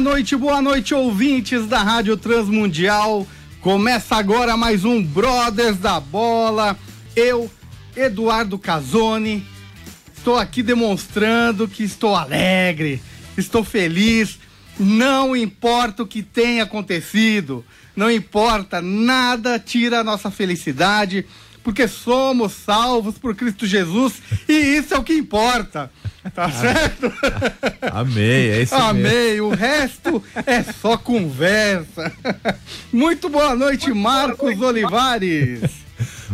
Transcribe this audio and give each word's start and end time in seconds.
Boa 0.00 0.12
noite, 0.12 0.34
boa 0.34 0.62
noite, 0.62 0.94
ouvintes 0.94 1.66
da 1.66 1.82
Rádio 1.82 2.16
Transmundial. 2.16 3.28
Começa 3.60 4.16
agora 4.16 4.56
mais 4.56 4.82
um 4.82 5.02
Brothers 5.02 5.76
da 5.76 6.00
Bola. 6.00 6.74
Eu, 7.14 7.50
Eduardo 7.94 8.58
Casoni, 8.58 9.46
estou 10.16 10.38
aqui 10.38 10.62
demonstrando 10.62 11.68
que 11.68 11.82
estou 11.82 12.16
alegre, 12.16 13.02
estou 13.36 13.62
feliz. 13.62 14.38
Não 14.78 15.36
importa 15.36 16.02
o 16.02 16.06
que 16.06 16.22
tenha 16.22 16.62
acontecido, 16.62 17.62
não 17.94 18.10
importa, 18.10 18.80
nada 18.80 19.58
tira 19.58 20.00
a 20.00 20.04
nossa 20.04 20.30
felicidade, 20.30 21.26
porque 21.62 21.86
somos 21.86 22.52
salvos 22.52 23.18
por 23.18 23.34
Cristo 23.34 23.66
Jesus 23.66 24.14
e 24.48 24.52
isso 24.52 24.94
é 24.94 24.98
o 24.98 25.02
que 25.02 25.14
importa. 25.14 25.90
Tá 26.34 26.50
certo? 26.50 27.10
Amei, 27.92 28.50
é 28.50 28.62
isso 28.62 28.74
Amei, 28.74 29.02
mesmo. 29.02 29.46
o 29.48 29.50
resto 29.54 30.22
é 30.46 30.62
só 30.62 30.96
conversa. 30.96 32.12
Muito 32.92 33.28
boa 33.28 33.56
noite, 33.56 33.90
Marcos 33.92 34.60
Olivares. 34.60 35.62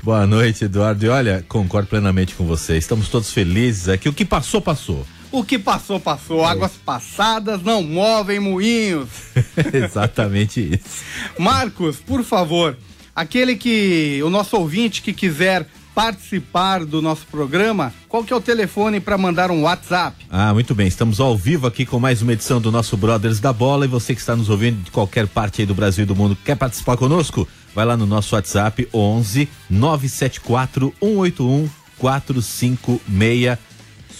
Boa 0.02 0.26
noite, 0.26 0.64
Eduardo. 0.64 1.04
E 1.04 1.08
olha, 1.08 1.44
concordo 1.48 1.88
plenamente 1.88 2.34
com 2.34 2.44
você. 2.46 2.76
Estamos 2.76 3.08
todos 3.08 3.32
felizes 3.32 3.88
aqui. 3.88 4.08
O 4.08 4.12
que 4.12 4.24
passou, 4.24 4.60
passou. 4.60 5.06
O 5.32 5.44
que 5.44 5.58
passou, 5.58 5.98
passou. 6.00 6.42
É. 6.44 6.46
Águas 6.46 6.72
passadas 6.84 7.62
não 7.62 7.82
movem 7.82 8.38
moinhos. 8.38 9.08
Exatamente 9.72 10.74
isso. 10.74 11.04
Marcos, 11.38 11.96
por 11.96 12.24
favor, 12.24 12.76
aquele 13.16 13.56
que, 13.56 14.20
o 14.22 14.28
nosso 14.28 14.56
ouvinte 14.58 15.00
que 15.00 15.14
quiser 15.14 15.66
participar 15.94 16.84
do 16.84 17.00
nosso 17.00 17.26
programa, 17.26 17.90
qual 18.06 18.22
que 18.22 18.30
é 18.30 18.36
o 18.36 18.40
telefone 18.40 19.00
para 19.00 19.16
mandar 19.16 19.50
um 19.50 19.62
WhatsApp? 19.62 20.26
Ah, 20.30 20.52
muito 20.52 20.74
bem. 20.74 20.86
Estamos 20.86 21.20
ao 21.20 21.34
vivo 21.34 21.66
aqui 21.66 21.86
com 21.86 21.98
mais 21.98 22.20
uma 22.20 22.34
edição 22.34 22.60
do 22.60 22.70
nosso 22.70 22.98
Brothers 22.98 23.40
da 23.40 23.50
Bola 23.50 23.86
e 23.86 23.88
você 23.88 24.14
que 24.14 24.20
está 24.20 24.36
nos 24.36 24.50
ouvindo 24.50 24.84
de 24.84 24.90
qualquer 24.90 25.26
parte 25.26 25.62
aí 25.62 25.66
do 25.66 25.74
Brasil 25.74 26.04
e 26.04 26.06
do 26.06 26.14
mundo 26.14 26.36
quer 26.44 26.54
participar 26.54 26.98
conosco? 26.98 27.48
Vai 27.74 27.86
lá 27.86 27.96
no 27.96 28.04
nosso 28.04 28.34
WhatsApp 28.34 28.86
11 28.92 29.48
974 29.70 30.92
181 31.00 31.68
456. 31.98 33.58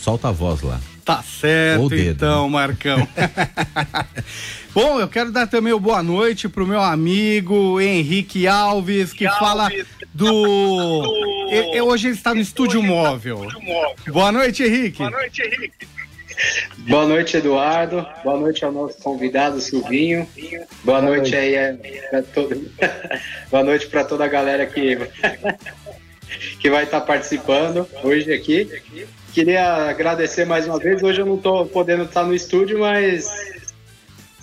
Solta 0.03 0.29
a 0.29 0.33
voz 0.33 0.63
lá. 0.63 0.81
Tá 1.07 1.23
certo, 1.23 1.89
dedo, 1.89 2.11
então, 2.11 2.47
né? 2.47 2.51
Marcão. 2.51 3.09
Bom, 4.75 4.99
eu 4.99 5.07
quero 5.07 5.31
dar 5.31 5.47
também 5.47 5.73
o 5.73 5.79
boa 5.79 6.03
noite 6.03 6.49
pro 6.49 6.67
meu 6.67 6.83
amigo 6.83 7.81
Henrique 7.81 8.49
Alves, 8.49 9.13
que 9.13 9.25
Alves, 9.25 9.39
fala 9.39 9.71
do. 10.13 11.25
E, 11.49 11.81
hoje 11.81 12.09
ele 12.09 12.17
está 12.17 12.35
no 12.35 12.41
estúdio 12.41 12.83
móvel. 12.83 13.39
móvel. 13.39 13.95
Boa 14.09 14.33
noite, 14.33 14.65
Henrique. 14.65 14.99
Boa 14.99 15.11
noite, 15.11 15.43
Henrique. 15.43 15.89
Boa 16.79 17.07
noite, 17.07 17.37
Eduardo. 17.37 18.05
Boa 18.25 18.37
noite 18.37 18.65
ao 18.65 18.73
nosso 18.73 18.99
convidado, 18.99 19.61
Silvinho. 19.61 20.29
Boa, 20.83 21.01
Boa 21.01 21.03
noite, 21.03 21.31
noite 21.31 21.37
aí 21.37 21.57
a, 21.57 22.19
a 22.19 22.23
todo... 22.23 22.69
Boa 23.49 23.63
noite 23.63 23.87
para 23.87 24.05
toda 24.05 24.25
a 24.25 24.29
galera 24.29 24.67
que 24.67 24.99
que 26.59 26.71
vai 26.71 26.85
estar 26.85 27.01
participando 27.01 27.87
hoje 28.03 28.33
aqui. 28.33 28.69
Queria 29.33 29.91
agradecer 29.91 30.45
mais 30.45 30.67
uma 30.67 30.79
vez. 30.79 31.03
Hoje 31.03 31.21
eu 31.21 31.27
não 31.27 31.37
estou 31.37 31.67
podendo 31.67 32.05
estar 32.05 32.25
no 32.25 32.35
estúdio, 32.35 32.81
mas. 32.81 33.29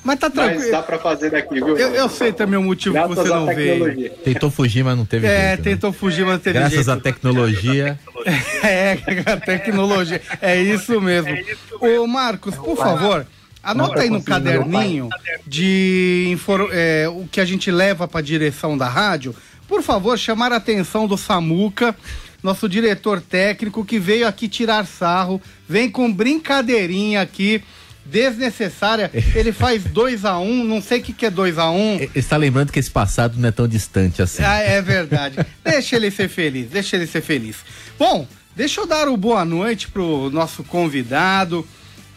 Mas 0.03 0.19
tá 0.19 0.29
tranquilo. 0.29 0.59
Mas 0.61 0.71
dá 0.71 0.83
para 0.83 0.99
fazer 0.99 1.31
daqui, 1.31 1.55
viu? 1.55 1.77
Eu, 1.77 1.95
eu, 1.95 2.09
sei 2.09 2.33
também 2.33 2.59
o 2.59 2.63
motivo 2.63 2.93
Graças 2.93 3.15
que 3.15 3.23
você 3.23 3.29
não 3.29 3.45
veio. 3.45 4.09
Tentou 4.17 4.51
fugir, 4.51 4.83
mas 4.83 4.97
não 4.97 5.05
teve 5.05 5.25
É, 5.25 5.29
jeito, 5.29 5.57
né? 5.57 5.71
tentou 5.71 5.91
né? 5.91 5.97
fugir, 5.97 6.25
mas 6.25 6.33
não 6.33 6.39
teve 6.39 6.59
Graças 6.59 6.75
jeito. 6.75 6.91
à 6.91 6.97
tecnologia. 6.97 7.99
é, 8.63 8.97
a 9.25 9.37
tecnologia. 9.37 10.21
É 10.41 10.61
isso 10.61 10.99
mesmo. 10.99 11.31
Ô, 11.79 12.05
Marcos, 12.05 12.55
por 12.55 12.75
favor. 12.75 13.25
Anota 13.63 14.01
aí 14.01 14.09
no 14.09 14.21
caderninho 14.21 15.07
de 15.47 16.37
é, 16.73 17.07
o 17.07 17.25
que 17.31 17.39
a 17.39 17.45
gente 17.45 17.71
leva 17.71 18.07
para 18.09 18.19
a 18.19 18.23
direção 18.23 18.77
da 18.77 18.89
rádio. 18.89 19.33
Por 19.67 19.81
favor, 19.81 20.17
chamar 20.17 20.51
a 20.51 20.57
atenção 20.57 21.07
do 21.07 21.17
Samuca 21.17 21.95
nosso 22.43 22.67
diretor 22.67 23.21
técnico 23.21 23.85
que 23.85 23.97
veio 23.97 24.27
aqui 24.27 24.49
tirar 24.49 24.85
sarro, 24.85 25.41
vem 25.67 25.89
com 25.89 26.11
brincadeirinha 26.13 27.21
aqui 27.21 27.63
desnecessária. 28.05 29.09
Ele 29.33 29.53
faz 29.53 29.85
2 29.85 30.25
a 30.25 30.37
1 30.37 30.43
um, 30.43 30.63
não 30.65 30.81
sei 30.81 30.99
o 30.99 31.03
que, 31.03 31.13
que 31.13 31.25
é 31.25 31.29
2 31.29 31.57
a 31.57 31.71
1 31.71 31.75
um. 31.75 32.09
Está 32.13 32.35
lembrando 32.35 32.71
que 32.71 32.79
esse 32.79 32.91
passado 32.91 33.39
não 33.39 33.47
é 33.47 33.51
tão 33.51 33.65
distante 33.65 34.21
assim. 34.21 34.43
Ah, 34.43 34.59
é 34.59 34.81
verdade. 34.81 35.37
deixa 35.63 35.95
ele 35.95 36.11
ser 36.11 36.27
feliz, 36.27 36.69
deixa 36.69 36.97
ele 36.97 37.07
ser 37.07 37.21
feliz. 37.21 37.57
Bom, 37.97 38.27
deixa 38.53 38.81
eu 38.81 38.85
dar 38.85 39.07
o 39.07 39.15
boa 39.15 39.45
noite 39.45 39.87
pro 39.87 40.29
nosso 40.29 40.65
convidado. 40.65 41.65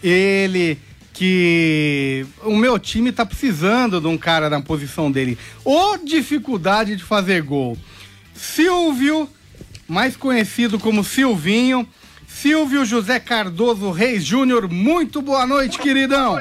Ele 0.03 0.77
que 1.17 2.27
o 2.45 2.55
meu 2.55 2.79
time 2.79 3.11
tá 3.11 3.25
precisando 3.25 4.03
de 4.03 4.07
um 4.07 4.19
cara 4.19 4.51
na 4.51 4.61
posição 4.61 5.11
dele. 5.11 5.39
Ou 5.65 5.97
dificuldade 5.97 6.95
de 6.95 7.03
fazer 7.03 7.41
gol. 7.41 7.75
Silvio 8.35 9.27
mais 9.89 10.15
conhecido 10.15 10.79
como 10.79 11.03
Silvinho. 11.03 11.89
Silvio 12.29 12.85
José 12.85 13.19
Cardoso 13.19 13.91
Reis 13.91 14.23
Júnior, 14.23 14.71
muito 14.71 15.23
boa 15.23 15.47
noite, 15.47 15.79
queridão. 15.79 16.39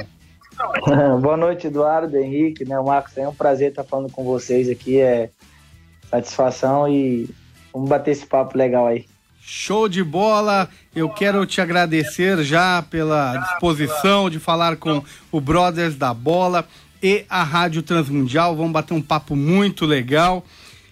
boa 1.22 1.38
noite, 1.38 1.68
Eduardo, 1.68 2.18
Henrique, 2.18 2.66
né, 2.66 2.78
Marcos, 2.82 3.18
é 3.18 3.26
um 3.26 3.34
prazer 3.34 3.70
estar 3.70 3.86
falando 3.86 4.12
com 4.12 4.26
vocês 4.26 4.70
aqui, 4.70 5.00
é 5.00 5.30
satisfação 6.10 6.90
e 6.90 7.30
vamos 7.72 7.88
bater 7.88 8.12
esse 8.12 8.26
papo 8.26 8.58
legal 8.58 8.88
aí. 8.88 9.06
Show 9.48 9.88
de 9.88 10.04
bola, 10.04 10.68
eu 10.96 11.08
quero 11.08 11.46
te 11.46 11.62
agradecer 11.62 12.44
já 12.44 12.82
pela 12.82 13.38
disposição 13.38 14.28
de 14.28 14.40
falar 14.40 14.76
com 14.78 15.04
o 15.32 15.40
Brothers 15.40 15.96
da 15.96 16.16
Bola 16.16 16.68
e 17.02 17.26
a 17.30 17.44
Rádio 17.44 17.84
Transmundial, 17.84 18.56
vamos 18.56 18.72
bater 18.72 18.96
um 18.96 19.02
papo 19.04 19.36
muito 19.36 19.86
legal. 19.86 20.44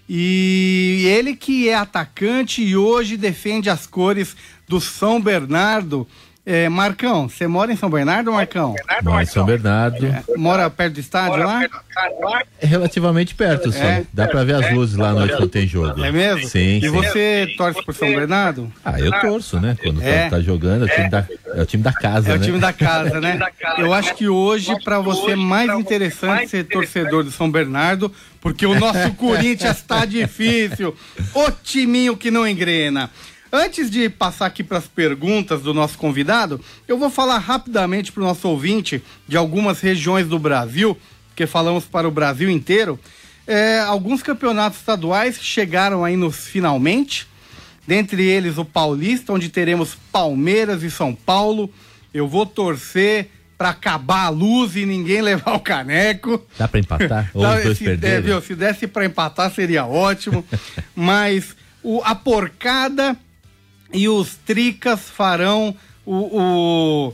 E 0.08 1.04
ele 1.08 1.36
que 1.36 1.68
é 1.68 1.74
atacante 1.74 2.62
e 2.62 2.78
hoje 2.78 3.18
defende 3.18 3.72
as 3.72 3.88
cores 3.88 4.36
do 4.68 4.80
São 4.80 5.20
Bernardo. 5.20 6.08
É, 6.46 6.68
Marcão, 6.68 7.30
você 7.30 7.48
mora 7.48 7.72
em 7.72 7.78
São 7.78 7.90
Bernardo, 7.90 8.34
Marcão? 8.34 8.76
Mora 9.02 9.24
em 9.24 9.26
São 9.26 9.46
Bernardo. 9.46 10.06
É, 10.06 10.24
mora 10.36 10.70
perto 10.70 10.96
do 10.96 11.00
estádio 11.00 11.42
mora 11.42 11.46
lá? 11.46 12.44
É 12.60 12.66
relativamente 12.66 13.34
perto, 13.34 13.72
só. 13.72 13.82
É? 13.82 14.04
Dá 14.12 14.28
pra 14.28 14.44
ver 14.44 14.56
as 14.56 14.74
luzes 14.74 14.98
lá 14.98 15.12
à 15.12 15.14
noite 15.14 15.38
quando 15.38 15.50
tem 15.50 15.66
jogo. 15.66 16.04
É 16.04 16.12
mesmo? 16.12 16.46
Sim. 16.50 16.80
E 16.80 16.82
sim. 16.82 16.90
você 16.90 17.54
torce 17.58 17.82
por 17.86 17.96
São 17.96 18.10
Bernardo? 18.10 18.70
Ah, 18.84 19.00
eu 19.00 19.10
torço, 19.22 19.58
né? 19.58 19.78
Quando 19.82 20.04
é. 20.04 20.28
tá 20.28 20.42
jogando, 20.42 20.86
é 20.86 20.92
o 20.92 20.96
time 20.96 21.10
da, 21.10 21.26
é 21.56 21.62
o 21.62 21.66
time 21.66 21.84
da 21.84 21.94
casa, 21.94 22.28
É 22.28 22.34
né? 22.34 22.38
o 22.38 22.42
time 22.42 22.60
da 22.60 22.74
casa, 22.74 23.22
né? 23.22 23.40
Eu 23.78 23.94
acho 23.94 24.14
que 24.14 24.28
hoje, 24.28 24.76
para 24.84 25.00
você, 25.00 25.32
é 25.32 25.36
mais 25.38 25.72
interessante 25.72 26.50
ser 26.50 26.66
torcedor 26.66 27.24
do 27.24 27.32
São 27.32 27.50
Bernardo, 27.50 28.12
porque 28.42 28.66
o 28.66 28.78
nosso 28.78 29.14
Corinthians 29.16 29.82
tá 29.82 30.04
difícil. 30.04 30.94
O 31.34 31.52
timinho 31.52 32.18
que 32.18 32.30
não 32.30 32.46
engrena. 32.46 33.10
Antes 33.56 33.92
de 33.92 34.10
passar 34.10 34.48
aqui 34.48 34.64
para 34.64 34.80
as 34.80 34.88
perguntas 34.88 35.62
do 35.62 35.76
nosso 35.76 35.96
convidado, 35.96 36.60
eu 36.88 36.98
vou 36.98 37.12
falar 37.12 37.38
rapidamente 37.38 38.12
para 38.12 38.24
o 38.24 38.26
nosso 38.26 38.48
ouvinte 38.48 39.04
de 39.28 39.38
algumas 39.38 39.80
regiões 39.80 40.28
do 40.28 40.40
Brasil, 40.40 40.98
porque 41.28 41.46
falamos 41.46 41.86
para 41.86 42.08
o 42.08 42.12
Brasil 42.12 42.50
inteiro. 42.50 43.00
É, 43.46 43.80
alguns 43.82 44.24
campeonatos 44.24 44.80
estaduais 44.80 45.38
chegaram 45.40 46.04
aí 46.04 46.18
nos 46.18 46.48
finalmente, 46.48 47.28
dentre 47.86 48.24
eles 48.24 48.58
o 48.58 48.66
Paulista, 48.66 49.32
onde 49.32 49.50
teremos 49.50 49.96
Palmeiras 50.12 50.82
e 50.82 50.90
São 50.90 51.14
Paulo. 51.14 51.72
Eu 52.12 52.28
vou 52.28 52.48
torcer 52.48 53.30
para 53.56 53.70
acabar 53.70 54.26
a 54.26 54.30
luz 54.30 54.76
e 54.76 54.84
ninguém 54.84 55.22
levar 55.22 55.54
o 55.54 55.60
caneco. 55.60 56.44
Dá 56.58 56.68
para 56.68 56.80
empatar? 56.80 57.30
Ou 57.36 57.44
Dá, 57.44 57.60
dois 57.60 57.78
se, 57.78 57.88
é, 57.88 58.42
se 58.42 58.56
desse 58.56 58.88
para 58.88 59.06
empatar 59.06 59.54
seria 59.54 59.86
ótimo, 59.86 60.44
mas 60.96 61.56
o, 61.84 62.02
a 62.04 62.16
porcada 62.16 63.16
e 63.94 64.10
os 64.10 64.36
Tricas 64.36 65.02
farão 65.02 65.76
o, 66.06 66.14
o, 66.16 67.14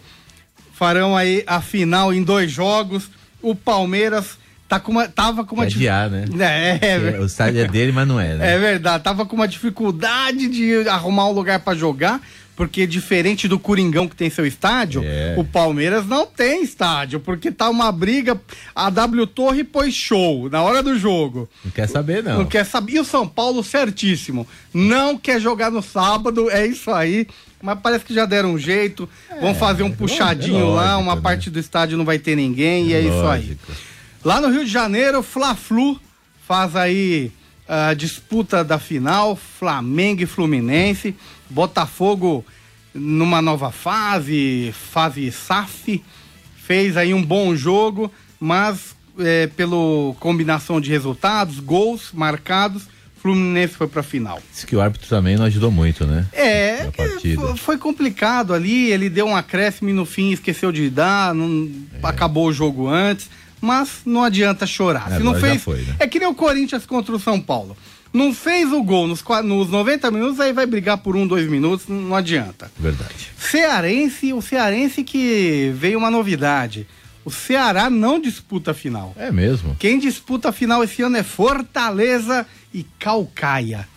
farão 0.74 1.16
aí 1.16 1.44
a 1.46 1.62
final 1.62 2.14
em 2.14 2.24
dois 2.24 2.52
jogos. 2.52 3.10
O 3.42 3.54
Palmeiras 3.54 4.38
tá 4.68 4.80
com 4.80 4.92
uma, 4.92 5.08
tava 5.08 5.44
com 5.44 5.56
uma 5.56 5.68
dificuldade. 5.68 6.36
né? 6.36 6.80
É, 6.82 6.96
é, 6.96 7.20
o 7.20 7.26
estádio 7.26 7.62
é 7.62 7.68
dele, 7.68 7.92
mas 7.92 8.08
não 8.08 8.20
é, 8.20 8.36
né? 8.36 8.56
É 8.56 8.60
verdade, 8.60 9.04
tava 9.04 9.26
com 9.26 9.36
uma 9.36 9.48
dificuldade 9.48 10.48
de 10.48 10.88
arrumar 10.88 11.28
um 11.28 11.32
lugar 11.32 11.60
para 11.60 11.78
jogar, 11.78 12.22
porque 12.60 12.86
diferente 12.86 13.48
do 13.48 13.58
Coringão 13.58 14.06
que 14.06 14.18
tem 14.18 14.30
seu 14.30 14.46
estádio, 14.46 15.02
é. 15.02 15.34
o 15.38 15.46
Palmeiras 15.46 16.06
não 16.06 16.26
tem 16.26 16.62
estádio, 16.62 17.18
porque 17.18 17.54
tá 17.54 17.70
uma 17.70 17.90
briga, 17.90 18.38
a 18.76 18.90
W 18.90 19.26
Torre 19.28 19.64
pôs 19.64 19.94
show 19.94 20.50
na 20.50 20.62
hora 20.62 20.84
do 20.84 21.00
jogo. 21.00 21.48
Não 21.64 21.72
quer 21.72 21.88
saber, 21.88 22.22
não. 22.22 22.40
Não 22.40 22.46
quer 22.46 22.66
saber. 22.66 22.96
E 22.96 23.00
o 23.00 23.06
São 23.06 23.26
Paulo, 23.26 23.64
certíssimo, 23.64 24.46
não 24.74 25.18
quer 25.18 25.40
jogar 25.40 25.72
no 25.72 25.82
sábado, 25.82 26.52
é 26.52 26.68
isso 26.68 26.92
aí. 26.92 27.28
Mas 27.62 27.80
parece 27.82 28.04
que 28.04 28.14
já 28.14 28.26
deram 28.26 28.52
um 28.52 28.60
jeito, 28.60 29.08
é, 29.30 29.40
vão 29.40 29.56
fazer 29.56 29.84
um 29.84 29.92
puxadinho 29.92 30.60
é 30.60 30.64
lógico, 30.64 30.76
lá, 30.76 30.98
uma 30.98 31.16
né? 31.16 31.22
parte 31.22 31.50
do 31.50 31.60
estádio 31.60 31.98
não 31.98 32.04
vai 32.04 32.20
ter 32.20 32.36
ninguém, 32.36 32.88
e 32.88 32.94
é 32.94 33.00
lógico. 33.00 33.14
isso 33.14 33.26
aí. 33.26 33.58
Lá 34.22 34.42
no 34.42 34.50
Rio 34.50 34.66
de 34.66 34.72
Janeiro, 34.72 35.24
Fla-Flu 35.24 35.98
faz 36.46 36.76
aí 36.76 37.32
a 37.70 37.94
disputa 37.94 38.66
da 38.66 38.80
final, 38.80 39.38
Flamengo 39.38 40.24
e 40.24 40.26
Fluminense, 40.26 41.16
Botafogo 41.50 42.46
numa 42.94 43.42
nova 43.42 43.72
fase, 43.72 44.74
fase 44.74 45.32
SAF, 45.32 46.04
fez 46.56 46.98
aí 46.98 47.14
um 47.14 47.24
bom 47.24 47.56
jogo, 47.56 48.12
mas 48.40 48.96
é, 49.20 49.48
pela 49.48 50.14
combinação 50.20 50.80
de 50.80 50.90
resultados, 50.90 51.60
gols 51.60 52.12
marcados, 52.14 52.84
Fluminense 53.22 53.74
foi 53.74 53.88
para 53.88 54.00
a 54.00 54.04
final. 54.04 54.42
Diz 54.54 54.64
que 54.64 54.76
o 54.76 54.82
árbitro 54.82 55.08
também 55.10 55.36
não 55.36 55.44
ajudou 55.44 55.70
muito, 55.70 56.06
né? 56.06 56.26
É, 56.32 56.90
foi 57.58 57.78
complicado 57.78 58.54
ali, 58.54 58.90
ele 58.92 59.10
deu 59.10 59.26
um 59.26 59.36
acréscimo 59.36 59.90
e 59.90 59.94
no 59.94 60.06
fim 60.06 60.32
esqueceu 60.32 60.72
de 60.72 60.90
dar, 60.90 61.36
não, 61.36 61.70
é. 62.02 62.08
acabou 62.08 62.48
o 62.48 62.54
jogo 62.54 62.88
antes 62.88 63.30
mas 63.62 64.02
não 64.06 64.24
adianta 64.24 64.66
chorar. 64.66 65.12
É, 65.12 65.18
Se 65.18 65.24
não 65.24 65.36
fez, 65.36 65.62
foi, 65.62 65.82
né? 65.82 65.96
é 66.00 66.08
que 66.08 66.20
nem 66.20 66.28
o 66.28 66.34
Corinthians 66.34 66.86
contra 66.86 67.16
o 67.16 67.20
São 67.20 67.40
Paulo. 67.40 67.76
Não 68.12 68.34
fez 68.34 68.72
o 68.72 68.82
gol 68.82 69.08
nos, 69.08 69.24
nos 69.44 69.70
90 69.70 70.10
minutos, 70.10 70.40
aí 70.40 70.52
vai 70.52 70.66
brigar 70.66 70.98
por 70.98 71.16
um, 71.16 71.28
dois 71.28 71.48
minutos, 71.48 71.88
não 71.88 72.16
adianta. 72.16 72.72
Verdade. 72.78 73.32
Cearense, 73.38 74.34
o 74.34 74.42
Cearense 74.42 75.04
que 75.04 75.72
veio 75.76 76.00
uma 76.00 76.10
novidade. 76.10 76.88
O 77.24 77.30
Ceará 77.30 77.90
não 77.90 78.20
disputa 78.20 78.72
a 78.72 78.74
final. 78.74 79.14
É 79.16 79.32
mesmo? 79.32 79.76
Quem 79.78 80.00
disputa 80.00 80.50
a 80.50 80.52
final 80.52 80.84
esse 80.84 81.02
ano 81.02 81.18
é 81.18 81.24
Fortaleza 81.24 82.48
e 82.74 82.84
Calcaia. 82.98 83.88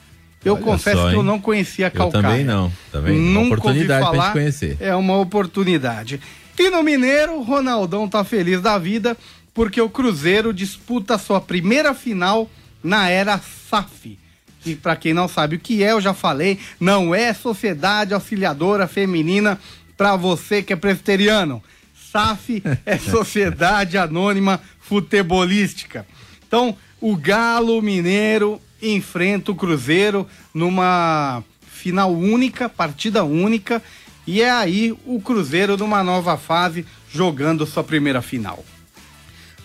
Eu 0.45 0.55
Olha 0.55 0.63
confesso 0.63 0.99
só, 0.99 1.11
que 1.11 1.17
eu 1.17 1.23
não 1.23 1.41
conhecia 1.41 1.91
Calcaia. 1.91 2.19
Eu 2.19 2.23
também 2.23 2.45
não. 2.45 2.73
Também. 2.91 3.19
Nunca 3.19 3.41
uma 3.41 3.55
oportunidade 3.57 4.05
ouvi 4.05 4.17
falar. 4.19 4.33
conhecer. 4.33 4.77
É 4.81 4.95
uma 4.95 5.17
oportunidade. 5.19 6.21
E 6.59 6.69
no 6.69 6.83
Mineiro, 6.83 7.41
Ronaldão 7.43 8.09
tá 8.09 8.23
feliz 8.25 8.61
da 8.61 8.77
vida 8.77 9.17
porque 9.55 9.81
o 9.81 9.89
Cruzeiro 9.89 10.53
disputa 10.53 11.19
sua 11.19 11.41
primeira 11.41 11.95
final 11.95 12.51
na 12.83 13.09
era 13.09 13.41
SAF. 13.69 14.19
E 14.65 14.75
para 14.75 14.97
quem 14.97 15.13
não 15.13 15.27
sabe 15.27 15.57
o 15.57 15.59
que 15.59 15.83
é, 15.83 15.93
eu 15.93 16.01
já 16.01 16.15
falei, 16.15 16.59
não 16.79 17.15
é 17.15 17.33
Sociedade 17.35 18.15
Auxiliadora 18.15 18.87
Feminina 18.87 19.59
para 19.97 20.17
você 20.17 20.63
que 20.63 20.73
é 20.73 20.77
presbiteriano. 20.77 21.63
SAF 22.11 22.63
é 22.87 22.99
Sociedade 22.99 23.99
Anônima 23.99 24.61
Futebolística. 24.81 26.07
Então, 26.47 26.77
o 27.01 27.17
Galo 27.17 27.81
Mineiro 27.81 28.61
enfrenta 28.81 29.51
o 29.51 29.55
Cruzeiro 29.55 30.29
numa 30.53 31.43
final 31.61 32.13
única, 32.13 32.69
partida 32.69 33.25
única, 33.25 33.83
e 34.27 34.41
é 34.41 34.51
aí 34.51 34.97
o 35.05 35.21
Cruzeiro 35.21 35.77
numa 35.77 36.05
nova 36.05 36.37
fase 36.37 36.87
jogando 37.13 37.67
sua 37.67 37.83
primeira 37.83 38.23
final. 38.23 38.65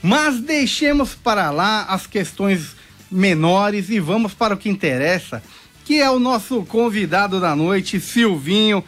Mas 0.02 0.40
deixemos 0.40 1.14
para 1.14 1.52
lá 1.52 1.84
as 1.84 2.08
questões 2.08 2.77
menores 3.10 3.90
e 3.90 4.00
vamos 4.00 4.34
para 4.34 4.54
o 4.54 4.58
que 4.58 4.70
interessa, 4.70 5.44
que 5.86 6.00
é 6.00 6.10
o 6.10 6.20
nosso 6.20 6.64
convidado 6.66 7.40
da 7.40 7.56
noite, 7.56 8.00
Silvinho. 8.00 8.84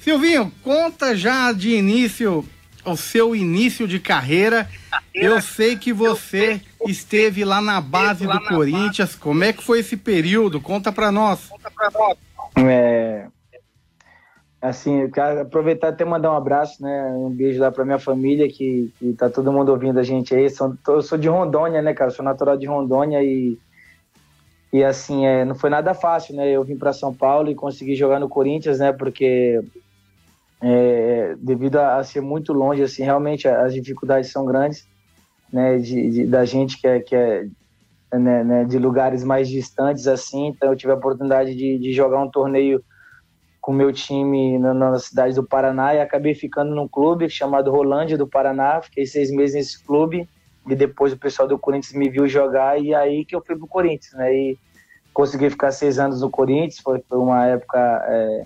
Silvinho, 0.00 0.52
conta 0.62 1.16
já 1.16 1.52
de 1.52 1.70
início 1.70 2.46
o 2.84 2.96
seu 2.96 3.34
início 3.34 3.88
de 3.88 3.98
carreira. 3.98 4.68
Eu 5.14 5.40
sei 5.40 5.76
que 5.76 5.92
você 5.92 6.60
esteve 6.86 7.44
lá 7.44 7.60
na 7.60 7.80
base 7.80 8.26
do 8.26 8.40
Corinthians. 8.42 9.14
Como 9.14 9.42
é 9.42 9.52
que 9.52 9.64
foi 9.64 9.80
esse 9.80 9.96
período? 9.96 10.60
Conta 10.60 10.92
para 10.92 11.10
nós. 11.10 11.40
Conta 11.48 11.70
para 11.70 11.90
nós. 11.90 12.16
É, 12.56 13.26
assim, 14.64 15.02
eu 15.02 15.10
quero 15.10 15.42
aproveitar 15.42 15.88
até 15.88 16.06
mandar 16.06 16.32
um 16.32 16.36
abraço, 16.36 16.82
né? 16.82 17.12
Um 17.12 17.28
beijo 17.28 17.60
lá 17.60 17.70
pra 17.70 17.84
minha 17.84 17.98
família, 17.98 18.48
que, 18.48 18.90
que 18.98 19.12
tá 19.12 19.28
todo 19.28 19.52
mundo 19.52 19.68
ouvindo 19.68 20.00
a 20.00 20.02
gente 20.02 20.34
aí. 20.34 20.48
Sou, 20.48 20.74
eu 20.88 21.02
sou 21.02 21.18
de 21.18 21.28
Rondônia, 21.28 21.82
né, 21.82 21.92
cara? 21.92 22.10
Sou 22.10 22.24
natural 22.24 22.56
de 22.56 22.66
Rondônia 22.66 23.22
e. 23.22 23.58
E 24.72 24.82
assim, 24.82 25.24
é, 25.24 25.44
não 25.44 25.54
foi 25.54 25.70
nada 25.70 25.94
fácil, 25.94 26.34
né? 26.34 26.50
Eu 26.50 26.64
vim 26.64 26.76
para 26.76 26.92
São 26.92 27.14
Paulo 27.14 27.48
e 27.48 27.54
consegui 27.54 27.94
jogar 27.94 28.18
no 28.18 28.28
Corinthians, 28.28 28.78
né? 28.78 28.90
Porque 28.90 29.62
é, 30.60 31.36
devido 31.38 31.76
a, 31.76 31.98
a, 31.98 32.04
ser 32.04 32.22
muito 32.22 32.52
longe, 32.52 32.82
assim, 32.82 33.04
realmente 33.04 33.46
as 33.46 33.72
dificuldades 33.72 34.32
são 34.32 34.44
grandes, 34.44 34.88
né? 35.52 35.78
De, 35.78 36.10
de 36.10 36.26
da 36.26 36.44
gente 36.44 36.80
que 36.80 36.88
é, 36.88 37.00
que 37.00 37.14
é 37.14 37.46
né, 38.12 38.42
né, 38.42 38.64
de 38.64 38.78
lugares 38.78 39.22
mais 39.22 39.48
distantes, 39.48 40.08
assim. 40.08 40.48
Então 40.48 40.70
eu 40.70 40.76
tive 40.76 40.92
a 40.92 40.96
oportunidade 40.96 41.54
de, 41.54 41.78
de 41.78 41.92
jogar 41.92 42.20
um 42.20 42.30
torneio 42.30 42.82
com 43.64 43.72
o 43.72 43.74
meu 43.74 43.90
time 43.90 44.58
na, 44.58 44.74
na, 44.74 44.98
cidade 44.98 45.34
do 45.34 45.42
Paraná 45.42 45.94
e 45.94 45.98
acabei 45.98 46.34
ficando 46.34 46.74
num 46.74 46.86
clube 46.86 47.30
chamado 47.30 47.70
Rolândia 47.70 48.18
do 48.18 48.26
Paraná. 48.26 48.82
Fiquei 48.82 49.06
seis 49.06 49.30
meses 49.30 49.54
nesse 49.56 49.82
clube 49.82 50.28
e 50.68 50.74
depois 50.74 51.14
o 51.14 51.16
pessoal 51.16 51.48
do 51.48 51.58
Corinthians 51.58 51.94
me 51.94 52.10
viu 52.10 52.28
jogar 52.28 52.78
e 52.78 52.94
aí 52.94 53.24
que 53.24 53.34
eu 53.34 53.40
fui 53.40 53.56
pro 53.56 53.66
Corinthians, 53.66 54.12
né? 54.12 54.34
E 54.34 54.58
consegui 55.14 55.48
ficar 55.48 55.72
seis 55.72 55.98
anos 55.98 56.20
no 56.20 56.28
Corinthians, 56.28 56.78
foi, 56.80 57.02
foi 57.08 57.16
uma 57.16 57.46
época 57.46 57.78
é, 58.06 58.44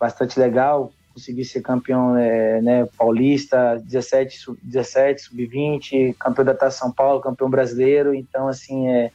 bastante 0.00 0.40
legal. 0.40 0.90
Consegui 1.12 1.44
ser 1.44 1.60
campeão 1.60 2.16
é, 2.16 2.62
né, 2.62 2.88
paulista, 2.96 3.78
17, 3.84 4.38
sub, 4.38 4.58
17 4.62 5.24
sub-20, 5.24 6.16
campeão 6.18 6.46
da 6.46 6.54
Taça 6.54 6.78
São 6.78 6.90
Paulo, 6.90 7.20
campeão 7.20 7.50
brasileiro. 7.50 8.14
Então, 8.14 8.48
assim, 8.48 8.88
é, 8.88 9.10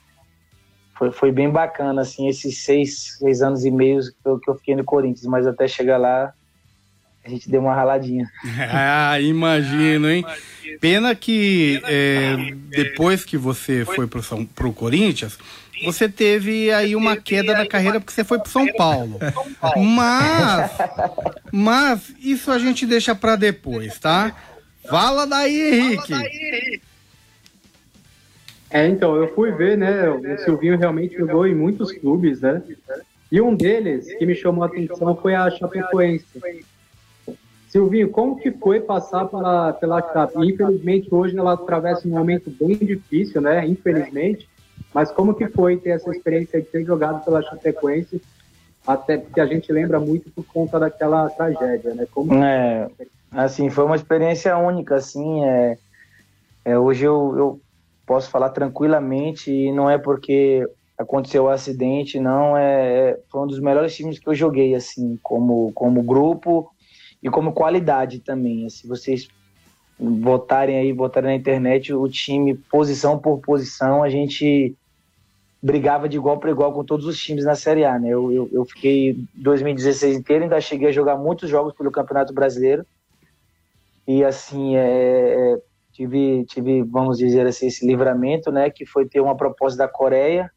foi, 1.04 1.12
foi 1.12 1.32
bem 1.32 1.50
bacana, 1.50 2.02
assim, 2.02 2.28
esses 2.28 2.60
seis, 2.60 3.18
seis 3.20 3.42
anos 3.42 3.66
e 3.66 3.72
meio 3.72 4.00
que 4.02 4.30
eu, 4.30 4.40
que 4.40 4.50
eu 4.50 4.56
fiquei 4.56 4.76
no 4.76 4.84
Corinthians, 4.84 5.26
mas 5.26 5.46
até 5.46 5.68
chegar 5.68 5.98
lá, 5.98 6.34
a 7.26 7.30
gente 7.30 7.50
deu 7.50 7.62
uma 7.62 7.74
raladinha. 7.74 8.30
ah, 8.72 9.20
imagino, 9.20 10.10
hein? 10.10 10.26
Pena 10.80 11.14
que 11.16 11.82
é, 11.86 12.36
depois 12.70 13.26
que 13.26 13.38
você 13.38 13.86
foi 13.86 14.08
pro, 14.08 14.24
São, 14.24 14.46
pro 14.46 14.72
Corinthians, 14.72 15.38
você 15.84 16.08
teve 16.08 16.72
aí 16.72 16.96
uma 16.96 17.18
queda 17.18 17.54
na 17.54 17.66
carreira 17.66 18.00
porque 18.00 18.14
você 18.14 18.24
foi 18.24 18.40
pro 18.40 18.50
São 18.50 18.66
Paulo. 18.74 19.20
Mas, 19.78 20.72
mas 21.52 22.14
isso 22.20 22.52
a 22.52 22.60
gente 22.60 22.86
deixa 22.86 23.14
para 23.14 23.36
depois, 23.36 24.00
tá? 24.00 24.34
Fala 24.90 25.26
daí, 25.26 25.74
Henrique. 25.74 26.82
É, 28.74 28.88
então, 28.88 29.16
eu 29.16 29.32
fui 29.36 29.52
ver, 29.52 29.78
né? 29.78 30.10
O 30.10 30.38
Silvinho 30.40 30.76
realmente 30.76 31.16
jogou 31.16 31.46
em 31.46 31.54
muitos 31.54 31.92
clubes, 31.92 32.42
né? 32.42 32.60
E 33.32 33.40
um 33.40 33.56
deles 33.56 34.12
que 34.16 34.26
me 34.26 34.34
chamou 34.34 34.64
a 34.64 34.68
atenção 34.68 35.16
foi 35.16 35.36
a 35.36 35.48
Chapecoense. 35.52 36.26
Silvinho, 37.70 38.10
como 38.10 38.36
que 38.36 38.52
foi 38.52 38.80
passar 38.80 39.26
pela, 39.26 39.74
pela 39.74 40.02
Chape? 40.02 40.34
Infelizmente, 40.40 41.08
hoje 41.14 41.38
ela 41.38 41.54
atravessa 41.54 42.08
um 42.08 42.12
momento 42.12 42.50
bem 42.50 42.76
difícil, 42.76 43.42
né? 43.42 43.64
Infelizmente. 43.68 44.50
Mas 44.92 45.12
como 45.12 45.36
que 45.36 45.48
foi 45.48 45.78
ter 45.78 45.92
essa 45.92 46.10
experiência 46.10 46.60
de 46.60 46.68
ter 46.68 46.84
jogado 46.84 47.24
pela 47.24 47.44
Chapecoense? 47.44 48.20
Até 48.88 49.18
porque 49.18 49.40
a 49.40 49.46
gente 49.46 49.72
lembra 49.72 50.00
muito 50.00 50.32
por 50.32 50.46
conta 50.46 50.80
daquela 50.80 51.30
tragédia, 51.30 51.94
né? 51.94 52.08
Como... 52.12 52.34
É, 52.44 52.90
assim, 53.32 53.70
foi 53.70 53.86
uma 53.86 53.96
experiência 53.96 54.58
única, 54.58 54.96
assim. 54.96 55.46
É, 55.46 55.78
é 56.66 56.78
hoje 56.78 57.06
eu, 57.06 57.36
eu 57.38 57.60
posso 58.06 58.30
falar 58.30 58.50
tranquilamente 58.50 59.52
e 59.52 59.72
não 59.72 59.90
é 59.90 59.98
porque 59.98 60.68
aconteceu 60.98 61.46
o 61.46 61.50
acidente, 61.50 62.20
não 62.20 62.56
é, 62.56 63.12
é, 63.12 63.20
foi 63.30 63.42
um 63.42 63.48
dos 63.48 63.60
melhores 63.60 63.96
times 63.96 64.20
que 64.20 64.28
eu 64.28 64.36
joguei 64.36 64.76
assim, 64.76 65.18
como 65.22 65.72
como 65.74 66.04
grupo 66.04 66.70
e 67.22 67.30
como 67.30 67.54
qualidade 67.54 68.20
também. 68.20 68.70
Se 68.70 68.88
vocês 68.88 69.28
botarem 70.00 70.78
aí, 70.78 70.94
botarem 70.94 71.30
na 71.32 71.36
internet 71.36 71.94
o 71.94 72.08
time 72.08 72.56
posição 72.56 73.18
por 73.18 73.40
posição, 73.40 74.04
a 74.04 74.10
gente 74.10 74.76
brigava 75.62 76.10
de 76.10 76.18
igual 76.18 76.38
para 76.40 76.52
igual 76.52 76.74
com 76.74 76.84
todos 76.84 77.06
os 77.06 77.18
times 77.18 77.46
na 77.46 77.56
Série 77.56 77.86
A, 77.86 77.98
né? 77.98 78.10
Eu, 78.10 78.32
eu, 78.32 78.50
eu 78.52 78.66
fiquei 78.66 79.18
2016 79.36 80.18
inteiro, 80.18 80.44
ainda 80.44 80.60
cheguei 80.60 80.90
a 80.90 80.92
jogar 80.92 81.16
muitos 81.16 81.50
jogos 81.50 81.74
pelo 81.74 81.92
Campeonato 81.92 82.34
Brasileiro. 82.34 82.86
E 84.06 84.22
assim, 84.26 84.76
é, 84.76 85.54
é 85.54 85.62
tive, 85.94 86.44
tive, 86.46 86.84
vamos 86.84 87.18
dizer 87.18 87.46
assim, 87.46 87.68
esse 87.68 87.86
livramento, 87.86 88.52
né, 88.52 88.70
que 88.70 88.86
foi 88.86 89.08
ter 89.08 89.22
uma 89.22 89.38
proposta 89.38 89.78
da 89.78 89.88
Coreia, 89.88 90.52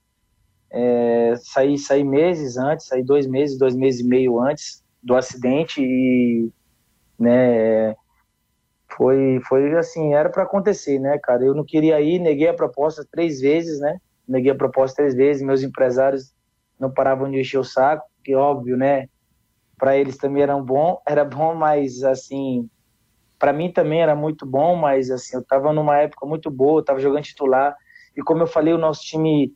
é, 0.71 1.35
saí, 1.37 1.79
saí 1.79 2.03
meses 2.03 2.57
antes, 2.57 2.87
saí 2.87 3.05
dois 3.05 3.27
meses, 3.27 3.59
dois 3.59 3.77
meses 3.77 4.01
e 4.01 4.09
meio 4.09 4.41
antes 4.41 4.83
do 5.03 5.15
acidente 5.15 5.81
e, 5.81 6.51
né, 7.19 7.95
foi, 8.97 9.41
foi 9.47 9.77
assim, 9.77 10.15
era 10.15 10.31
para 10.31 10.45
acontecer, 10.45 10.99
né, 10.99 11.19
cara? 11.19 11.45
Eu 11.45 11.55
não 11.55 11.65
queria 11.65 12.01
ir, 12.01 12.19
neguei 12.19 12.49
a 12.49 12.55
proposta 12.55 13.07
três 13.11 13.41
vezes, 13.41 13.79
né? 13.79 13.99
Neguei 14.27 14.51
a 14.51 14.57
proposta 14.57 14.97
três 14.97 15.15
vezes, 15.15 15.43
meus 15.43 15.63
empresários 15.63 16.35
não 16.81 16.91
paravam 16.91 17.31
de 17.31 17.39
encher 17.39 17.59
o 17.59 17.65
saco, 17.65 18.09
que 18.25 18.35
óbvio, 18.35 18.77
né? 18.77 19.09
Para 19.77 19.97
eles 19.97 20.17
também 20.17 20.43
era 20.43 20.57
bom, 20.59 21.01
era 21.07 21.25
bom, 21.25 21.55
mas 21.55 22.03
assim, 22.03 22.69
para 23.39 23.53
mim 23.53 23.73
também 23.73 24.01
era 24.01 24.15
muito 24.15 24.47
bom, 24.47 24.77
mas 24.77 25.11
assim, 25.11 25.37
eu 25.37 25.43
estava 25.43 25.73
numa 25.73 25.99
época 25.99 26.27
muito 26.27 26.51
boa, 26.51 26.81
estava 26.81 27.01
jogando 27.01 27.25
titular, 27.25 27.77
e 28.17 28.23
como 28.23 28.43
eu 28.43 28.47
falei, 28.47 28.73
o 28.73 28.79
nosso 28.79 29.03
time 29.03 29.53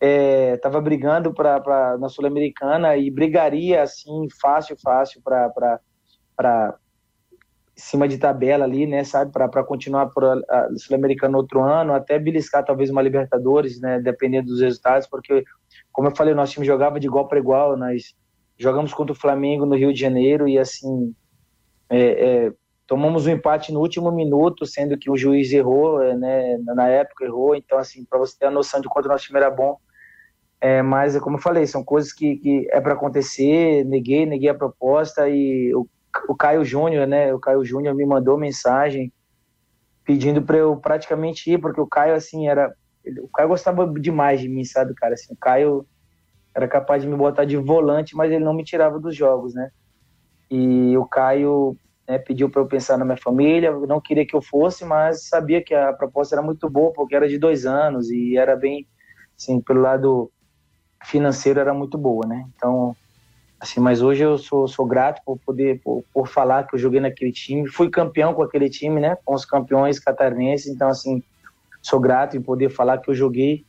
estava 0.00 0.78
é, 0.78 0.80
brigando 0.80 1.32
para 1.32 1.96
na 1.98 2.08
Sul-Americana 2.08 2.96
e 2.96 3.10
brigaria 3.10 3.82
assim 3.82 4.28
fácil, 4.40 4.76
fácil 4.82 5.22
para 5.22 6.78
cima 7.74 8.06
de 8.06 8.16
tabela 8.16 8.64
ali, 8.64 8.86
né, 8.86 9.04
sabe, 9.04 9.32
para 9.32 9.64
continuar 9.64 10.06
por 10.06 10.24
a 10.24 10.68
Sul-Americana 10.76 11.36
outro 11.36 11.62
ano, 11.62 11.92
até 11.92 12.18
beliscar 12.18 12.64
talvez 12.64 12.90
uma 12.90 13.02
Libertadores, 13.02 13.80
né, 13.80 14.00
dependendo 14.00 14.48
dos 14.48 14.60
resultados, 14.60 15.06
porque 15.06 15.44
como 15.92 16.08
eu 16.08 16.16
falei, 16.16 16.32
o 16.32 16.36
nosso 16.36 16.52
time 16.52 16.64
jogava 16.64 17.00
de 17.00 17.06
igual 17.06 17.28
para 17.28 17.38
igual, 17.38 17.76
nós 17.76 18.14
jogamos 18.58 18.94
contra 18.94 19.12
o 19.12 19.18
Flamengo 19.18 19.66
no 19.66 19.76
Rio 19.76 19.92
de 19.92 20.00
Janeiro 20.00 20.48
e 20.48 20.58
assim 20.58 21.14
é, 21.90 22.46
é, 22.46 22.52
tomamos 22.86 23.26
um 23.26 23.30
empate 23.30 23.72
no 23.72 23.80
último 23.80 24.10
minuto, 24.12 24.64
sendo 24.64 24.96
que 24.96 25.10
o 25.10 25.16
juiz 25.16 25.52
errou, 25.52 26.02
é, 26.02 26.16
né, 26.16 26.58
na 26.58 26.88
época 26.88 27.24
errou, 27.24 27.54
então 27.54 27.78
assim, 27.78 28.04
para 28.04 28.18
você 28.18 28.38
ter 28.38 28.46
a 28.46 28.50
noção 28.50 28.80
de 28.80 28.88
quanto 28.88 29.06
o 29.06 29.08
nosso 29.08 29.24
time 29.24 29.38
era 29.38 29.50
bom, 29.50 29.76
é, 30.60 30.82
mas 30.82 31.18
como 31.18 31.36
eu 31.36 31.42
falei, 31.42 31.66
são 31.66 31.84
coisas 31.84 32.12
que, 32.12 32.36
que 32.36 32.68
é 32.70 32.80
para 32.80 32.94
acontecer, 32.94 33.84
neguei, 33.84 34.24
neguei 34.24 34.48
a 34.48 34.54
proposta 34.54 35.28
e 35.28 35.74
o 35.74 35.86
o 36.28 36.34
Caio 36.34 36.64
Júnior, 36.64 37.06
né? 37.06 37.34
O 37.34 37.38
Caio 37.38 37.64
Júnior 37.64 37.94
me 37.94 38.06
mandou 38.06 38.38
mensagem 38.38 39.12
pedindo 40.04 40.40
para 40.40 40.56
eu 40.56 40.76
praticamente 40.76 41.50
ir, 41.50 41.58
porque 41.58 41.80
o 41.80 41.86
Caio, 41.86 42.14
assim, 42.14 42.48
era. 42.48 42.72
O 43.22 43.28
Caio 43.28 43.48
gostava 43.48 43.86
demais 44.00 44.40
de 44.40 44.48
mim, 44.48 44.64
sabe, 44.64 44.94
cara? 44.94 45.14
Assim, 45.14 45.32
o 45.32 45.36
Caio 45.36 45.86
era 46.54 46.66
capaz 46.66 47.02
de 47.02 47.08
me 47.08 47.16
botar 47.16 47.44
de 47.44 47.56
volante, 47.56 48.16
mas 48.16 48.32
ele 48.32 48.44
não 48.44 48.54
me 48.54 48.64
tirava 48.64 48.98
dos 48.98 49.14
jogos, 49.14 49.54
né? 49.54 49.70
E 50.50 50.96
o 50.96 51.04
Caio 51.04 51.76
né, 52.08 52.18
pediu 52.18 52.48
para 52.48 52.62
eu 52.62 52.66
pensar 52.66 52.96
na 52.96 53.04
minha 53.04 53.16
família, 53.16 53.72
não 53.72 54.00
queria 54.00 54.26
que 54.26 54.34
eu 54.34 54.42
fosse, 54.42 54.84
mas 54.84 55.28
sabia 55.28 55.62
que 55.62 55.74
a 55.74 55.92
proposta 55.92 56.34
era 56.34 56.42
muito 56.42 56.68
boa, 56.68 56.92
porque 56.92 57.14
era 57.14 57.28
de 57.28 57.38
dois 57.38 57.66
anos 57.66 58.10
e 58.10 58.36
era 58.36 58.56
bem, 58.56 58.86
assim, 59.38 59.60
pelo 59.60 59.80
lado 59.80 60.30
financeiro 61.04 61.60
era 61.60 61.74
muito 61.74 61.98
boa, 61.98 62.26
né? 62.26 62.46
Então, 62.56 62.96
Assim, 63.58 63.80
mas 63.80 64.02
hoje 64.02 64.22
eu 64.22 64.36
sou, 64.36 64.68
sou 64.68 64.84
grato 64.84 65.22
por 65.24 65.38
poder 65.38 65.80
por, 65.82 66.04
por 66.12 66.28
falar 66.28 66.66
que 66.66 66.74
eu 66.74 66.78
joguei 66.78 67.00
naquele 67.00 67.32
time, 67.32 67.66
fui 67.66 67.88
campeão 67.88 68.34
com 68.34 68.42
aquele 68.42 68.68
time, 68.68 69.00
né? 69.00 69.16
Com 69.24 69.34
os 69.34 69.46
campeões 69.46 69.98
catarinenses, 69.98 70.66
então 70.66 70.88
assim, 70.88 71.22
sou 71.80 71.98
grato 71.98 72.36
em 72.36 72.42
poder 72.42 72.68
falar 72.68 72.98
que 72.98 73.08
eu 73.08 73.14
joguei 73.14 73.64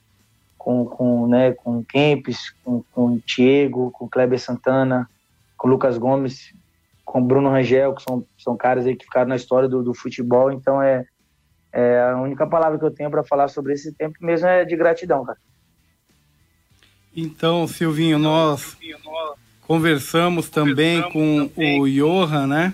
com, 0.57 0.85
com, 0.85 1.27
né, 1.27 1.53
com 1.53 1.83
Kempis, 1.83 2.53
com, 2.63 2.83
com 2.91 3.21
Diego, 3.25 3.89
com 3.91 4.09
Kleber 4.09 4.39
Santana, 4.39 5.09
com 5.55 5.69
Lucas 5.69 5.97
Gomes, 5.97 6.53
com 7.07 7.21
o 7.21 7.23
Bruno 7.23 7.49
Rangel, 7.49 7.95
que 7.95 8.03
são, 8.03 8.27
são 8.37 8.57
caras 8.57 8.85
aí 8.85 8.93
que 8.93 9.05
ficaram 9.05 9.29
na 9.29 9.37
história 9.37 9.69
do, 9.69 9.81
do 9.81 9.93
futebol, 9.93 10.51
então 10.51 10.81
é, 10.81 11.05
é 11.71 12.01
a 12.01 12.17
única 12.17 12.45
palavra 12.45 12.77
que 12.77 12.83
eu 12.83 12.91
tenho 12.91 13.09
para 13.09 13.23
falar 13.23 13.47
sobre 13.47 13.73
esse 13.73 13.93
tempo 13.93 14.17
mesmo 14.21 14.45
é 14.45 14.65
de 14.65 14.75
gratidão, 14.75 15.23
cara. 15.23 15.39
Então, 17.15 17.65
Silvinho, 17.65 18.19
nós 18.19 18.77
Conversamos 19.67 20.49
também 20.49 21.01
com 21.11 21.49
também 21.49 21.81
o 21.81 21.89
Johan, 21.89 22.47
né? 22.47 22.73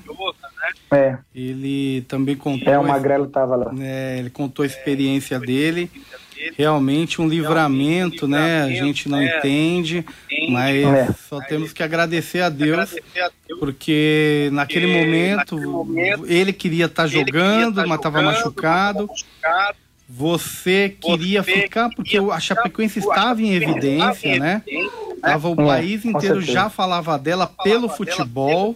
É. 0.91 1.17
Ele 1.33 2.03
também 2.07 2.35
contou. 2.35 2.71
É, 2.71 2.77
o 2.77 2.87
Magrelo 2.87 3.25
estava 3.25 3.55
lá. 3.55 3.73
É, 3.79 4.19
ele 4.19 4.29
contou 4.29 4.61
a 4.61 4.67
experiência 4.67 5.39
dele. 5.39 5.89
Realmente 6.57 7.21
um 7.21 7.27
livramento, 7.27 8.27
né? 8.27 8.63
A 8.63 8.69
gente 8.69 9.07
não 9.07 9.19
né? 9.19 9.37
entende, 9.37 10.05
mas 10.49 10.83
é. 10.83 11.09
só 11.29 11.39
temos 11.41 11.73
que 11.73 11.83
agradecer 11.83 12.41
a 12.41 12.49
Deus, 12.49 12.95
porque 13.59 14.49
naquele 14.51 14.87
momento 14.87 15.87
ele 16.27 16.53
queria 16.53 16.85
estar 16.85 17.03
tá 17.03 17.07
jogando, 17.07 17.87
mas 17.87 17.97
estava 17.97 18.21
machucado. 18.21 19.09
Você 20.07 20.95
queria 21.01 21.41
ficar, 21.41 21.89
porque 21.95 22.17
a 22.17 22.39
Chapecoense 22.39 22.99
estava 22.99 23.41
em 23.41 23.53
evidência, 23.53 24.37
né? 24.37 24.61
Tava 25.21 25.49
o 25.49 25.55
país 25.55 26.05
inteiro 26.05 26.41
já 26.41 26.69
falava 26.69 27.17
dela 27.17 27.47
pelo 27.63 27.87
futebol, 27.89 28.75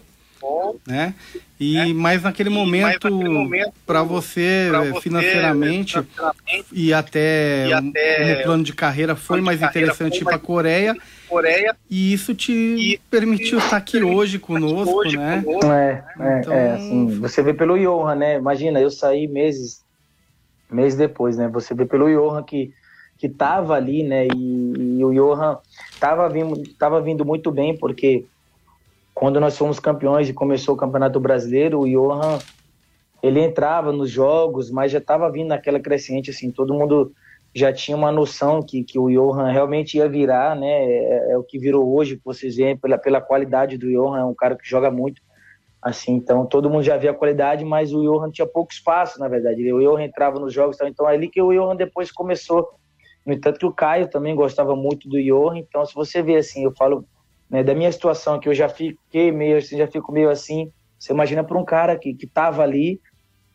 né? 0.88 1.13
E 1.60 1.94
mas 1.94 2.22
naquele 2.22 2.50
momento, 2.50 3.10
para 3.86 4.04
você, 4.04 4.70
financeiramente, 5.02 5.98
e 6.72 6.94
até, 6.94 7.68
no 7.82 8.44
plano 8.44 8.64
de 8.64 8.74
carreira 8.74 9.16
foi 9.16 9.42
mais 9.42 9.62
interessante 9.62 10.22
ir 10.22 10.24
para 10.24 10.36
a 10.36 10.40
Coreia. 10.40 10.96
E 11.90 12.14
isso 12.14 12.36
te 12.36 13.02
permitiu 13.10 13.58
estar 13.58 13.78
aqui 13.78 14.02
hoje 14.04 14.38
conosco, 14.38 15.04
né? 15.12 15.44
É, 15.64 16.04
é, 16.20 16.40
então... 16.40 16.54
é 16.54 16.74
assim, 16.74 17.20
você 17.20 17.42
vê 17.42 17.54
pelo 17.54 17.78
Johan, 17.78 18.16
né? 18.16 18.38
Imagina, 18.38 18.80
eu 18.80 18.92
saí 18.92 19.28
meses, 19.28 19.84
meses 20.70 20.98
depois, 20.98 21.38
né? 21.38 21.48
Você 21.50 21.74
vê 21.74 21.86
pelo 21.86 22.08
Johan 22.08 22.44
que 22.44 22.72
que 23.18 23.28
estava 23.28 23.74
ali, 23.74 24.04
né? 24.04 24.28
E, 24.28 25.00
e 25.00 25.04
o 25.04 25.12
Johan 25.12 25.58
estava 25.92 26.30
vindo, 26.30 26.62
tava 26.78 27.02
vindo 27.02 27.26
muito 27.26 27.52
bem, 27.52 27.76
porque 27.76 28.26
quando 29.17 29.39
nós 29.39 29.57
fomos 29.57 29.79
campeões 29.79 30.29
e 30.29 30.33
começou 30.33 30.75
o 30.75 30.77
Campeonato 30.77 31.19
Brasileiro, 31.19 31.79
o 31.79 31.88
Johan 31.88 32.38
ele 33.24 33.41
entrava 33.41 33.91
nos 33.91 34.12
jogos, 34.12 34.69
mas 34.69 34.91
já 34.91 35.00
estava 35.00 35.27
vindo 35.31 35.47
naquela 35.47 35.79
crescente, 35.79 36.29
assim, 36.29 36.51
todo 36.51 36.71
mundo 36.71 37.12
já 37.53 37.74
tinha 37.74 37.97
uma 37.97 38.12
noção 38.12 38.62
que, 38.62 38.83
que 38.83 39.00
o 39.00 39.09
Johan 39.09 39.50
realmente 39.50 39.97
ia 39.97 40.07
virar, 40.07 40.55
né? 40.55 40.69
É, 40.69 41.31
é 41.31 41.38
o 41.38 41.41
que 41.41 41.57
virou 41.57 41.95
hoje, 41.95 42.21
vocês 42.24 42.57
verem, 42.57 42.77
pela, 42.77 42.95
pela 42.95 43.19
qualidade 43.19 43.75
do 43.75 43.89
Johan, 43.89 44.19
é 44.19 44.24
um 44.24 44.36
cara 44.36 44.55
que 44.55 44.69
joga 44.69 44.91
muito, 44.91 45.19
assim, 45.81 46.13
então 46.13 46.45
todo 46.45 46.69
mundo 46.69 46.83
já 46.83 46.95
via 46.95 47.09
a 47.09 47.15
qualidade, 47.15 47.65
mas 47.65 47.91
o 47.91 48.03
Johan 48.03 48.29
tinha 48.29 48.45
pouco 48.45 48.71
espaço, 48.71 49.19
na 49.19 49.27
verdade. 49.27 49.74
O 49.74 49.79
Johan 49.79 50.03
entrava 50.03 50.39
nos 50.39 50.53
jogos, 50.53 50.77
então 50.81 51.09
é 51.09 51.15
ali 51.15 51.27
que 51.27 51.41
o 51.41 51.51
Johan 51.51 51.75
depois 51.75 52.12
começou 52.12 52.69
no 53.25 53.33
entanto 53.33 53.57
que 53.57 53.65
o 53.65 53.74
Caio 53.74 54.07
também 54.07 54.36
gostava 54.36 54.75
muito 54.75 55.09
do 55.09 55.19
Johan, 55.19 55.57
então 55.57 55.83
se 55.83 55.95
você 55.95 56.21
vê 56.21 56.36
assim, 56.36 56.63
eu 56.63 56.74
falo 56.77 57.03
né, 57.50 57.63
da 57.63 57.74
minha 57.74 57.92
situação, 57.92 58.39
que 58.39 58.50
eu 58.50 58.54
já 58.54 58.68
fiquei 58.70 59.32
meio 59.32 59.58
assim, 59.58 59.77
já 59.77 59.88
fico 59.88 60.12
meio 60.12 60.30
assim, 60.30 60.72
você 60.98 61.13
imagina 61.13 61.44
para 61.44 61.58
um 61.58 61.66
cara 61.66 61.98
que 61.98 62.16
estava 62.20 62.63
ali 62.63 63.00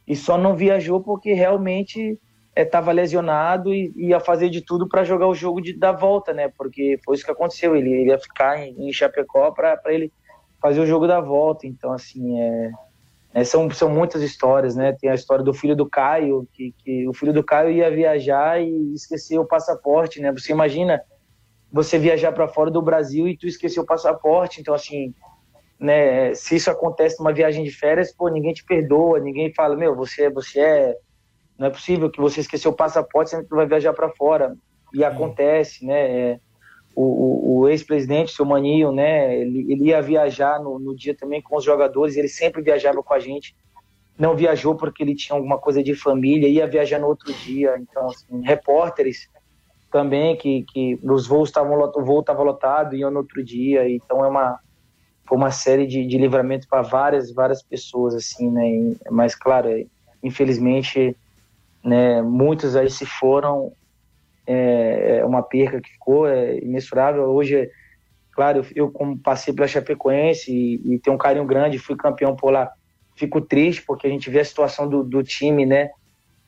e 0.07 0.17
só 0.17 0.39
não 0.39 0.57
viajou 0.57 1.01
porque 1.01 1.33
realmente 1.33 2.19
estava 2.55 2.91
é, 2.91 2.95
lesionado 2.95 3.73
e 3.73 3.93
ia 3.97 4.21
fazer 4.21 4.51
de 4.51 4.61
tudo 4.61 4.89
para 4.89 5.05
jogar 5.05 5.27
o 5.27 5.35
jogo 5.35 5.61
de, 5.61 5.77
da 5.77 5.93
volta, 5.93 6.33
né? 6.33 6.49
Porque 6.49 6.99
foi 7.05 7.15
isso 7.15 7.25
que 7.25 7.31
aconteceu, 7.31 7.75
ele, 7.77 7.91
ele 7.93 8.11
ia 8.11 8.19
ficar 8.19 8.59
em, 8.59 8.89
em 8.89 8.93
Chapecó 8.93 9.51
para 9.51 9.81
ele 9.87 10.13
fazer 10.61 10.81
o 10.81 10.87
jogo 10.87 11.07
da 11.07 11.21
volta, 11.21 11.67
então 11.67 11.93
assim, 11.93 12.41
é 12.41 12.71
é, 13.35 13.45
são, 13.45 13.71
são 13.71 13.89
muitas 13.89 14.23
histórias, 14.23 14.77
né? 14.77 14.93
Tem 14.93 15.09
a 15.09 15.15
história 15.15 15.43
do 15.43 15.55
filho 15.55 15.75
do 15.75 15.89
Caio, 15.89 16.47
que, 16.53 16.75
que 16.79 17.09
o 17.09 17.15
filho 17.15 17.33
do 17.33 17.43
Caio 17.43 17.71
ia 17.71 17.91
viajar 17.91 18.61
e 18.61 18.93
esqueceu 18.93 19.41
o 19.41 19.47
passaporte, 19.47 20.21
né? 20.21 20.31
Você 20.33 20.53
imagina 20.53 21.01
você 21.73 21.99
viajar 21.99 22.33
para 22.33 22.47
fora 22.47 22.71
do 22.71 22.83
Brasil 22.83 23.27
e 23.27 23.37
tu 23.37 23.47
esqueceu 23.47 23.83
o 23.83 23.87
passaporte, 23.87 24.61
então 24.61 24.75
assim, 24.75 25.15
né? 25.81 26.35
Se 26.35 26.55
isso 26.55 26.71
acontece 26.71 27.19
numa 27.19 27.33
viagem 27.33 27.65
de 27.65 27.71
férias, 27.71 28.13
pô, 28.13 28.29
ninguém 28.29 28.53
te 28.53 28.65
perdoa, 28.65 29.19
ninguém 29.19 29.53
fala, 29.53 29.75
meu, 29.75 29.97
você, 29.97 30.31
você 30.31 30.61
é, 30.61 30.97
não 31.59 31.67
é 31.67 31.71
possível 31.71 32.11
que 32.11 32.21
você 32.21 32.41
esqueceu 32.41 32.71
o 32.71 32.77
passaporte, 32.77 33.31
sendo 33.31 33.45
que 33.45 33.49
tu 33.49 33.57
vai 33.57 33.67
viajar 33.67 33.93
para 33.93 34.11
fora 34.11 34.55
e 34.95 35.03
acontece, 35.03 35.85
né? 35.85 36.31
É, 36.33 36.41
o, 36.95 37.03
o, 37.03 37.59
o 37.61 37.69
ex-presidente, 37.69 38.33
seu 38.33 38.45
Maninho, 38.45 38.93
né, 38.93 39.35
ele, 39.35 39.73
ele 39.73 39.85
ia 39.85 40.03
viajar 40.03 40.61
no, 40.61 40.79
no, 40.79 40.95
dia 40.95 41.17
também 41.17 41.41
com 41.41 41.57
os 41.57 41.65
jogadores, 41.65 42.17
ele 42.17 42.29
sempre 42.29 42.61
viajava 42.61 43.03
com 43.03 43.15
a 43.15 43.19
gente, 43.19 43.57
não 44.19 44.37
viajou 44.37 44.75
porque 44.75 45.03
ele 45.03 45.15
tinha 45.15 45.35
alguma 45.35 45.57
coisa 45.57 45.83
de 45.83 45.95
família, 45.95 46.47
ia 46.47 46.67
viajar 46.67 46.99
no 46.99 47.07
outro 47.07 47.33
dia, 47.33 47.77
então, 47.79 48.09
assim, 48.09 48.43
repórteres 48.43 49.31
também, 49.93 50.37
que, 50.37 50.65
que 50.65 50.99
os 51.03 51.27
voos 51.27 51.51
estavam, 51.51 51.79
o 51.79 52.05
voo 52.05 52.21
estava 52.21 52.43
lotado, 52.43 52.97
iam 52.97 53.11
no 53.11 53.19
outro 53.19 53.45
dia, 53.45 53.89
então 53.89 54.25
é 54.25 54.29
uma, 54.29 54.59
foi 55.25 55.37
uma 55.39 55.51
série 55.51 55.87
de, 55.87 56.07
de 56.07 56.19
livramentos 56.19 56.67
para 56.67 56.83
várias, 56.83 57.33
várias 57.33 57.63
pessoas, 57.63 58.15
assim, 58.15 58.51
né, 58.51 58.97
mas, 59.11 59.35
claro, 59.35 59.69
infelizmente, 60.23 61.17
né, 61.85 62.23
muitos 62.23 62.75
aí 62.75 62.91
se 62.91 63.05
foram 63.05 63.73
é, 64.47 65.19
é 65.19 65.25
uma 65.25 65.43
perca 65.43 65.81
que 65.81 65.91
ficou 65.91 66.27
é 66.27 66.59
imensurável. 66.59 67.25
Hoje, 67.25 67.71
claro, 68.33 68.59
eu, 68.59 68.87
eu 68.87 68.91
como 68.91 69.19
passei 69.19 69.55
pela 69.55 69.69
Chapecoense 69.69 70.51
e, 70.53 70.95
e 70.95 70.99
tenho 70.99 71.17
um 71.17 71.19
carinho 71.19 71.45
grande, 71.45 71.79
fui 71.79 71.97
campeão 71.97 72.35
por 72.35 72.51
lá, 72.51 72.71
fico 73.17 73.41
triste 73.41 73.83
porque 73.87 74.07
a 74.07 74.11
gente 74.11 74.31
vê 74.31 74.41
a 74.41 74.45
situação 74.45 74.89
do, 74.89 75.05
do 75.05 75.23
time, 75.23 75.67
né? 75.67 75.91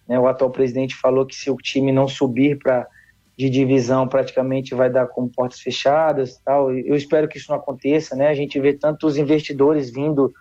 né? 0.09 0.19
O 0.19 0.27
atual 0.27 0.51
presidente 0.51 0.95
falou 0.97 1.27
que 1.27 1.35
se 1.35 1.51
o 1.51 1.57
time 1.57 1.93
não 1.93 2.09
subir 2.09 2.59
para 2.59 2.87
de 3.37 3.51
divisão 3.51 4.07
praticamente 4.07 4.75
vai 4.75 4.89
dar 4.89 5.07
com 5.07 5.29
portas 5.29 5.61
fechadas 5.61 6.41
tal. 6.45 6.73
Eu 6.73 6.95
espero 6.95 7.27
que 7.27 7.37
isso 7.37 7.51
não 7.51 7.59
aconteça, 7.59 8.15
né? 8.15 8.29
A 8.29 8.35
gente 8.35 8.61
vê 8.61 8.73
tantos 8.73 9.17
investidores 9.17 9.91
vindo 9.91 10.33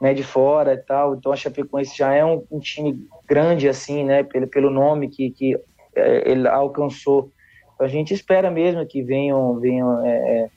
mede 0.00 0.22
fora 0.22 0.74
e 0.74 0.78
tal. 0.78 1.14
Então 1.14 1.30
a 1.30 1.36
Chapecoense 1.36 1.96
já 1.96 2.12
é 2.12 2.24
um, 2.24 2.42
um 2.50 2.58
time 2.58 3.06
grande 3.28 3.68
assim, 3.68 4.04
né? 4.04 4.22
Pelo, 4.22 4.46
pelo 4.46 4.70
nome 4.70 5.08
que, 5.08 5.30
que 5.30 5.56
é, 5.94 6.30
ele 6.30 6.48
alcançou. 6.48 7.30
Então, 7.74 7.86
a 7.86 7.88
gente 7.88 8.14
espera 8.14 8.50
mesmo 8.50 8.84
que 8.86 9.02
venham, 9.02 9.58
venham 9.60 10.04
é, 10.04 10.10
é, 10.10 10.50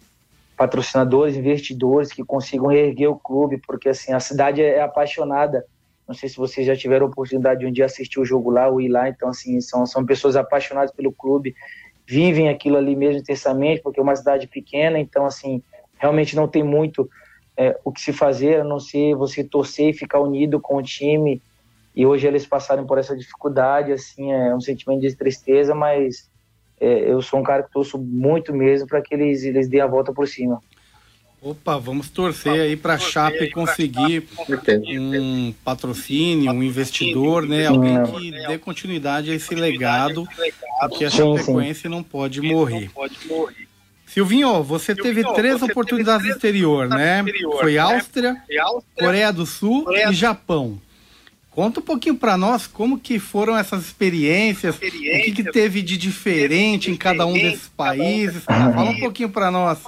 patrocinadores, 0.58 1.36
investidores 1.36 2.12
que 2.12 2.24
consigam 2.24 2.67
reerguer 2.67 3.10
o 3.10 3.20
clube, 3.20 3.62
porque 3.67 3.89
assim 3.89 4.13
a 4.13 4.20
cidade 4.20 4.62
é, 4.62 4.77
é 4.77 4.82
apaixonada. 4.82 5.65
Não 6.07 6.13
sei 6.13 6.29
se 6.29 6.38
vocês 6.38 6.65
já 6.67 6.75
tiveram 6.75 7.07
a 7.07 7.09
oportunidade 7.09 7.62
de 7.62 7.65
um 7.65 7.71
dia 7.71 7.85
assistir 7.85 8.19
o 8.19 8.25
jogo 8.25 8.50
lá 8.50 8.67
ou 8.67 8.79
ir 8.79 8.89
lá. 8.89 9.09
Então 9.09 9.29
assim 9.29 9.59
são 9.62 9.85
são 9.85 10.05
pessoas 10.05 10.35
apaixonadas 10.35 10.91
pelo 10.91 11.12
clube, 11.12 11.55
vivem 12.07 12.50
aquilo 12.50 12.77
ali 12.77 12.95
mesmo 12.95 13.19
intensamente, 13.19 13.81
porque 13.81 14.00
é 14.00 14.03
uma 14.03 14.15
cidade 14.15 14.47
pequena. 14.47 15.00
Então 15.00 15.25
assim 15.25 15.62
realmente 15.97 16.35
não 16.35 16.47
tem 16.47 16.63
muito 16.63 17.09
é, 17.57 17.77
o 17.83 17.91
que 17.91 18.01
se 18.01 18.12
fazer, 18.12 18.62
a 18.62 18.63
não 18.63 18.79
ser 18.79 19.15
você 19.15 19.43
torcer 19.43 19.89
e 19.89 19.93
ficar 19.93 20.19
unido 20.19 20.59
com 20.59 20.77
o 20.77 20.83
time. 20.83 21.41
E 21.95 22.05
hoje 22.05 22.27
eles 22.27 22.45
passaram 22.45 22.85
por 22.85 22.97
essa 22.97 23.15
dificuldade, 23.15 23.93
assim, 23.93 24.31
é 24.33 24.53
um 24.53 24.59
sentimento 24.59 25.01
de 25.01 25.15
tristeza, 25.15 25.74
mas 25.74 26.29
é, 26.79 27.09
eu 27.09 27.21
sou 27.21 27.39
um 27.39 27.43
cara 27.43 27.63
que 27.63 27.71
torço 27.71 27.97
muito 27.97 28.53
mesmo 28.53 28.88
para 28.88 29.01
que 29.01 29.13
eles, 29.13 29.43
eles 29.43 29.69
dêem 29.69 29.81
a 29.81 29.88
volta 29.88 30.12
por 30.12 30.27
cima. 30.27 30.62
Opa, 31.46 31.78
vamos 31.78 32.10
torcer 32.10 32.60
aí 32.60 32.75
para 32.75 32.96
a 32.96 32.98
Chape 32.98 33.52
conseguir 33.52 34.28
um 35.00 35.54
patrocínio, 35.64 36.52
um 36.52 36.64
investidor, 36.64 37.46
né? 37.48 37.68
Alguém 37.68 38.04
que 38.04 38.32
dê 38.48 38.58
continuidade 38.58 39.30
a 39.30 39.36
esse 39.36 39.54
legado, 39.54 40.28
porque 40.80 41.06
a 41.06 41.10
Chapecoense 41.12 41.88
não 41.88 42.02
pode 42.02 42.42
morrer. 42.42 42.90
Silvinho, 44.08 44.64
você 44.64 44.96
teve 44.96 45.24
três 45.36 45.60
você 45.60 45.72
oportunidades 45.72 46.24
teve 46.24 46.40
três 46.40 46.56
exterior, 46.56 46.90
né? 46.90 47.20
Exterior, 47.20 47.60
Foi 47.60 47.74
né? 47.74 47.80
Áustria, 47.80 48.44
Coreia 48.98 49.32
do 49.32 49.46
Sul 49.46 49.86
e 49.94 50.12
Japão. 50.14 50.82
Conta 51.52 51.80
um 51.80 51.84
pouquinho 51.84 52.16
para 52.16 52.36
nós 52.36 52.66
como 52.66 53.00
que 53.00 53.20
foram 53.20 53.56
essas 53.56 53.86
experiências, 53.86 54.74
experiências 54.74 55.22
o 55.22 55.25
que, 55.25 55.44
que, 55.44 55.52
teve 55.52 55.84
de 55.84 55.96
diferente 55.96 56.90
em 56.90 56.98
cada 56.98 57.24
um 57.28 57.34
desses 57.34 57.70
países. 57.70 58.42
Um 58.42 58.74
Fala 58.74 58.90
um 58.90 59.00
pouquinho 59.00 59.30
para 59.30 59.52
nós. 59.52 59.80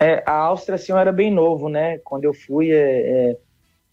É, 0.00 0.22
a 0.24 0.32
Áustria, 0.32 0.76
assim, 0.76 0.92
eu 0.92 0.98
era 0.98 1.12
bem 1.12 1.30
novo, 1.30 1.68
né? 1.68 1.98
Quando 1.98 2.24
eu 2.24 2.32
fui, 2.32 2.72
é, 2.72 3.30
é, 3.30 3.36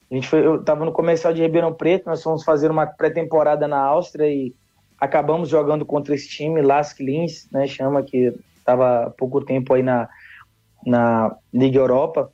a 0.09 0.15
gente 0.15 0.27
foi, 0.27 0.45
eu 0.45 0.61
estava 0.61 0.85
no 0.85 0.93
comercial 0.93 1.33
de 1.33 1.41
Ribeirão 1.41 1.73
Preto, 1.73 2.05
nós 2.05 2.23
fomos 2.23 2.45
fazer 2.45 2.71
uma 2.71 2.87
pré-temporada 2.87 3.67
na 3.67 3.79
Áustria 3.79 4.27
e 4.29 4.55
acabamos 4.97 5.49
jogando 5.49 5.85
contra 5.85 6.15
esse 6.15 6.29
time, 6.29 6.61
Lask 6.61 6.97
Linz, 7.01 7.49
né? 7.51 7.67
Chama 7.67 8.01
que 8.03 8.33
estava 8.57 9.07
há 9.07 9.09
pouco 9.09 9.43
tempo 9.43 9.73
aí 9.73 9.83
na, 9.83 10.07
na 10.85 11.35
Liga 11.53 11.77
Europa. 11.77 12.31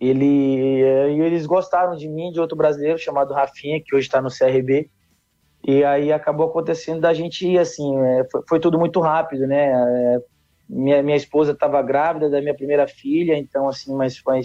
Ele, 0.00 0.82
eh, 0.82 1.12
eles 1.12 1.46
gostaram 1.46 1.94
de 1.94 2.08
mim, 2.08 2.32
de 2.32 2.40
outro 2.40 2.56
brasileiro 2.56 2.98
chamado 2.98 3.32
Rafinha, 3.32 3.80
que 3.80 3.94
hoje 3.94 4.08
está 4.08 4.20
no 4.20 4.28
CRB. 4.28 4.90
E 5.64 5.84
aí 5.84 6.12
acabou 6.12 6.48
acontecendo 6.48 7.00
da 7.00 7.14
gente 7.14 7.46
ir 7.46 7.58
assim, 7.58 7.96
é, 7.96 8.26
foi, 8.30 8.42
foi, 8.48 8.60
tudo 8.60 8.76
muito 8.76 8.98
rápido, 8.98 9.46
né? 9.46 10.18
Minha, 10.68 11.02
minha 11.02 11.16
esposa 11.16 11.52
estava 11.52 11.82
grávida 11.82 12.30
da 12.30 12.40
minha 12.40 12.54
primeira 12.54 12.86
filha, 12.86 13.36
então 13.36 13.68
assim, 13.68 13.94
mas 13.94 14.16
foi 14.16 14.40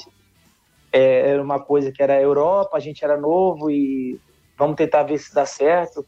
é, 0.91 1.29
era 1.29 1.41
uma 1.41 1.59
coisa 1.59 1.91
que 1.91 2.01
era 2.01 2.21
Europa, 2.21 2.77
a 2.77 2.79
gente 2.79 3.03
era 3.03 3.17
novo 3.17 3.69
e 3.69 4.19
vamos 4.57 4.75
tentar 4.75 5.03
ver 5.03 5.17
se 5.17 5.33
dá 5.33 5.45
certo. 5.45 6.05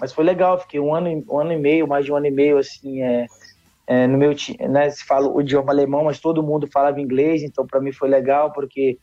Mas 0.00 0.12
foi 0.12 0.24
legal, 0.24 0.60
fiquei 0.60 0.78
um 0.78 0.94
ano, 0.94 1.24
um 1.28 1.40
ano 1.40 1.52
e 1.52 1.58
meio, 1.58 1.88
mais 1.88 2.04
de 2.04 2.12
um 2.12 2.16
ano 2.16 2.26
e 2.26 2.30
meio 2.30 2.58
assim, 2.58 3.02
é, 3.02 3.26
é, 3.86 4.06
no 4.06 4.16
meu 4.16 4.32
né, 4.68 4.90
se 4.90 5.04
fala 5.04 5.28
o 5.28 5.40
idioma 5.40 5.72
alemão, 5.72 6.04
mas 6.04 6.20
todo 6.20 6.42
mundo 6.42 6.68
falava 6.70 7.00
inglês, 7.00 7.42
então 7.42 7.66
para 7.66 7.80
mim 7.80 7.90
foi 7.90 8.08
legal 8.08 8.52
porque 8.52 8.98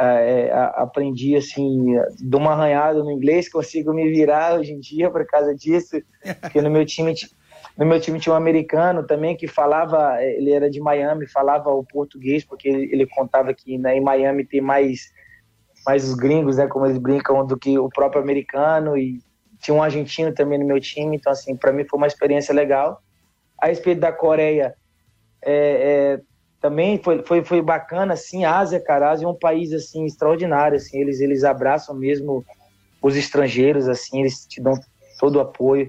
é, 0.00 0.48
é 0.48 0.52
aprendi 0.74 1.36
assim, 1.36 1.94
de 2.18 2.36
uma 2.36 2.52
arranhada 2.52 3.02
no 3.04 3.12
inglês, 3.12 3.48
consigo 3.52 3.92
me 3.92 4.10
virar 4.10 4.58
hoje 4.58 4.72
em 4.72 4.80
dia 4.80 5.10
por 5.10 5.24
causa 5.26 5.54
disso, 5.54 6.00
porque 6.40 6.60
no 6.60 6.70
meu 6.70 6.84
time 6.84 7.14
no 7.78 7.86
meu 7.86 8.00
time 8.00 8.18
tinha 8.18 8.32
um 8.32 8.36
americano 8.36 9.06
também 9.06 9.36
que 9.36 9.46
falava, 9.46 10.20
ele 10.20 10.52
era 10.52 10.68
de 10.68 10.80
Miami, 10.80 11.28
falava 11.28 11.70
o 11.70 11.84
português, 11.84 12.44
porque 12.44 12.68
ele, 12.68 12.92
ele 12.92 13.06
contava 13.06 13.54
que 13.54 13.78
né, 13.78 13.96
em 13.96 14.00
Miami 14.00 14.44
tem 14.44 14.60
mais 14.60 15.16
mais 15.86 16.06
os 16.06 16.14
gringos, 16.14 16.56
né, 16.56 16.66
como 16.66 16.84
eles 16.84 16.98
brincam, 16.98 17.46
do 17.46 17.56
que 17.56 17.78
o 17.78 17.88
próprio 17.88 18.20
americano 18.20 18.98
e 18.98 19.22
tinha 19.60 19.74
um 19.74 19.82
argentino 19.82 20.34
também 20.34 20.58
no 20.58 20.66
meu 20.66 20.80
time, 20.80 21.16
então 21.16 21.32
assim, 21.32 21.56
para 21.56 21.72
mim 21.72 21.84
foi 21.88 21.96
uma 21.96 22.06
experiência 22.06 22.52
legal. 22.52 23.00
A 23.56 23.68
respeito 23.68 24.00
da 24.00 24.12
Coreia, 24.12 24.74
é, 25.40 25.52
é, 25.52 26.20
também 26.60 27.00
foi, 27.02 27.22
foi, 27.22 27.44
foi 27.44 27.62
bacana, 27.62 28.14
assim, 28.14 28.44
a 28.44 28.58
Ásia, 28.58 28.80
cara, 28.80 29.08
a 29.08 29.10
Ásia 29.12 29.24
é 29.24 29.28
um 29.28 29.38
país, 29.38 29.72
assim, 29.72 30.04
extraordinário, 30.04 30.76
assim, 30.76 31.00
eles, 31.00 31.20
eles 31.20 31.44
abraçam 31.44 31.94
mesmo 31.94 32.44
os 33.00 33.16
estrangeiros, 33.16 33.88
assim, 33.88 34.20
eles 34.20 34.46
te 34.46 34.60
dão 34.60 34.74
todo 35.18 35.36
o 35.36 35.40
apoio, 35.40 35.88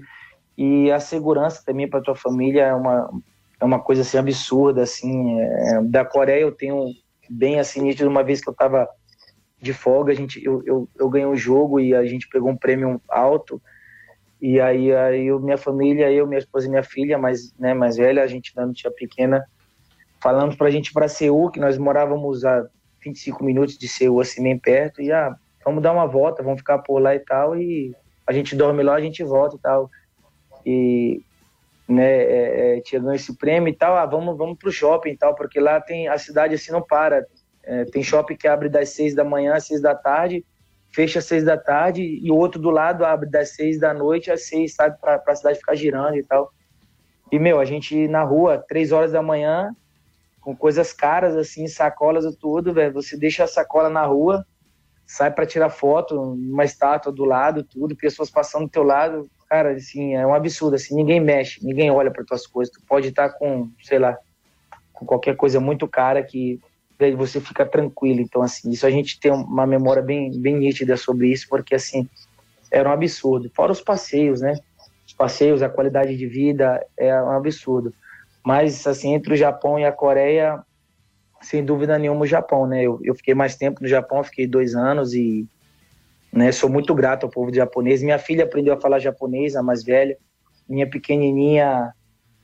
e 0.62 0.92
a 0.92 1.00
segurança 1.00 1.62
também 1.64 1.88
para 1.88 2.02
tua 2.02 2.14
família 2.14 2.64
é 2.64 2.74
uma, 2.74 3.10
é 3.58 3.64
uma 3.64 3.80
coisa, 3.80 4.02
assim, 4.02 4.18
absurda, 4.18 4.82
assim, 4.82 5.40
é, 5.40 5.82
da 5.84 6.04
Coreia 6.04 6.42
eu 6.42 6.52
tenho 6.52 6.84
bem, 7.30 7.58
assim, 7.58 7.80
nítido, 7.80 8.10
uma 8.10 8.22
vez 8.22 8.42
que 8.42 8.50
eu 8.50 8.52
tava 8.52 8.86
de 9.58 9.72
folga, 9.72 10.12
a 10.12 10.14
gente, 10.14 10.44
eu, 10.44 10.62
eu, 10.66 10.86
eu 10.98 11.08
ganhei 11.08 11.26
um 11.26 11.34
jogo 11.34 11.80
e 11.80 11.94
a 11.94 12.04
gente 12.04 12.28
pegou 12.28 12.50
um 12.50 12.56
prêmio 12.58 13.00
alto, 13.08 13.58
e 14.38 14.60
aí, 14.60 14.94
aí 14.94 15.28
eu, 15.28 15.40
minha 15.40 15.56
família, 15.56 16.12
eu, 16.12 16.26
minha 16.26 16.40
esposa 16.40 16.66
e 16.66 16.68
minha 16.68 16.82
filha, 16.82 17.16
mais, 17.16 17.54
né, 17.58 17.72
mais 17.72 17.96
velha, 17.96 18.22
a 18.22 18.26
gente 18.26 18.52
ainda 18.54 18.66
não 18.66 18.74
tinha 18.74 18.92
pequena, 18.92 19.42
falamos 20.22 20.56
pra 20.56 20.70
gente 20.70 20.92
pra 20.92 21.08
Seul, 21.08 21.50
que 21.50 21.58
nós 21.58 21.78
morávamos 21.78 22.44
a 22.44 22.66
25 23.02 23.42
minutos 23.42 23.78
de 23.78 23.88
Seul, 23.88 24.20
assim, 24.20 24.42
bem 24.42 24.58
perto, 24.58 25.00
e 25.00 25.10
ah, 25.10 25.34
vamos 25.64 25.82
dar 25.82 25.92
uma 25.92 26.06
volta, 26.06 26.42
vamos 26.42 26.58
ficar 26.58 26.80
por 26.80 27.00
lá 27.00 27.14
e 27.14 27.20
tal, 27.20 27.56
e 27.56 27.96
a 28.26 28.32
gente 28.34 28.54
dorme 28.54 28.82
lá, 28.82 28.96
a 28.96 29.00
gente 29.00 29.24
volta 29.24 29.56
e 29.56 29.58
tal. 29.58 29.90
E, 30.64 31.22
né, 31.88 32.10
é, 32.10 32.78
é, 32.78 32.80
tinha 32.80 33.00
ganho 33.00 33.14
esse 33.14 33.36
prêmio 33.36 33.68
e 33.68 33.76
tal, 33.76 33.96
ah, 33.96 34.06
vamos, 34.06 34.36
vamos 34.36 34.58
pro 34.58 34.70
shopping 34.70 35.10
e 35.10 35.16
tal, 35.16 35.34
porque 35.34 35.58
lá 35.58 35.80
tem, 35.80 36.08
a 36.08 36.18
cidade 36.18 36.54
assim 36.54 36.72
não 36.72 36.82
para, 36.82 37.26
é, 37.64 37.84
tem 37.84 38.02
shopping 38.02 38.36
que 38.36 38.46
abre 38.46 38.68
das 38.68 38.90
seis 38.90 39.14
da 39.14 39.24
manhã 39.24 39.54
às 39.54 39.66
seis 39.66 39.80
da 39.80 39.94
tarde, 39.94 40.44
fecha 40.92 41.18
às 41.18 41.24
seis 41.24 41.44
da 41.44 41.56
tarde 41.56 42.02
e 42.02 42.30
o 42.30 42.36
outro 42.36 42.60
do 42.60 42.70
lado 42.70 43.04
abre 43.04 43.28
das 43.28 43.54
seis 43.54 43.78
da 43.78 43.94
noite 43.94 44.30
às 44.30 44.46
seis, 44.46 44.74
sabe, 44.74 44.98
para 45.00 45.22
a 45.26 45.34
cidade 45.34 45.58
ficar 45.58 45.74
girando 45.74 46.16
e 46.16 46.22
tal. 46.22 46.52
E, 47.30 47.38
meu, 47.38 47.60
a 47.60 47.64
gente 47.64 48.08
na 48.08 48.24
rua, 48.24 48.58
três 48.58 48.90
horas 48.90 49.12
da 49.12 49.22
manhã, 49.22 49.74
com 50.40 50.56
coisas 50.56 50.92
caras, 50.92 51.36
assim, 51.36 51.68
sacolas 51.68 52.24
e 52.24 52.36
tudo, 52.36 52.72
velho. 52.72 52.92
Você 52.94 53.16
deixa 53.16 53.44
a 53.44 53.48
sacola 53.48 53.88
na 53.88 54.04
rua, 54.04 54.44
sai 55.06 55.30
para 55.30 55.46
tirar 55.46 55.70
foto, 55.70 56.20
uma 56.20 56.64
estátua 56.64 57.12
do 57.12 57.24
lado, 57.24 57.62
tudo, 57.62 57.94
pessoas 57.94 58.30
passando 58.30 58.64
do 58.64 58.70
teu 58.70 58.82
lado. 58.82 59.30
Cara, 59.50 59.72
assim, 59.72 60.14
é 60.14 60.24
um 60.24 60.32
absurdo, 60.32 60.76
assim, 60.76 60.94
ninguém 60.94 61.18
mexe, 61.18 61.58
ninguém 61.60 61.90
olha 61.90 62.08
para 62.08 62.24
tuas 62.24 62.46
coisas. 62.46 62.72
Tu 62.72 62.80
pode 62.86 63.08
estar 63.08 63.30
com, 63.30 63.68
sei 63.82 63.98
lá, 63.98 64.16
com 64.92 65.04
qualquer 65.04 65.34
coisa 65.34 65.58
muito 65.58 65.88
cara 65.88 66.22
que 66.22 66.60
daí 66.96 67.16
você 67.16 67.40
fica 67.40 67.66
tranquilo. 67.66 68.20
Então, 68.20 68.42
assim, 68.42 68.70
isso 68.70 68.86
a 68.86 68.90
gente 68.90 69.18
tem 69.18 69.32
uma 69.32 69.66
memória 69.66 70.00
bem, 70.00 70.30
bem 70.40 70.56
nítida 70.56 70.96
sobre 70.96 71.32
isso, 71.32 71.48
porque, 71.48 71.74
assim, 71.74 72.08
era 72.70 72.88
um 72.88 72.92
absurdo. 72.92 73.50
Fora 73.52 73.72
os 73.72 73.80
passeios, 73.80 74.40
né? 74.40 74.56
Os 75.04 75.14
passeios, 75.14 75.62
a 75.62 75.68
qualidade 75.68 76.16
de 76.16 76.26
vida 76.28 76.86
é 76.96 77.12
um 77.20 77.32
absurdo. 77.32 77.92
Mas, 78.46 78.86
assim, 78.86 79.14
entre 79.14 79.34
o 79.34 79.36
Japão 79.36 79.76
e 79.80 79.84
a 79.84 79.90
Coreia, 79.90 80.62
sem 81.42 81.64
dúvida 81.64 81.98
nenhuma, 81.98 82.22
o 82.22 82.26
Japão, 82.26 82.68
né? 82.68 82.84
Eu, 82.84 83.00
eu 83.02 83.16
fiquei 83.16 83.34
mais 83.34 83.56
tempo 83.56 83.82
no 83.82 83.88
Japão, 83.88 84.22
fiquei 84.22 84.46
dois 84.46 84.76
anos 84.76 85.12
e 85.12 85.44
né, 86.32 86.52
sou 86.52 86.68
muito 86.70 86.94
grato 86.94 87.24
ao 87.24 87.30
povo 87.30 87.52
japonês. 87.52 88.02
Minha 88.02 88.18
filha 88.18 88.44
aprendeu 88.44 88.74
a 88.74 88.80
falar 88.80 88.98
japonês, 88.98 89.56
a 89.56 89.62
mais 89.62 89.82
velha. 89.82 90.16
Minha 90.68 90.88
pequenininha 90.88 91.92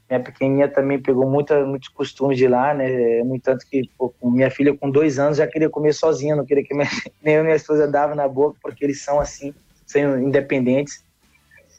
minha 0.09 0.23
pequenininha 0.23 0.69
também 0.69 1.03
pegou 1.03 1.29
muita, 1.29 1.65
muitos 1.65 1.89
costumes 1.89 2.39
de 2.39 2.47
lá, 2.47 2.73
né? 2.73 3.23
No 3.25 3.35
entanto 3.35 3.67
que 3.69 3.91
pô, 3.99 4.15
minha 4.23 4.51
filha 4.51 4.77
com 4.77 4.89
dois 4.89 5.19
anos 5.19 5.39
já 5.39 5.47
queria 5.47 5.69
comer 5.69 5.93
sozinha, 5.93 6.37
não 6.37 6.47
queria 6.47 6.63
que 6.63 6.75
minha, 6.75 6.89
nem 7.23 7.39
a 7.39 7.43
minha 7.43 7.57
esposa 7.57 7.89
dava 7.89 8.15
na 8.15 8.29
boca, 8.29 8.57
porque 8.63 8.85
eles 8.85 9.03
são 9.03 9.19
assim, 9.19 9.53
são 9.85 10.21
independentes. 10.21 11.05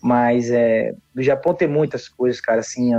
Mas 0.02 0.52
é, 0.52 0.94
no 1.16 1.24
Japão 1.24 1.54
tem 1.54 1.68
muitas 1.68 2.08
coisas, 2.10 2.40
cara, 2.42 2.60
assim, 2.60 2.92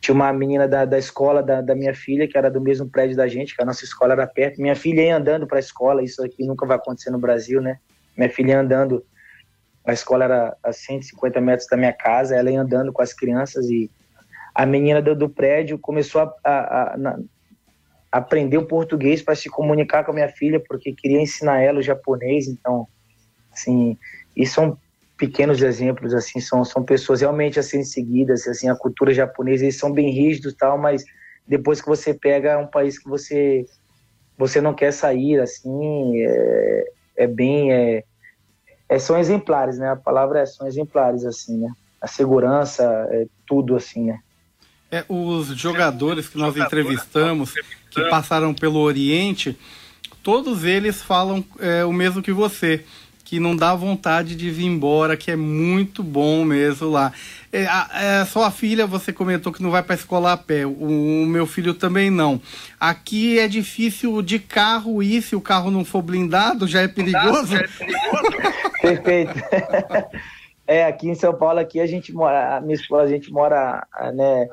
tinha 0.00 0.14
uma 0.14 0.32
menina 0.32 0.66
da, 0.66 0.84
da 0.84 0.98
escola 0.98 1.42
da, 1.42 1.60
da, 1.60 1.74
minha 1.74 1.94
filha, 1.94 2.26
que 2.26 2.36
era 2.36 2.50
do 2.50 2.60
mesmo 2.60 2.88
prédio 2.88 3.16
da 3.16 3.28
gente, 3.28 3.54
que 3.54 3.62
a 3.62 3.66
nossa 3.66 3.84
escola 3.84 4.14
era 4.14 4.26
perto. 4.26 4.60
Minha 4.60 4.74
filha 4.74 5.02
ia 5.02 5.16
andando 5.16 5.46
para 5.46 5.58
a 5.58 5.60
escola, 5.60 6.02
isso 6.02 6.24
aqui 6.24 6.44
nunca 6.44 6.66
vai 6.66 6.76
acontecer 6.76 7.10
no 7.10 7.18
Brasil, 7.18 7.60
né? 7.60 7.78
Minha 8.18 8.30
filha 8.30 8.60
andando, 8.60 9.04
a 9.86 9.92
escola 9.92 10.24
era 10.24 10.56
a 10.62 10.72
150 10.72 11.40
metros 11.40 11.68
da 11.68 11.76
minha 11.76 11.92
casa, 11.92 12.36
ela 12.36 12.50
ia 12.50 12.60
andando 12.60 12.92
com 12.92 13.00
as 13.00 13.14
crianças 13.14 13.70
e 13.70 13.90
a 14.54 14.66
menina 14.66 15.00
do, 15.00 15.14
do 15.14 15.28
prédio 15.28 15.78
começou 15.78 16.22
a, 16.22 16.34
a, 16.44 16.50
a, 16.50 16.96
a 18.10 18.18
aprender 18.18 18.58
o 18.58 18.66
português 18.66 19.22
para 19.22 19.36
se 19.36 19.48
comunicar 19.48 20.04
com 20.04 20.10
a 20.10 20.14
minha 20.14 20.28
filha, 20.28 20.60
porque 20.68 20.92
queria 20.92 21.22
ensinar 21.22 21.62
ela 21.62 21.78
o 21.78 21.82
japonês. 21.82 22.48
Então, 22.48 22.88
assim, 23.52 23.96
e 24.36 24.44
são 24.44 24.76
pequenos 25.16 25.62
exemplos, 25.62 26.12
assim, 26.12 26.40
são, 26.40 26.64
são 26.64 26.82
pessoas 26.82 27.20
realmente 27.20 27.58
a 27.58 27.62
serem 27.62 27.84
seguidas, 27.84 28.48
assim, 28.48 28.68
a 28.68 28.76
cultura 28.76 29.14
japonesa, 29.14 29.64
eles 29.64 29.78
são 29.78 29.92
bem 29.92 30.10
rígidos 30.10 30.54
tal, 30.54 30.76
mas 30.76 31.04
depois 31.46 31.80
que 31.80 31.88
você 31.88 32.12
pega 32.12 32.58
um 32.58 32.66
país 32.66 32.98
que 32.98 33.08
você 33.08 33.64
você 34.36 34.60
não 34.60 34.72
quer 34.72 34.92
sair 34.92 35.40
assim, 35.40 36.22
é, 36.22 36.84
é 37.18 37.26
bem. 37.26 37.72
É, 37.72 38.04
é, 38.88 38.98
são 38.98 39.18
exemplares, 39.18 39.76
né? 39.76 39.90
A 39.90 39.96
palavra 39.96 40.40
é 40.40 40.46
são 40.46 40.66
exemplares, 40.66 41.24
assim, 41.24 41.58
né? 41.58 41.70
A 42.00 42.06
segurança, 42.06 42.84
é 43.10 43.26
tudo 43.46 43.76
assim, 43.76 44.04
né? 44.04 44.20
É, 44.90 45.04
os 45.08 45.48
jogadores 45.48 46.28
que 46.28 46.38
nós 46.38 46.56
entrevistamos, 46.56 47.52
que 47.90 48.02
passaram 48.08 48.54
pelo 48.54 48.78
Oriente, 48.78 49.58
todos 50.22 50.64
eles 50.64 51.02
falam 51.02 51.44
é, 51.58 51.84
o 51.84 51.92
mesmo 51.92 52.22
que 52.22 52.32
você 52.32 52.84
que 53.28 53.38
não 53.38 53.54
dá 53.54 53.74
vontade 53.74 54.34
de 54.34 54.50
vir 54.50 54.64
embora, 54.64 55.14
que 55.14 55.30
é 55.30 55.36
muito 55.36 56.02
bom 56.02 56.46
mesmo 56.46 56.88
lá. 56.88 57.12
É, 57.52 57.66
a, 57.66 57.90
é, 57.92 58.24
sua 58.24 58.50
filha, 58.50 58.86
você 58.86 59.12
comentou 59.12 59.52
que 59.52 59.62
não 59.62 59.70
vai 59.70 59.82
para 59.82 59.92
a 59.92 59.98
escola 59.98 60.32
a 60.32 60.36
pé, 60.38 60.64
o, 60.64 60.70
o, 60.70 61.26
meu 61.26 61.46
filho 61.46 61.74
também 61.74 62.10
não. 62.10 62.40
Aqui 62.80 63.38
é 63.38 63.46
difícil 63.46 64.22
de 64.22 64.38
carro 64.38 65.02
ir, 65.02 65.20
se 65.20 65.36
o 65.36 65.42
carro 65.42 65.70
não 65.70 65.84
for 65.84 66.00
blindado, 66.00 66.66
já 66.66 66.80
é 66.80 66.88
perigoso? 66.88 67.48
Já 67.48 67.58
é 67.58 67.68
perigoso. 67.68 68.72
Perfeito. 68.80 69.34
É, 70.70 70.84
aqui 70.84 71.08
em 71.08 71.14
São 71.14 71.32
Paulo, 71.32 71.58
aqui 71.58 71.80
a 71.80 71.86
gente 71.86 72.12
mora, 72.12 72.58
a 72.58 72.60
minha 72.60 72.74
esposa, 72.74 73.04
a 73.04 73.08
gente 73.08 73.32
mora, 73.32 73.86
né, 74.12 74.46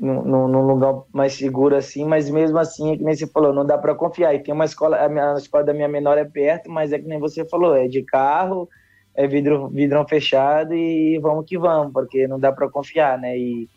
num, 0.00 0.46
num 0.46 0.62
lugar 0.62 1.02
mais 1.12 1.34
seguro 1.34 1.74
assim, 1.74 2.04
mas 2.04 2.30
mesmo 2.30 2.58
assim, 2.58 2.92
é 2.92 2.96
que 2.96 3.02
nem 3.02 3.14
você 3.14 3.26
falou, 3.26 3.52
não 3.52 3.66
dá 3.66 3.76
para 3.76 3.94
confiar. 3.94 4.34
E 4.34 4.38
tem 4.38 4.54
uma 4.54 4.64
escola, 4.64 5.04
a, 5.04 5.08
minha, 5.08 5.34
a 5.34 5.38
escola 5.38 5.64
da 5.64 5.74
minha 5.74 5.88
menor 5.88 6.16
é 6.16 6.24
perto, 6.24 6.70
mas 6.70 6.92
é 6.92 6.98
que 6.98 7.06
nem 7.06 7.18
você 7.18 7.44
falou, 7.44 7.74
é 7.74 7.88
de 7.88 8.02
carro, 8.02 8.68
é 9.14 9.26
vidro, 9.26 9.68
vidrão 9.68 10.06
fechado 10.06 10.72
e 10.74 11.18
vamos 11.18 11.44
que 11.46 11.58
vamos, 11.58 11.92
porque 11.92 12.28
não 12.28 12.38
dá 12.38 12.52
para 12.52 12.70
confiar, 12.70 13.18
né? 13.18 13.36
E, 13.36 13.68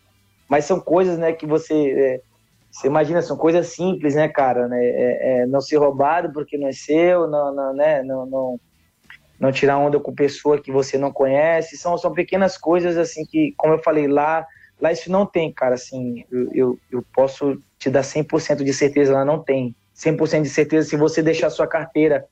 mas 0.47 0.65
são 0.65 0.79
coisas, 0.79 1.17
né, 1.17 1.33
que 1.33 1.45
você, 1.45 1.73
é, 1.73 2.21
você 2.69 2.87
imagina, 2.87 3.21
são 3.21 3.35
coisas 3.35 3.67
simples, 3.67 4.13
né, 4.13 4.27
cara, 4.27 4.67
né? 4.67 4.85
É, 4.85 5.41
é, 5.41 5.45
não 5.47 5.59
ser 5.59 5.77
roubado 5.77 6.31
porque 6.31 6.57
não 6.57 6.67
é 6.67 6.71
seu, 6.71 7.27
não, 7.27 7.53
não, 7.53 7.73
né, 7.73 8.03
não, 8.03 8.25
não, 8.27 8.59
não 9.39 9.51
tirar 9.51 9.79
onda 9.79 9.99
com 9.99 10.13
pessoa 10.13 10.61
que 10.61 10.71
você 10.71 10.99
não 10.99 11.11
conhece, 11.11 11.75
são, 11.77 11.97
são 11.97 12.13
pequenas 12.13 12.57
coisas, 12.57 12.95
assim, 12.95 13.25
que, 13.25 13.55
como 13.57 13.73
eu 13.73 13.79
falei 13.79 14.07
lá, 14.07 14.45
Lá 14.81 14.91
isso 14.91 15.11
não 15.11 15.27
tem, 15.27 15.53
cara, 15.53 15.75
assim, 15.75 16.25
eu, 16.31 16.49
eu, 16.53 16.79
eu 16.91 17.05
posso 17.13 17.61
te 17.77 17.89
dar 17.89 18.01
100% 18.01 18.63
de 18.63 18.73
certeza, 18.73 19.13
lá 19.13 19.23
não 19.23 19.43
tem. 19.43 19.75
100% 19.95 20.41
de 20.41 20.49
certeza 20.49 20.89
se 20.89 20.97
você 20.97 21.21
deixar 21.21 21.51
sua 21.51 21.67
carteira, 21.67 22.25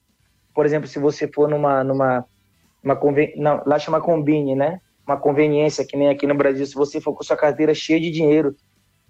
por 0.54 0.66
exemplo, 0.66 0.88
se 0.88 0.98
você 0.98 1.28
for 1.28 1.48
numa, 1.48 1.84
numa 1.84 2.26
uma 2.84 3.00
não, 3.36 3.62
lá 3.66 3.78
chama 3.78 4.02
combine, 4.02 4.56
né? 4.56 4.82
Uma 5.06 5.18
conveniência, 5.18 5.86
que 5.86 5.96
nem 5.96 6.10
aqui 6.10 6.26
no 6.26 6.34
Brasil, 6.34 6.66
se 6.66 6.74
você 6.74 7.00
for 7.00 7.14
com 7.14 7.24
sua 7.24 7.38
carteira 7.38 7.74
cheia 7.74 8.00
de 8.00 8.10
dinheiro, 8.10 8.56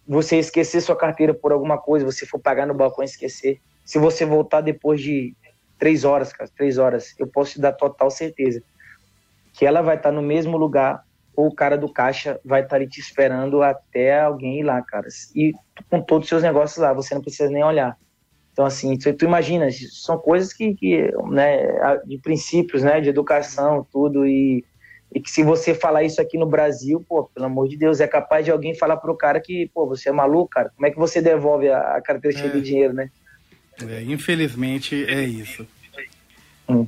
você 0.08 0.38
esquecer 0.38 0.82
sua 0.82 0.96
carteira 0.96 1.34
por 1.34 1.52
alguma 1.52 1.78
coisa, 1.78 2.06
você 2.06 2.26
for 2.26 2.40
pagar 2.40 2.66
no 2.66 2.74
balcão 2.74 3.04
e 3.04 3.06
esquecer, 3.06 3.62
se 3.86 4.00
você 4.00 4.26
voltar 4.26 4.62
depois 4.62 5.00
de 5.00 5.36
três 5.78 6.04
horas, 6.04 6.34
cara, 6.34 6.50
três 6.58 6.78
horas, 6.78 7.14
eu 7.18 7.28
posso 7.28 7.54
te 7.54 7.62
dar 7.62 7.72
total 7.72 8.10
certeza 8.10 8.62
que 9.54 9.66
ela 9.66 9.82
vai 9.82 9.96
estar 9.96 10.12
no 10.12 10.22
mesmo 10.22 10.58
lugar 10.58 11.04
ou 11.40 11.48
o 11.48 11.56
cara 11.56 11.78
do 11.78 11.88
caixa 11.88 12.38
vai 12.44 12.62
estar 12.62 12.76
ali 12.76 12.86
te 12.86 13.00
esperando 13.00 13.64
até 13.64 14.20
alguém 14.20 14.60
ir 14.60 14.64
lá, 14.64 14.82
cara. 14.82 15.08
E 15.34 15.54
com 15.90 16.02
todos 16.02 16.26
os 16.26 16.30
seus 16.30 16.44
negócios 16.44 16.78
lá, 16.80 16.92
você 16.92 17.16
não 17.16 17.22
precisa 17.22 17.50
nem 17.50 17.64
olhar. 17.64 17.98
Então, 18.52 18.66
assim, 18.66 18.98
tu, 18.98 19.14
tu 19.14 19.24
imagina, 19.24 19.70
são 19.72 20.18
coisas 20.18 20.52
que, 20.52 20.76
que, 20.76 21.10
né, 21.32 21.98
de 22.06 22.18
princípios, 22.18 22.84
né, 22.84 23.00
de 23.00 23.08
educação, 23.08 23.88
tudo, 23.90 24.28
e, 24.28 24.66
e 25.16 25.22
que 25.22 25.32
se 25.32 25.42
você 25.42 25.74
falar 25.74 26.04
isso 26.04 26.20
aqui 26.20 26.38
no 26.38 26.46
Brasil, 26.46 27.06
pô, 27.08 27.24
pelo 27.34 27.46
amor 27.46 27.70
de 27.70 27.78
Deus, 27.78 28.02
é 28.02 28.08
capaz 28.08 28.44
de 28.44 28.52
alguém 28.52 28.76
falar 28.76 28.98
pro 28.98 29.16
cara 29.16 29.40
que, 29.40 29.72
pô, 29.74 29.88
você 29.88 30.10
é 30.10 30.12
maluco, 30.12 30.50
cara, 30.50 30.74
como 30.76 30.88
é 30.88 30.92
que 30.92 31.00
você 31.00 31.22
devolve 31.22 31.70
a, 31.70 31.96
a 31.96 32.02
carteira 32.02 32.38
cheia 32.38 32.50
é. 32.50 32.54
de 32.54 32.62
dinheiro, 32.62 32.94
né? 32.94 33.10
É, 33.88 34.02
infelizmente 34.02 35.06
é 35.06 35.24
isso. 35.24 35.66
Hum. 36.68 36.86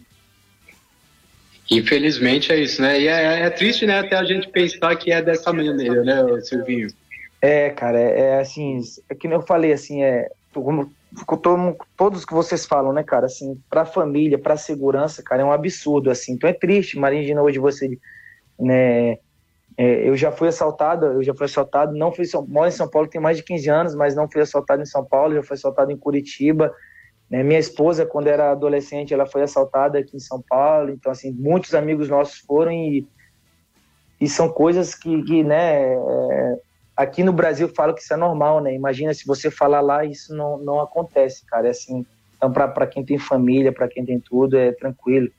Infelizmente 1.72 2.52
é 2.52 2.60
isso, 2.60 2.82
né? 2.82 3.00
E 3.00 3.08
é, 3.08 3.44
é, 3.44 3.50
triste, 3.50 3.86
né, 3.86 4.00
até 4.00 4.18
a 4.18 4.26
gente 4.26 4.50
pensar 4.50 4.94
que 4.98 5.10
é 5.10 5.22
dessa 5.22 5.54
maneira, 5.54 6.04
né, 6.04 6.42
Silvinho? 6.42 6.90
É, 7.42 7.70
cara, 7.70 7.98
é, 7.98 8.20
é 8.20 8.40
assim, 8.40 8.82
é 9.10 9.16
que 9.16 9.26
eu 9.26 9.42
falei, 9.42 9.72
assim, 9.72 10.04
é 10.04 10.30
como 10.54 10.92
todo, 11.42 11.78
todos 11.98 12.26
que 12.26 12.34
vocês 12.34 12.66
falam, 12.66 12.92
né, 12.92 13.04
cara, 13.04 13.26
assim, 13.28 13.58
pra 13.70 13.86
família, 13.86 14.38
pra 14.38 14.58
segurança, 14.58 15.24
cara, 15.24 15.44
é 15.44 15.46
um 15.46 15.52
absurdo, 15.52 16.12
assim, 16.12 16.34
então 16.34 16.50
é 16.50 16.54
triste, 16.54 16.98
imagina 16.98 17.42
hoje 17.42 17.58
você, 17.58 17.98
né, 18.60 19.18
é, 19.78 20.10
eu 20.10 20.18
já 20.18 20.30
fui 20.30 20.50
assaltado, 20.50 21.06
eu 21.06 21.24
já 21.24 21.34
fui 21.34 21.46
assaltado, 21.46 21.96
não 21.96 22.12
fui, 22.12 22.26
moro 22.50 22.68
em 22.68 22.72
São 22.72 22.90
Paulo 22.90 23.08
tem 23.08 23.22
mais 23.22 23.38
de 23.38 23.44
15 23.44 23.70
anos, 23.70 23.96
mas 23.96 24.14
não 24.14 24.30
fui 24.30 24.42
assaltado 24.42 24.82
em 24.82 24.86
São 24.86 25.06
Paulo, 25.06 25.36
já 25.36 25.44
fui 25.44 25.56
assaltado 25.56 25.90
em 25.90 25.98
Curitiba, 25.98 26.74
né? 27.32 27.44
Minha 27.44 27.60
esposa, 27.60 28.06
quando 28.06 28.28
era 28.28 28.52
adolescente, 28.52 29.14
ela 29.14 29.26
foi 29.26 29.42
assaltada 29.42 29.98
aqui 29.98 30.18
em 30.18 30.20
São 30.20 30.44
Paulo. 30.48 30.90
Então, 30.90 31.10
assim, 31.10 31.32
muitos 31.32 31.74
amigos 31.74 32.10
nossos 32.10 32.40
foram 32.40 32.74
e, 32.74 33.08
e 34.20 34.28
são 34.28 34.50
coisas 34.50 34.94
que, 34.94 35.24
que 35.24 35.42
né, 35.42 35.94
é, 35.94 36.60
aqui 36.94 37.24
no 37.24 37.32
Brasil 37.32 37.70
falo 37.70 37.94
que 37.94 38.02
isso 38.02 38.14
é 38.14 38.18
normal, 38.18 38.60
né? 38.60 38.76
Imagina 38.76 39.14
se 39.14 39.26
você 39.26 39.50
falar 39.50 39.80
lá, 39.80 40.04
isso 40.04 40.36
não, 40.36 40.58
não 40.58 40.82
acontece, 40.82 41.46
cara. 41.46 41.68
É 41.68 41.70
assim, 41.70 42.06
então, 42.36 42.52
para 42.52 42.86
quem 42.86 43.06
tem 43.06 43.18
família, 43.18 43.72
para 43.72 43.88
quem 43.88 44.04
tem 44.04 44.20
tudo, 44.20 44.58
é 44.58 44.74
tranquilo. 44.74 45.30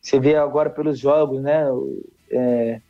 Você 0.00 0.20
vê 0.20 0.36
agora 0.36 0.70
pelos 0.70 1.00
jogos, 1.00 1.42
né? 1.42 1.66
É, 2.30 2.80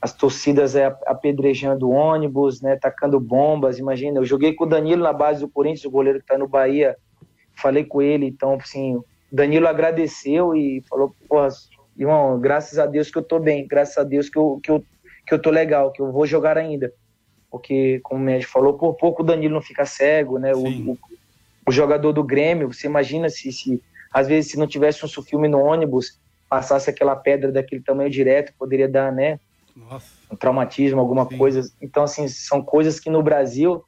as 0.00 0.12
torcidas 0.12 0.76
é, 0.76 0.94
apedrejando 1.06 1.88
ônibus, 1.88 2.60
né? 2.60 2.76
Tacando 2.76 3.18
bombas. 3.18 3.78
Imagina, 3.78 4.18
eu 4.18 4.26
joguei 4.26 4.52
com 4.52 4.64
o 4.64 4.68
Danilo 4.68 5.04
na 5.04 5.12
base 5.12 5.40
do 5.40 5.48
Corinthians, 5.48 5.86
o 5.86 5.90
goleiro 5.90 6.18
que 6.18 6.24
está 6.24 6.36
no 6.36 6.46
Bahia 6.46 6.94
falei 7.60 7.84
com 7.84 8.00
ele, 8.00 8.26
então, 8.26 8.54
assim, 8.54 9.00
Danilo 9.30 9.68
agradeceu 9.68 10.54
e 10.54 10.82
falou, 10.88 11.14
irmão, 11.96 12.38
graças 12.40 12.78
a 12.78 12.86
Deus 12.86 13.10
que 13.10 13.18
eu 13.18 13.22
tô 13.22 13.38
bem, 13.38 13.66
graças 13.66 13.98
a 13.98 14.04
Deus 14.04 14.28
que 14.28 14.38
eu, 14.38 14.60
que 14.62 14.70
eu, 14.70 14.84
que 15.26 15.34
eu 15.34 15.38
tô 15.38 15.50
legal, 15.50 15.92
que 15.92 16.00
eu 16.00 16.10
vou 16.10 16.26
jogar 16.26 16.56
ainda. 16.56 16.92
Porque, 17.50 18.00
como 18.02 18.20
o 18.20 18.24
médico 18.24 18.52
falou, 18.52 18.74
por 18.74 18.94
pouco 18.94 19.22
o 19.22 19.24
Danilo 19.24 19.54
não 19.54 19.62
fica 19.62 19.84
cego, 19.84 20.38
né? 20.38 20.54
O, 20.54 20.66
o, 20.66 20.98
o, 21.66 21.72
jogador 21.72 22.12
do 22.12 22.22
Grêmio, 22.22 22.72
você 22.72 22.86
imagina 22.86 23.28
se, 23.28 23.50
se, 23.52 23.82
às 24.12 24.28
vezes, 24.28 24.50
se 24.50 24.58
não 24.58 24.66
tivesse 24.66 25.04
um 25.04 25.22
filme 25.22 25.48
no 25.48 25.60
ônibus, 25.60 26.18
passasse 26.48 26.90
aquela 26.90 27.16
pedra 27.16 27.50
daquele 27.50 27.82
tamanho 27.82 28.10
direto, 28.10 28.52
poderia 28.58 28.88
dar, 28.88 29.12
né? 29.12 29.40
Nossa. 29.74 30.06
Um 30.30 30.36
traumatismo, 30.36 31.00
alguma 31.00 31.26
Sim. 31.26 31.38
coisa. 31.38 31.72
Então, 31.80 32.02
assim, 32.02 32.28
são 32.28 32.62
coisas 32.62 33.00
que 33.00 33.08
no 33.08 33.22
Brasil 33.22 33.82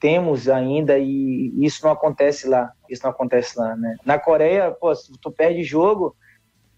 temos 0.00 0.48
ainda 0.48 0.98
e 0.98 1.52
isso 1.58 1.84
não 1.84 1.92
acontece 1.92 2.48
lá. 2.48 2.72
Isso 2.88 3.02
não 3.02 3.10
acontece 3.10 3.58
lá, 3.58 3.76
né? 3.76 3.96
Na 4.04 4.18
Coreia, 4.18 4.70
pô, 4.70 4.94
se 4.94 5.12
tu 5.20 5.30
perde 5.30 5.62
jogo, 5.62 6.16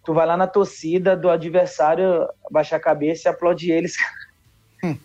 tu 0.04 0.14
vai 0.14 0.26
lá 0.26 0.36
na 0.36 0.46
torcida 0.46 1.16
do 1.16 1.30
adversário, 1.30 2.26
baixar 2.50 2.76
a 2.76 2.80
cabeça 2.80 3.28
e 3.28 3.30
aplaudir 3.30 3.72
eles. 3.72 3.94
Hum. 4.82 4.96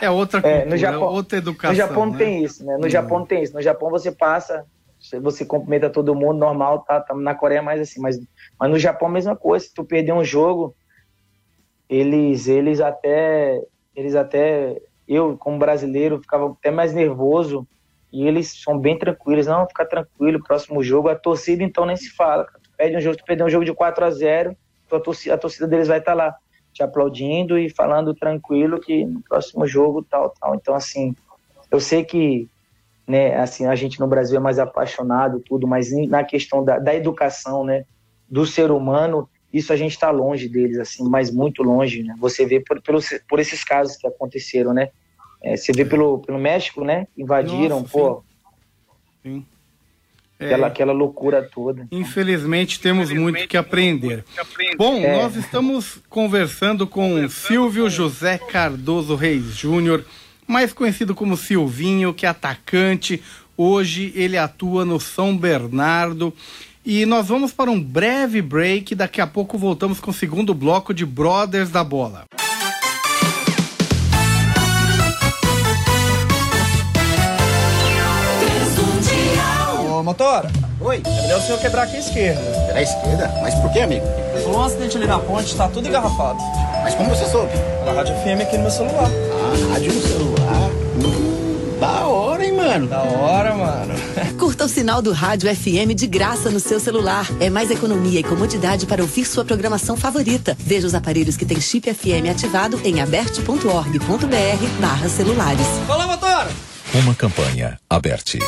É 0.00 0.08
outra 0.08 0.40
cultura, 0.40 0.62
é, 0.62 0.64
no 0.64 0.76
Japão, 0.76 1.12
outra 1.12 1.38
educação. 1.38 1.70
No 1.70 1.76
Japão 1.76 2.06
não 2.06 2.12
né? 2.12 2.18
tem 2.18 2.44
isso, 2.44 2.64
né? 2.64 2.76
No 2.78 2.86
hum. 2.86 2.90
Japão 2.90 3.18
não 3.18 3.26
tem 3.26 3.42
isso. 3.42 3.54
No 3.54 3.60
Japão 3.60 3.90
você 3.90 4.12
passa, 4.12 4.64
você 5.20 5.44
cumprimenta 5.44 5.90
todo 5.90 6.14
mundo, 6.14 6.38
normal, 6.38 6.84
tá, 6.84 7.00
tá 7.00 7.14
na 7.14 7.34
Coreia 7.34 7.58
é 7.58 7.62
mais 7.62 7.80
assim, 7.80 8.00
mas, 8.00 8.18
mas 8.58 8.70
no 8.70 8.78
Japão 8.78 9.08
a 9.08 9.12
mesma 9.12 9.36
coisa. 9.36 9.64
Se 9.64 9.74
tu 9.74 9.84
perder 9.84 10.12
um 10.12 10.24
jogo, 10.24 10.76
eles, 11.88 12.46
eles 12.46 12.80
até 12.80 13.60
eles 13.94 14.14
até 14.14 14.80
eu, 15.08 15.36
como 15.38 15.58
brasileiro, 15.58 16.20
ficava 16.20 16.50
até 16.50 16.70
mais 16.70 16.92
nervoso. 16.92 17.66
E 18.12 18.26
eles 18.26 18.62
são 18.62 18.78
bem 18.78 18.98
tranquilos. 18.98 19.46
Não, 19.46 19.66
fica 19.66 19.84
tranquilo, 19.84 20.42
próximo 20.42 20.82
jogo. 20.82 21.08
A 21.08 21.16
torcida, 21.16 21.62
então, 21.62 21.86
nem 21.86 21.96
se 21.96 22.10
fala. 22.14 22.44
Tu 22.62 22.70
perde 22.76 22.96
um 22.96 23.00
jogo, 23.00 23.16
tu 23.16 23.24
perdeu 23.24 23.46
um 23.46 23.50
jogo 23.50 23.64
de 23.64 23.72
4 23.72 24.04
a 24.04 24.10
0 24.10 24.56
a 24.90 25.00
torcida, 25.00 25.34
a 25.34 25.38
torcida 25.38 25.66
deles 25.66 25.88
vai 25.88 25.98
estar 25.98 26.12
tá 26.12 26.16
lá, 26.16 26.34
te 26.72 26.82
aplaudindo 26.82 27.58
e 27.58 27.68
falando 27.68 28.14
tranquilo 28.14 28.80
que 28.80 29.04
no 29.04 29.20
próximo 29.22 29.66
jogo, 29.66 30.02
tal, 30.02 30.32
tal. 30.40 30.54
Então, 30.54 30.74
assim, 30.74 31.14
eu 31.70 31.80
sei 31.80 32.04
que 32.04 32.48
né, 33.06 33.36
assim, 33.36 33.64
a 33.64 33.74
gente 33.74 33.98
no 33.98 34.06
Brasil 34.06 34.36
é 34.36 34.40
mais 34.40 34.58
apaixonado, 34.58 35.40
tudo, 35.40 35.66
mas 35.66 35.90
na 36.08 36.22
questão 36.22 36.62
da, 36.62 36.78
da 36.78 36.94
educação, 36.94 37.64
né, 37.64 37.84
do 38.28 38.44
ser 38.44 38.70
humano, 38.70 39.28
isso 39.52 39.72
a 39.72 39.76
gente 39.76 39.92
está 39.92 40.10
longe 40.10 40.48
deles, 40.48 40.78
assim, 40.78 41.08
mas 41.08 41.30
muito 41.30 41.62
longe, 41.62 42.02
né? 42.02 42.14
Você 42.18 42.44
vê 42.44 42.60
por, 42.60 42.80
pelo, 42.82 43.00
por 43.28 43.40
esses 43.40 43.64
casos 43.64 43.96
que 43.96 44.06
aconteceram, 44.06 44.74
né? 44.74 44.90
É, 45.42 45.56
você 45.56 45.72
vê 45.72 45.84
pelo, 45.84 46.18
pelo 46.18 46.38
México, 46.38 46.84
né? 46.84 47.06
Invadiram, 47.16 47.80
Nossa, 47.80 47.88
pô. 47.90 48.24
Sim. 49.22 49.40
sim. 49.40 49.46
É, 50.40 50.46
aquela, 50.46 50.66
aquela 50.68 50.92
loucura 50.92 51.42
toda. 51.42 51.88
Infelizmente 51.90 52.78
temos 52.78 53.10
muito 53.10 53.48
que 53.48 53.56
aprender. 53.56 54.24
Bom, 54.76 54.98
é. 54.98 55.16
nós 55.20 55.34
estamos 55.34 55.98
conversando 56.08 56.86
com 56.86 57.28
Silvio 57.28 57.90
José 57.90 58.38
Cardoso 58.38 59.16
Reis 59.16 59.56
Júnior, 59.56 60.04
mais 60.46 60.72
conhecido 60.72 61.12
como 61.12 61.36
Silvinho, 61.36 62.14
que 62.14 62.24
é 62.24 62.28
atacante. 62.28 63.20
Hoje 63.56 64.12
ele 64.14 64.38
atua 64.38 64.84
no 64.84 65.00
São 65.00 65.36
Bernardo. 65.36 66.32
E 66.90 67.04
nós 67.04 67.28
vamos 67.28 67.52
para 67.52 67.70
um 67.70 67.78
breve 67.78 68.40
break. 68.40 68.94
Daqui 68.94 69.20
a 69.20 69.26
pouco 69.26 69.58
voltamos 69.58 70.00
com 70.00 70.10
o 70.10 70.14
segundo 70.14 70.54
bloco 70.54 70.94
de 70.94 71.04
Brothers 71.04 71.70
da 71.70 71.84
Bola. 71.84 72.24
motora? 80.02 80.50
Oi. 80.80 81.02
É 81.04 81.20
melhor 81.20 81.38
o 81.38 81.42
senhor 81.42 81.60
quebrar 81.60 81.82
aqui 81.82 81.96
a 81.96 81.98
esquerda. 81.98 82.40
Pela 82.40 82.80
esquerda? 82.80 83.30
Mas 83.42 83.54
por 83.56 83.70
que, 83.70 83.80
amigo? 83.80 84.06
Rolou 84.42 84.60
um 84.60 84.64
acidente 84.64 84.96
ali 84.96 85.06
na 85.06 85.18
ponte, 85.18 85.54
tá 85.54 85.68
tudo 85.68 85.86
engarrafado. 85.86 86.38
Mas 86.82 86.94
como 86.94 87.10
você 87.10 87.26
soube? 87.26 87.52
Na 87.84 87.92
rádio 87.92 88.14
FM 88.14 88.40
aqui 88.40 88.56
no 88.56 88.62
meu 88.62 88.70
celular. 88.70 89.10
Ah, 89.10 89.72
rádio 89.74 89.92
no 89.92 90.00
celular? 90.00 90.70
Hum, 91.04 91.78
da 91.78 92.07
mano? 92.68 92.86
Da 92.86 93.02
hora, 93.02 93.54
mano. 93.54 93.94
Curta 94.38 94.64
o 94.64 94.68
sinal 94.68 95.00
do 95.00 95.12
Rádio 95.12 95.54
FM 95.54 95.94
de 95.94 96.06
graça 96.06 96.50
no 96.50 96.60
seu 96.60 96.78
celular. 96.78 97.26
É 97.40 97.48
mais 97.48 97.70
economia 97.70 98.20
e 98.20 98.22
comodidade 98.22 98.86
para 98.86 99.02
ouvir 99.02 99.24
sua 99.24 99.44
programação 99.44 99.96
favorita. 99.96 100.56
Veja 100.58 100.86
os 100.86 100.94
aparelhos 100.94 101.36
que 101.36 101.46
têm 101.46 101.60
chip 101.60 101.92
FM 101.92 102.30
ativado 102.30 102.80
em 102.84 103.00
aberte.org.br 103.00 104.80
barra 104.80 105.08
celulares. 105.08 105.66
Fala, 105.86 106.06
motora! 106.06 106.50
Uma 106.94 107.14
campanha 107.14 107.78
aberte. 107.88 108.38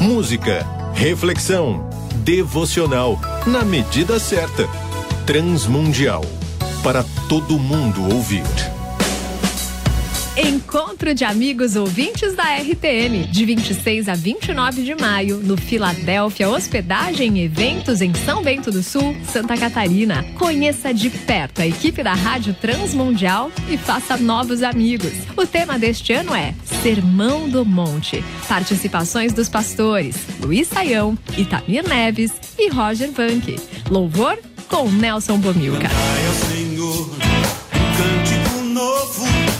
Música, 0.00 0.66
reflexão, 0.94 1.88
devocional, 2.24 3.20
na 3.46 3.64
medida 3.64 4.18
certa. 4.18 4.66
Transmundial. 5.26 6.24
Para 6.82 7.04
todo 7.28 7.58
mundo 7.58 8.02
ouvir. 8.14 8.42
Encontro 10.42 11.12
de 11.12 11.22
amigos 11.22 11.76
ouvintes 11.76 12.34
da 12.34 12.56
RTM, 12.56 13.24
de 13.30 13.44
26 13.44 14.08
a 14.08 14.14
29 14.14 14.82
de 14.82 14.94
maio, 14.94 15.36
no 15.36 15.54
Filadélfia 15.54 16.48
Hospedagem 16.48 17.36
e 17.36 17.44
Eventos 17.44 18.00
em 18.00 18.14
São 18.14 18.42
Bento 18.42 18.70
do 18.70 18.82
Sul, 18.82 19.14
Santa 19.30 19.54
Catarina. 19.54 20.24
Conheça 20.38 20.94
de 20.94 21.10
perto 21.10 21.60
a 21.60 21.66
equipe 21.66 22.02
da 22.02 22.14
Rádio 22.14 22.54
Transmundial 22.54 23.52
e 23.68 23.76
faça 23.76 24.16
novos 24.16 24.62
amigos. 24.62 25.12
O 25.36 25.46
tema 25.46 25.78
deste 25.78 26.14
ano 26.14 26.34
é 26.34 26.54
Sermão 26.82 27.46
do 27.46 27.62
Monte. 27.62 28.24
Participações 28.48 29.34
dos 29.34 29.50
pastores 29.50 30.16
Luiz 30.40 30.68
Saião, 30.68 31.18
Itamir 31.36 31.86
Neves 31.86 32.32
e 32.58 32.70
Roger 32.70 33.10
Vanck. 33.12 33.56
Louvor 33.90 34.38
com 34.68 34.88
Nelson 34.88 35.36
Bomilca. 35.36 35.90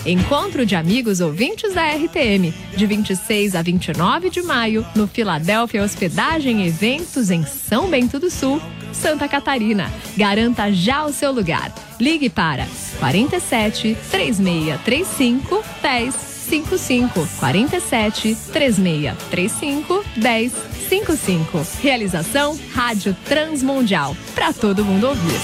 Encontro 0.06 0.64
de 0.64 0.74
amigos 0.74 1.20
ouvintes 1.20 1.74
da 1.74 1.86
RTM, 1.88 2.54
de 2.74 2.86
26 2.86 3.54
a 3.54 3.60
29 3.62 4.30
de 4.30 4.42
maio, 4.42 4.86
no 4.94 5.06
Filadélfia 5.06 5.82
Hospedagem 5.82 6.62
e 6.62 6.68
Eventos 6.68 7.30
em 7.30 7.44
São 7.44 7.90
Bento 7.90 8.18
do 8.18 8.30
Sul, 8.30 8.62
Santa 8.92 9.28
Catarina. 9.28 9.92
Garanta 10.16 10.72
já 10.72 11.04
o 11.04 11.12
seu 11.12 11.30
lugar. 11.32 11.72
Ligue 12.00 12.30
para 12.30 12.66
47 12.98 13.96
3635 14.10 15.62
1055 15.82 17.28
47 17.38 18.36
3635 18.52 20.04
1055. 20.16 21.66
Realização 21.82 22.58
Rádio 22.72 23.14
Transmundial. 23.26 24.16
Para 24.34 24.52
todo 24.52 24.84
mundo 24.84 25.08
ouvir. 25.08 25.40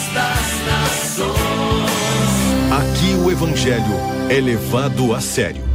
O 3.27 3.31
Evangelho 3.33 3.83
é 4.31 4.41
levado 4.41 5.12
a 5.12 5.21
sério. 5.21 5.65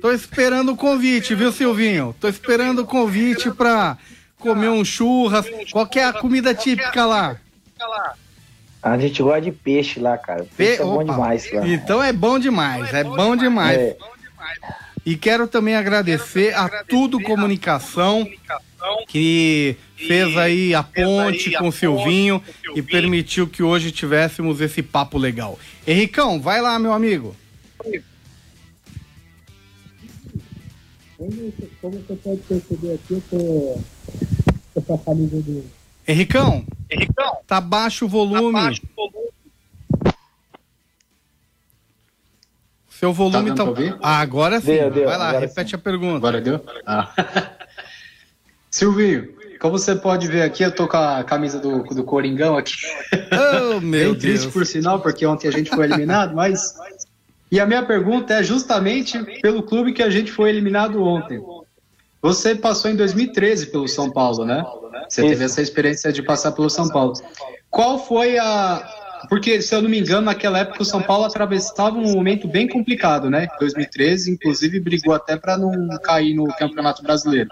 tô 0.00 0.12
esperando 0.12 0.72
o 0.72 0.76
convite, 0.76 1.34
viu, 1.34 1.52
Silvinho? 1.52 2.16
Tô 2.18 2.26
esperando 2.26 2.78
o 2.78 2.86
convite 2.86 3.50
para 3.50 3.98
comer 4.38 4.70
um 4.70 4.82
churras. 4.82 5.44
Qual 5.70 5.86
que 5.86 5.98
é 5.98 6.06
a 6.06 6.12
comida 6.14 6.54
típica 6.54 7.04
lá? 7.04 7.36
A 8.82 8.96
gente 8.96 9.22
gosta 9.22 9.42
de 9.42 9.52
peixe 9.52 10.00
lá, 10.00 10.16
cara. 10.16 10.46
Peixe 10.56 10.80
é 10.80 10.84
bom 10.86 11.04
demais 11.04 11.52
lá. 11.52 11.68
Então 11.68 12.02
é 12.02 12.14
bom 12.14 12.38
demais, 12.38 12.94
é 12.94 13.04
bom 13.04 13.36
demais. 13.36 13.78
É. 13.78 13.96
E 15.06 15.16
quero 15.16 15.46
também 15.46 15.74
agradecer 15.74 16.54
a 16.54 16.68
Tudo 16.84 17.20
Comunicação, 17.20 18.26
que 19.06 19.76
fez 19.96 20.36
aí 20.36 20.74
a 20.74 20.82
ponte 20.82 21.50
com 21.58 21.68
o 21.68 21.72
Silvinho 21.72 22.42
e 22.74 22.80
permitiu 22.80 23.46
que 23.46 23.62
hoje 23.62 23.92
tivéssemos 23.92 24.60
esse 24.60 24.82
papo 24.82 25.18
legal. 25.18 25.58
Henricão, 25.86 26.40
vai 26.40 26.62
lá, 26.62 26.78
meu 26.78 26.92
amigo. 26.92 27.36
Como 31.80 31.92
você 31.92 32.16
pode 32.16 32.40
perceber 32.48 32.94
aqui, 32.94 33.12
eu 33.12 33.22
tô, 33.30 33.80
tô 34.74 34.82
com 34.82 34.94
a 34.94 34.98
camisa 34.98 35.40
do. 35.42 35.64
Henricão, 36.06 36.66
Henricão, 36.90 37.38
tá 37.46 37.60
baixo 37.60 38.06
o 38.06 38.08
volume. 38.08 38.52
Tá 38.52 38.62
baixo 38.64 38.82
o 38.84 38.96
volume. 38.96 39.13
Seu 43.04 43.12
volume 43.12 43.54
tá. 43.54 43.66
tá... 43.66 43.72
Ah, 44.00 44.20
agora 44.20 44.60
sim. 44.60 44.66
Deu, 44.66 44.90
deu, 44.90 45.04
Vai 45.04 45.18
lá, 45.18 45.32
repete 45.32 45.70
sim. 45.70 45.76
a 45.76 45.78
pergunta. 45.78 46.16
Agora 46.16 46.40
deu? 46.40 46.58
Ah. 46.86 47.10
Silvinho, 48.70 49.28
como 49.60 49.78
você 49.78 49.94
pode 49.94 50.26
ver 50.26 50.40
aqui, 50.40 50.62
eu 50.62 50.74
tô 50.74 50.88
com 50.88 50.96
a 50.96 51.22
camisa 51.22 51.58
do, 51.58 51.82
do 51.82 52.02
Coringão 52.02 52.56
aqui. 52.56 52.72
Oh, 53.76 53.78
meu 53.78 54.12
Bem 54.16 54.20
triste, 54.20 54.48
por 54.48 54.64
sinal, 54.64 55.00
porque 55.00 55.26
ontem 55.26 55.48
a 55.48 55.50
gente 55.50 55.68
foi 55.68 55.84
eliminado, 55.84 56.34
mas. 56.34 56.76
E 57.52 57.60
a 57.60 57.66
minha 57.66 57.84
pergunta 57.84 58.32
é 58.32 58.42
justamente 58.42 59.22
pelo 59.42 59.62
clube 59.62 59.92
que 59.92 60.02
a 60.02 60.08
gente 60.08 60.32
foi 60.32 60.48
eliminado 60.48 61.04
ontem. 61.04 61.42
Você 62.22 62.54
passou 62.54 62.90
em 62.90 62.96
2013 62.96 63.66
pelo 63.66 63.86
São 63.86 64.10
Paulo, 64.10 64.46
né? 64.46 64.64
Você 65.06 65.20
teve 65.20 65.44
essa 65.44 65.60
experiência 65.60 66.10
de 66.10 66.22
passar 66.22 66.52
pelo 66.52 66.70
São 66.70 66.88
Paulo. 66.88 67.12
Qual 67.68 67.98
foi 67.98 68.38
a, 68.38 68.82
porque, 69.28 69.60
se 69.62 69.74
eu 69.74 69.82
não 69.82 69.90
me 69.90 70.00
engano, 70.00 70.22
naquela 70.22 70.58
época 70.58 70.82
o 70.82 70.84
São 70.84 71.02
Paulo 71.02 71.24
atravessava 71.24 71.96
um 71.96 72.12
momento 72.12 72.48
bem 72.48 72.68
complicado, 72.68 73.30
né? 73.30 73.48
2013, 73.58 74.32
inclusive, 74.32 74.80
brigou 74.80 75.14
até 75.14 75.36
para 75.36 75.56
não 75.56 75.88
cair 75.98 76.34
no 76.34 76.46
Campeonato 76.56 77.02
Brasileiro. 77.02 77.48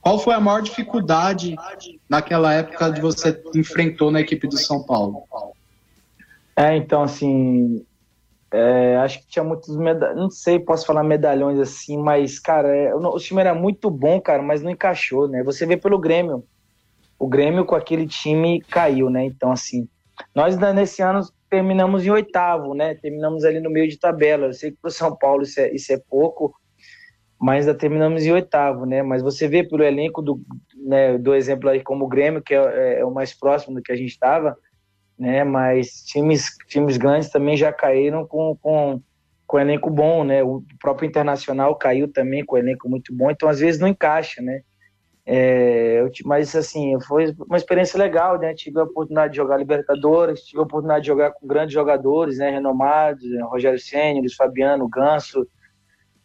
Qual 0.00 0.18
foi 0.18 0.34
a 0.34 0.40
maior 0.40 0.62
dificuldade 0.62 1.56
naquela 2.08 2.52
época 2.52 2.90
de 2.90 3.00
você 3.00 3.40
enfrentou 3.54 4.10
na 4.10 4.20
equipe 4.20 4.46
do 4.46 4.58
São 4.58 4.82
Paulo? 4.82 5.22
É, 6.56 6.76
então, 6.76 7.02
assim, 7.02 7.84
é, 8.50 8.96
acho 8.96 9.20
que 9.20 9.26
tinha 9.26 9.44
muitos 9.44 9.76
medalhões, 9.76 10.16
não 10.16 10.30
sei, 10.30 10.58
posso 10.58 10.86
falar 10.86 11.02
medalhões 11.02 11.58
assim, 11.58 11.98
mas, 11.98 12.38
cara, 12.38 12.68
é, 12.68 12.94
o 12.94 13.18
time 13.18 13.40
era 13.40 13.54
muito 13.54 13.90
bom, 13.90 14.20
cara, 14.20 14.42
mas 14.42 14.62
não 14.62 14.70
encaixou, 14.70 15.28
né? 15.28 15.42
Você 15.42 15.66
vê 15.66 15.76
pelo 15.76 15.98
Grêmio. 15.98 16.44
o 17.18 17.26
Grêmio 17.26 17.64
com 17.64 17.74
aquele 17.74 18.06
time 18.06 18.60
caiu, 18.62 19.10
né? 19.10 19.24
Então, 19.24 19.52
assim, 19.52 19.88
nós 20.34 20.56
nesse 20.56 21.02
ano 21.02 21.20
terminamos 21.48 22.04
em 22.04 22.10
oitavo, 22.10 22.74
né? 22.74 22.94
Terminamos 22.94 23.44
ali 23.44 23.60
no 23.60 23.70
meio 23.70 23.88
de 23.88 23.98
tabela. 23.98 24.46
Eu 24.46 24.52
sei 24.52 24.70
que 24.70 24.78
para 24.80 24.88
o 24.88 24.92
São 24.92 25.16
Paulo 25.16 25.42
isso 25.42 25.60
é, 25.60 25.72
isso 25.72 25.92
é 25.92 25.98
pouco, 26.10 26.54
mas 27.38 27.66
ainda 27.66 27.78
terminamos 27.78 28.24
em 28.24 28.32
oitavo, 28.32 28.86
né? 28.86 29.02
Mas 29.02 29.22
você 29.22 29.46
vê 29.46 29.62
pelo 29.62 29.82
elenco 29.82 30.22
do, 30.22 30.40
né, 30.76 31.18
do 31.18 31.34
exemplo 31.34 31.68
aí 31.68 31.82
como 31.82 32.04
o 32.04 32.08
Grêmio, 32.08 32.42
que 32.42 32.54
é, 32.54 33.00
é 33.00 33.04
o 33.04 33.10
mais 33.10 33.34
próximo 33.34 33.74
do 33.74 33.82
que 33.82 33.92
a 33.92 33.96
gente 33.96 34.10
estava, 34.10 34.56
né? 35.18 35.44
Mas 35.44 36.02
times, 36.04 36.56
times 36.68 36.96
grandes 36.96 37.30
também 37.30 37.56
já 37.56 37.72
caíram 37.72 38.26
com, 38.26 38.56
com, 38.60 39.00
com 39.46 39.58
elenco 39.58 39.90
bom, 39.90 40.24
né? 40.24 40.42
O 40.42 40.62
próprio 40.80 41.06
Internacional 41.06 41.76
caiu 41.76 42.10
também 42.10 42.44
com 42.44 42.56
elenco 42.56 42.88
muito 42.88 43.14
bom, 43.14 43.30
então 43.30 43.48
às 43.48 43.60
vezes 43.60 43.80
não 43.80 43.88
encaixa, 43.88 44.42
né? 44.42 44.62
É, 45.28 46.02
eu, 46.02 46.10
mas 46.24 46.54
assim, 46.54 46.98
foi 47.00 47.34
uma 47.48 47.56
experiência 47.56 47.98
legal, 47.98 48.38
né? 48.38 48.54
Tive 48.54 48.78
a 48.78 48.84
oportunidade 48.84 49.32
de 49.32 49.38
jogar 49.38 49.56
Libertadores, 49.56 50.42
tive 50.42 50.60
a 50.60 50.62
oportunidade 50.62 51.02
de 51.02 51.08
jogar 51.08 51.32
com 51.32 51.48
grandes 51.48 51.74
jogadores, 51.74 52.38
né? 52.38 52.50
Renomados, 52.50 53.28
né? 53.28 53.42
Rogério 53.42 53.78
Senna, 53.78 54.20
Luiz 54.20 54.34
Fabiano, 54.34 54.88
Ganso, 54.88 55.44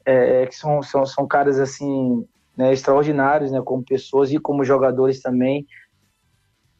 é, 0.05 0.45
que 0.45 0.55
são, 0.55 0.83
são, 0.83 1.03
são 1.03 1.27
caras 1.27 1.59
assim, 1.59 2.23
né? 2.55 2.71
extraordinários, 2.71 3.51
né? 3.51 3.59
Como 3.65 3.83
pessoas 3.83 4.31
e 4.31 4.37
como 4.37 4.63
jogadores 4.63 5.19
também. 5.19 5.65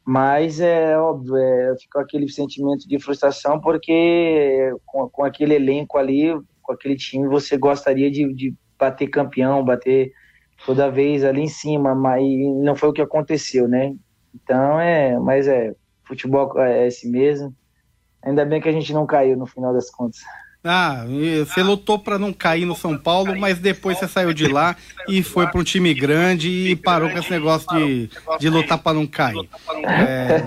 Mas 0.04 0.60
é 0.60 0.96
óbvio, 0.96 1.36
é, 1.36 1.76
fica 1.76 2.00
aquele 2.02 2.28
sentimento 2.28 2.86
de 2.88 3.00
frustração 3.00 3.60
porque 3.60 4.72
com, 4.86 5.08
com 5.08 5.24
aquele 5.24 5.54
elenco 5.54 5.98
ali, 5.98 6.32
com 6.60 6.72
aquele 6.72 6.96
time, 6.96 7.26
você 7.26 7.56
gostaria 7.56 8.10
de, 8.10 8.32
de 8.32 8.54
bater 8.78 9.08
campeão, 9.08 9.64
bater 9.64 10.12
toda 10.64 10.90
vez 10.90 11.24
ali 11.24 11.42
em 11.42 11.48
cima, 11.48 11.94
mas 11.94 12.22
não 12.62 12.74
foi 12.74 12.88
o 12.88 12.92
que 12.92 13.02
aconteceu, 13.02 13.68
né? 13.68 13.94
Então 14.34 14.80
é, 14.80 15.18
mas 15.18 15.46
é, 15.48 15.74
futebol 16.04 16.58
é 16.60 16.86
esse 16.86 17.08
mesmo. 17.08 17.54
Ainda 18.22 18.44
bem 18.44 18.60
que 18.60 18.68
a 18.68 18.72
gente 18.72 18.92
não 18.92 19.04
caiu 19.04 19.36
no 19.36 19.46
final 19.46 19.72
das 19.72 19.90
contas. 19.90 20.20
Ah, 20.64 21.04
você 21.44 21.60
lutou 21.60 21.98
para 21.98 22.20
não 22.20 22.32
cair 22.32 22.64
no 22.64 22.76
São 22.76 22.96
Paulo, 22.96 23.36
mas 23.36 23.58
depois 23.58 23.98
você 23.98 24.06
saiu 24.06 24.32
de 24.32 24.46
lá 24.46 24.76
e 25.08 25.20
foi 25.20 25.48
para 25.48 25.60
um 25.60 25.64
time 25.64 25.92
grande 25.92 26.48
e 26.48 26.76
parou 26.76 27.10
com 27.10 27.18
esse 27.18 27.30
negócio 27.32 27.66
de, 27.76 28.08
de 28.38 28.48
lutar 28.48 28.78
para 28.78 28.94
não 28.94 29.04
cair. 29.04 29.48
É, 29.84 30.40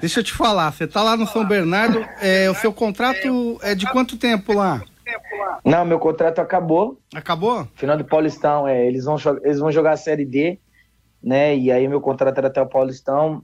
deixa 0.00 0.18
eu 0.18 0.24
te 0.24 0.32
falar, 0.32 0.72
você 0.72 0.88
tá 0.88 1.02
lá 1.02 1.16
no 1.16 1.28
São 1.28 1.46
Bernardo, 1.46 2.04
é, 2.20 2.50
o 2.50 2.54
seu 2.56 2.72
contrato 2.72 3.60
é 3.62 3.76
de 3.76 3.86
quanto 3.92 4.16
tempo 4.16 4.52
lá? 4.54 4.82
Não, 5.64 5.84
meu 5.84 5.98
contrato 5.98 6.40
acabou. 6.40 6.98
Acabou? 7.14 7.66
Final 7.74 7.96
do 7.96 8.04
Paulistão, 8.04 8.66
é, 8.66 8.86
eles 8.86 9.04
vão, 9.04 9.16
eles 9.42 9.58
vão 9.58 9.70
jogar 9.72 9.92
a 9.92 9.96
Série 9.96 10.24
D, 10.24 10.58
né? 11.22 11.56
E 11.56 11.70
aí 11.70 11.86
meu 11.88 12.00
contrato 12.00 12.38
era 12.38 12.48
até 12.48 12.60
o 12.60 12.68
Paulistão. 12.68 13.42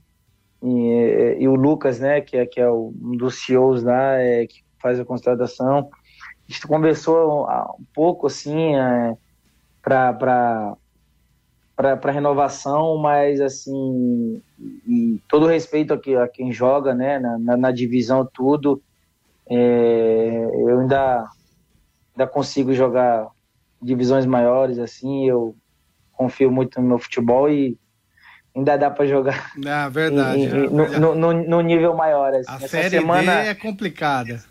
E, 0.62 1.36
e 1.38 1.48
o 1.48 1.54
Lucas, 1.54 2.00
né, 2.00 2.20
que 2.20 2.36
é, 2.36 2.44
que 2.44 2.60
é 2.60 2.68
um 2.70 3.16
dos 3.16 3.44
CEOs 3.44 3.84
lá, 3.84 4.14
é, 4.14 4.46
que 4.46 4.64
faz 4.80 4.98
a 4.98 5.04
contratação. 5.04 5.88
A 6.48 6.52
gente 6.52 6.66
conversou 6.66 7.46
um 7.78 7.84
pouco, 7.94 8.26
assim, 8.26 8.74
é, 8.74 9.16
para 9.82 10.76
para 11.76 12.10
renovação, 12.10 12.98
mas 12.98 13.40
assim, 13.40 14.42
todo 15.28 15.46
respeito 15.46 15.94
a, 15.94 16.24
a 16.24 16.28
quem 16.28 16.50
joga, 16.50 16.92
né, 16.92 17.20
na, 17.20 17.38
na, 17.38 17.56
na 17.56 17.70
divisão 17.70 18.28
tudo, 18.34 18.82
é, 19.48 20.44
eu 20.54 20.80
ainda 20.80 21.28
ainda 22.18 22.26
consigo 22.26 22.74
jogar 22.74 23.28
divisões 23.80 24.26
maiores, 24.26 24.80
assim, 24.80 25.28
eu 25.28 25.54
confio 26.12 26.50
muito 26.50 26.80
no 26.80 26.88
meu 26.88 26.98
futebol 26.98 27.48
e 27.48 27.78
ainda 28.54 28.76
dá 28.76 28.90
para 28.90 29.06
jogar. 29.06 29.52
Ah, 29.64 29.88
verdade. 29.88 30.42
Em, 30.50 30.66
em, 30.66 30.68
no, 30.68 31.14
no, 31.14 31.32
no, 31.32 31.60
nível 31.60 31.94
maior. 31.94 32.34
Assim. 32.34 32.50
A 32.50 32.56
essa 32.56 32.68
série 32.68 32.90
semana 32.90 33.42
D 33.42 33.48
é 33.48 33.54
complicada. 33.54 34.42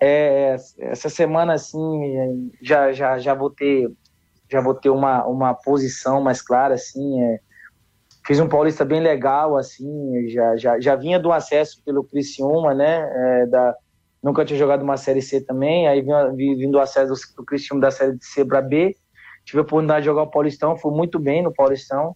É, 0.00 0.54
essa 0.78 1.08
semana, 1.08 1.54
assim, 1.54 2.52
já, 2.62 2.92
já, 2.92 3.18
já 3.18 3.34
vou 3.34 3.50
ter 3.50 3.90
já 4.50 4.62
vou 4.62 4.74
ter 4.74 4.88
uma, 4.88 5.26
uma 5.26 5.52
posição 5.52 6.22
mais 6.22 6.40
clara, 6.40 6.72
assim, 6.72 7.22
é, 7.22 7.38
fiz 8.26 8.40
um 8.40 8.48
paulista 8.48 8.82
bem 8.82 8.98
legal, 8.98 9.58
assim, 9.58 10.26
já, 10.28 10.56
já, 10.56 10.80
já 10.80 10.96
vinha 10.96 11.20
do 11.20 11.30
acesso 11.30 11.82
pelo 11.84 12.02
Criciúma, 12.02 12.72
né, 12.72 13.10
é, 13.14 13.46
da, 13.46 13.76
Nunca 14.28 14.44
tinha 14.44 14.58
jogado 14.58 14.82
uma 14.82 14.98
Série 14.98 15.22
C 15.22 15.40
também, 15.40 15.88
aí 15.88 16.04
vindo 16.36 16.74
o 16.74 16.80
acesso 16.80 17.14
do 17.34 17.42
Cristiano 17.46 17.80
da 17.80 17.90
Série 17.90 18.18
C 18.20 18.44
para 18.44 18.60
B. 18.60 18.94
Tive 19.42 19.60
a 19.60 19.62
oportunidade 19.62 20.00
de 20.00 20.04
jogar 20.04 20.24
o 20.24 20.30
Paulistão, 20.30 20.76
fui 20.76 20.94
muito 20.94 21.18
bem 21.18 21.42
no 21.42 21.50
Paulistão. 21.50 22.14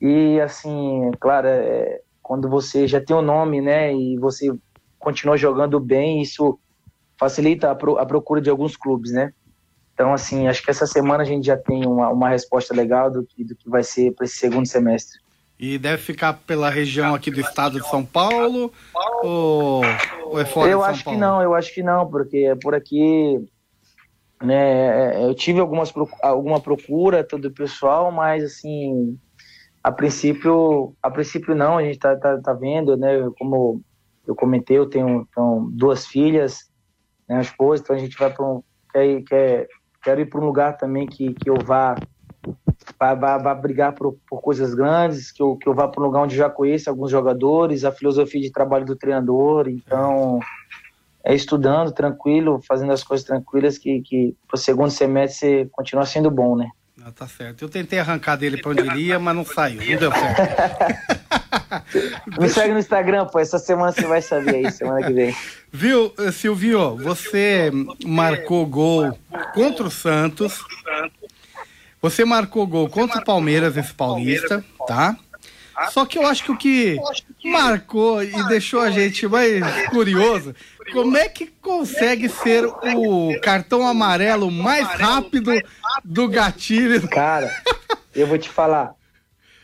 E, 0.00 0.40
assim, 0.40 1.10
claro, 1.20 1.46
é, 1.46 2.00
quando 2.22 2.48
você 2.48 2.88
já 2.88 2.98
tem 2.98 3.14
o 3.14 3.18
um 3.18 3.22
nome, 3.22 3.60
né, 3.60 3.94
e 3.94 4.16
você 4.16 4.56
continua 4.98 5.36
jogando 5.36 5.78
bem, 5.78 6.22
isso 6.22 6.58
facilita 7.20 7.70
a, 7.70 7.74
pro, 7.74 7.98
a 7.98 8.06
procura 8.06 8.40
de 8.40 8.48
alguns 8.48 8.74
clubes, 8.74 9.12
né? 9.12 9.30
Então, 9.92 10.14
assim, 10.14 10.48
acho 10.48 10.62
que 10.64 10.70
essa 10.70 10.86
semana 10.86 11.24
a 11.24 11.26
gente 11.26 11.44
já 11.44 11.58
tem 11.58 11.86
uma, 11.86 12.08
uma 12.08 12.30
resposta 12.30 12.74
legal 12.74 13.10
do 13.10 13.20
do 13.20 13.54
que 13.54 13.68
vai 13.68 13.82
ser 13.82 14.14
para 14.14 14.24
esse 14.24 14.36
segundo 14.36 14.66
semestre. 14.66 15.20
E 15.58 15.78
deve 15.78 16.02
ficar 16.02 16.32
pela 16.32 16.68
região 16.68 17.14
aqui 17.14 17.30
do 17.30 17.40
estado 17.40 17.80
de 17.80 17.88
São 17.88 18.04
Paulo 18.04 18.72
ou, 19.22 19.82
ou 20.24 20.40
é 20.40 20.44
fora 20.44 20.70
Eu 20.70 20.78
de 20.78 20.84
São 20.84 20.90
acho 20.92 21.04
Paulo? 21.04 21.18
que 21.18 21.24
não, 21.24 21.42
eu 21.42 21.54
acho 21.54 21.74
que 21.74 21.82
não, 21.82 22.10
porque 22.10 22.38
é 22.38 22.56
por 22.56 22.74
aqui, 22.74 23.38
né, 24.42 25.24
eu 25.24 25.34
tive 25.34 25.60
algumas 25.60 25.92
alguma 26.22 26.60
procura 26.60 27.22
do 27.22 27.50
pessoal, 27.52 28.10
mas 28.10 28.42
assim, 28.42 29.16
a 29.82 29.92
princípio, 29.92 30.94
a 31.00 31.10
princípio 31.10 31.54
não, 31.54 31.78
a 31.78 31.84
gente 31.84 31.98
tá, 31.98 32.16
tá, 32.16 32.38
tá 32.38 32.52
vendo, 32.52 32.96
né, 32.96 33.10
como 33.38 33.80
eu 34.26 34.34
comentei, 34.34 34.76
eu 34.76 34.88
tenho 34.88 35.26
então, 35.30 35.68
duas 35.70 36.04
filhas, 36.06 36.68
né, 37.28 37.40
esposa, 37.40 37.82
então 37.82 37.94
a 37.94 37.98
gente 37.98 38.18
vai 38.18 38.30
para 38.30 38.44
um, 38.44 38.62
quer, 38.92 39.22
quer, 39.22 39.68
quero 40.02 40.20
ir 40.20 40.26
para 40.26 40.40
um 40.40 40.46
lugar 40.46 40.76
também 40.76 41.06
que, 41.06 41.32
que 41.32 41.48
eu 41.48 41.56
vá 41.64 41.94
vai, 42.98 43.54
brigar 43.54 43.92
por, 43.92 44.16
por, 44.28 44.40
coisas 44.40 44.74
grandes, 44.74 45.30
que 45.30 45.42
eu, 45.42 45.56
que 45.56 45.68
eu 45.68 45.74
vá 45.74 45.88
para 45.88 46.00
um 46.00 46.06
lugar 46.06 46.22
onde 46.22 46.36
já 46.36 46.48
conheço 46.48 46.88
alguns 46.90 47.10
jogadores, 47.10 47.84
a 47.84 47.92
filosofia 47.92 48.40
de 48.40 48.50
trabalho 48.50 48.84
do 48.84 48.96
treinador, 48.96 49.68
então 49.68 50.40
é 51.24 51.34
estudando 51.34 51.92
tranquilo, 51.92 52.60
fazendo 52.66 52.92
as 52.92 53.02
coisas 53.02 53.26
tranquilas 53.26 53.78
que, 53.78 54.00
que 54.02 54.36
para 54.46 54.56
o 54.56 54.58
segundo 54.58 54.90
semestre 54.90 55.68
continua 55.72 56.04
sendo 56.04 56.30
bom, 56.30 56.56
né? 56.56 56.70
Ah, 57.02 57.12
tá 57.12 57.26
certo. 57.26 57.62
Eu 57.62 57.68
tentei 57.68 57.98
arrancar 57.98 58.36
dele 58.36 58.56
para 58.60 58.70
onde 58.70 58.82
iria, 58.82 59.18
mas 59.18 59.36
não 59.36 59.44
saiu, 59.44 59.78
não 59.78 59.98
deu 59.98 60.12
certo. 60.12 61.24
Me 62.40 62.48
segue 62.48 62.72
no 62.72 62.78
Instagram, 62.78 63.26
pô. 63.26 63.38
Essa 63.38 63.58
semana 63.58 63.92
você 63.92 64.06
vai 64.06 64.22
saber 64.22 64.56
aí, 64.56 64.72
semana 64.72 65.06
que 65.06 65.12
vem. 65.12 65.36
Viu, 65.70 66.12
Silvio? 66.32 66.96
Você 66.96 67.70
marcou 68.04 68.64
gol 68.66 69.18
contra 69.54 69.84
o 69.84 69.90
Santos 69.90 70.64
você 72.04 72.22
marcou 72.22 72.66
gol 72.66 72.86
contra 72.86 73.18
o 73.18 73.24
Palmeiras 73.24 73.76
nesse 73.76 73.94
Paulista, 73.94 74.62
tá? 74.86 75.16
Só 75.90 76.04
que 76.04 76.18
eu 76.18 76.26
acho 76.26 76.44
que 76.44 76.50
o 76.50 76.56
que 76.58 76.98
marcou 77.42 78.22
e 78.22 78.46
deixou 78.46 78.80
a 78.80 78.90
gente 78.90 79.26
mais 79.26 79.88
curioso, 79.88 80.54
como 80.92 81.16
é 81.16 81.30
que 81.30 81.46
consegue 81.46 82.28
ser 82.28 82.66
o 82.66 83.40
cartão 83.40 83.88
amarelo 83.88 84.50
mais 84.50 84.86
rápido 84.86 85.50
do 86.04 86.28
gatilho? 86.28 87.08
Cara, 87.08 87.50
eu 88.14 88.26
vou 88.26 88.36
te 88.36 88.50
falar, 88.50 88.92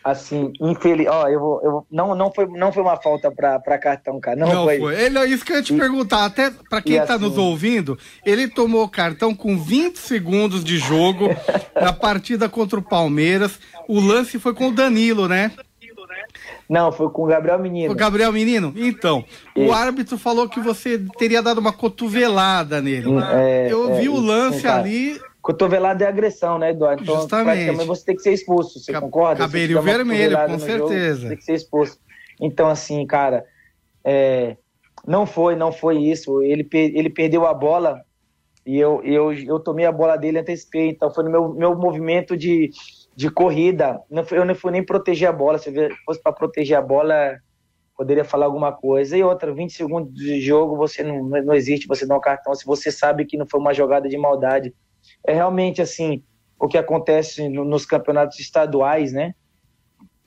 assim, 0.03 0.53
infeliz, 0.61 1.07
ó, 1.09 1.29
eu 1.29 1.41
vou, 1.41 1.61
eu 1.63 1.71
vou, 1.71 1.87
não, 1.91 2.15
não 2.15 2.33
foi, 2.33 2.47
não 2.47 2.73
foi 2.73 2.83
uma 2.83 2.97
falta 2.97 3.31
para 3.31 3.79
cartão, 3.79 4.19
cara, 4.19 4.37
não, 4.37 4.49
não 4.49 4.65
foi. 4.65 4.79
foi. 4.79 5.01
Ele 5.01 5.19
é 5.19 5.27
isso 5.27 5.45
que 5.45 5.53
eu 5.53 5.57
ia 5.57 5.63
te 5.63 5.75
e, 5.75 5.79
perguntar, 5.79 6.25
até 6.25 6.51
para 6.51 6.81
quem 6.81 6.97
está 6.97 7.15
assim, 7.15 7.25
nos 7.25 7.37
ouvindo, 7.37 7.99
ele 8.25 8.49
tomou 8.49 8.89
cartão 8.89 9.35
com 9.35 9.59
20 9.59 9.97
segundos 9.97 10.65
de 10.65 10.79
jogo 10.79 11.29
na 11.75 11.93
partida 11.93 12.49
contra 12.49 12.79
o 12.79 12.83
Palmeiras. 12.83 13.59
O 13.87 14.01
lance 14.01 14.39
foi 14.39 14.55
com 14.55 14.69
o 14.69 14.73
Danilo, 14.73 15.29
né? 15.29 15.53
Não, 16.69 16.93
foi 16.93 17.11
com 17.11 17.25
o 17.25 17.27
Gabriel 17.27 17.59
Menino. 17.59 17.93
O 17.93 17.97
Gabriel 17.97 18.33
Menino? 18.33 18.73
Então, 18.77 19.25
o 19.57 19.73
árbitro 19.73 20.17
falou 20.17 20.49
que 20.49 20.61
você 20.61 21.05
teria 21.19 21.43
dado 21.43 21.59
uma 21.59 21.73
cotovelada 21.73 22.81
nele. 22.81 23.09
É, 23.33 23.67
eu 23.69 23.97
vi 23.97 24.07
é, 24.07 24.09
o 24.09 24.21
lance 24.21 24.69
ali, 24.69 25.21
Cotovelada 25.43 26.05
é 26.05 26.09
agressão, 26.09 26.59
né, 26.59 26.71
Eduardo? 26.71 27.03
Então, 27.03 27.17
Justamente. 27.17 27.45
praticamente 27.47 27.87
você 27.87 28.05
tem 28.05 28.17
que 28.17 28.23
ser 28.23 28.33
expulso, 28.33 28.79
você 28.79 28.93
concorda? 28.93 29.45
Cabelinho 29.45 29.81
vermelho, 29.81 30.37
com 30.47 30.59
certeza. 30.59 31.21
Jogo, 31.21 31.29
tem 31.29 31.37
que 31.39 31.45
ser 31.45 31.55
expulso. 31.55 31.99
Então, 32.41 32.69
assim, 32.69 33.07
cara, 33.07 33.45
é, 34.05 34.57
não 35.07 35.27
foi, 35.27 35.57
não 35.57 35.73
foi 35.73 35.99
isso. 35.99 36.43
Ele, 36.43 36.69
ele 36.73 37.09
perdeu 37.09 37.47
a 37.47 37.55
bola 37.55 38.03
e 38.67 38.79
eu, 38.79 39.03
eu, 39.03 39.33
eu 39.33 39.59
tomei 39.59 39.87
a 39.87 39.93
bola 39.93 40.17
dele 40.17 40.39
antecipei. 40.39 40.89
Então, 40.89 41.13
foi 41.13 41.25
no 41.25 41.31
meu, 41.31 41.55
meu 41.55 41.75
movimento 41.75 42.37
de, 42.37 42.71
de 43.17 43.31
corrida. 43.31 43.99
Não 44.11 44.25
foi, 44.25 44.39
eu 44.39 44.45
não 44.45 44.55
fui 44.55 44.71
nem 44.73 44.85
proteger 44.85 45.29
a 45.29 45.33
bola. 45.33 45.59
Se 45.59 45.73
fosse 46.05 46.23
para 46.23 46.33
proteger 46.33 46.77
a 46.77 46.83
bola, 46.83 47.39
poderia 47.97 48.25
falar 48.25 48.45
alguma 48.45 48.73
coisa. 48.73 49.17
E 49.17 49.23
outra, 49.23 49.55
20 49.55 49.73
segundos 49.73 50.15
de 50.15 50.39
jogo, 50.41 50.77
você 50.77 51.03
não, 51.03 51.23
não 51.25 51.55
existe, 51.55 51.89
você 51.89 52.07
dá 52.07 52.15
um 52.15 52.21
cartão. 52.21 52.55
Se 52.55 52.67
você 52.67 52.93
sabe 52.93 53.25
que 53.25 53.39
não 53.39 53.47
foi 53.49 53.59
uma 53.59 53.73
jogada 53.73 54.07
de 54.07 54.19
maldade 54.19 54.75
é 55.27 55.33
realmente 55.33 55.81
assim 55.83 56.23
o 56.59 56.69
que 56.69 56.79
acontece 56.79 57.49
no, 57.49 57.65
nos 57.65 57.87
campeonatos 57.87 58.39
estaduais, 58.39 59.13
né? 59.13 59.35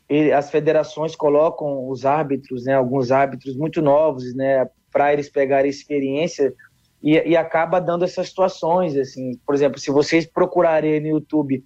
ele, 0.10 0.32
as 0.32 0.52
federações 0.52 1.16
colocam 1.16 1.90
os 1.90 2.06
árbitros, 2.06 2.66
né, 2.66 2.76
alguns 2.76 3.12
árbitros 3.12 3.56
muito 3.56 3.82
novos, 3.82 4.34
né, 4.36 4.68
para 4.92 5.14
eles 5.14 5.30
pegarem 5.30 5.70
experiência 5.70 6.54
e, 7.02 7.14
e, 7.14 7.36
acaba 7.36 7.82
dando 7.82 8.06
essas 8.06 8.30
situações, 8.30 8.96
assim, 8.96 9.38
por 9.46 9.54
exemplo, 9.54 9.80
se 9.80 9.92
vocês 9.92 10.26
procurarem 10.26 11.02
no 11.02 11.08
YouTube, 11.08 11.64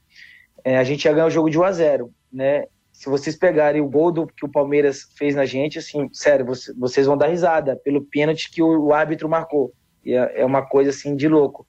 é, 0.63 0.77
a 0.77 0.83
gente 0.83 1.03
já 1.03 1.11
ganhou 1.13 1.27
o 1.27 1.31
jogo 1.31 1.49
de 1.49 1.59
1 1.59 1.63
a 1.63 1.71
0, 1.71 2.11
né? 2.33 2.65
Se 2.91 3.07
vocês 3.07 3.35
pegarem 3.35 3.79
o 3.79 3.87
gol 3.87 4.11
do, 4.11 4.25
que 4.25 4.43
o 4.43 4.49
Palmeiras 4.49 5.03
fez 5.15 5.35
na 5.35 5.45
gente, 5.45 5.77
assim, 5.77 6.09
sério, 6.11 6.43
você, 6.43 6.73
vocês 6.73 7.05
vão 7.05 7.15
dar 7.15 7.27
risada 7.27 7.75
pelo 7.75 8.03
pênalti 8.03 8.49
que 8.49 8.63
o, 8.63 8.85
o 8.85 8.93
árbitro 8.93 9.29
marcou. 9.29 9.71
E 10.03 10.13
é, 10.13 10.41
é, 10.41 10.45
uma 10.45 10.65
coisa 10.65 10.89
assim 10.89 11.15
de 11.15 11.27
louco. 11.27 11.67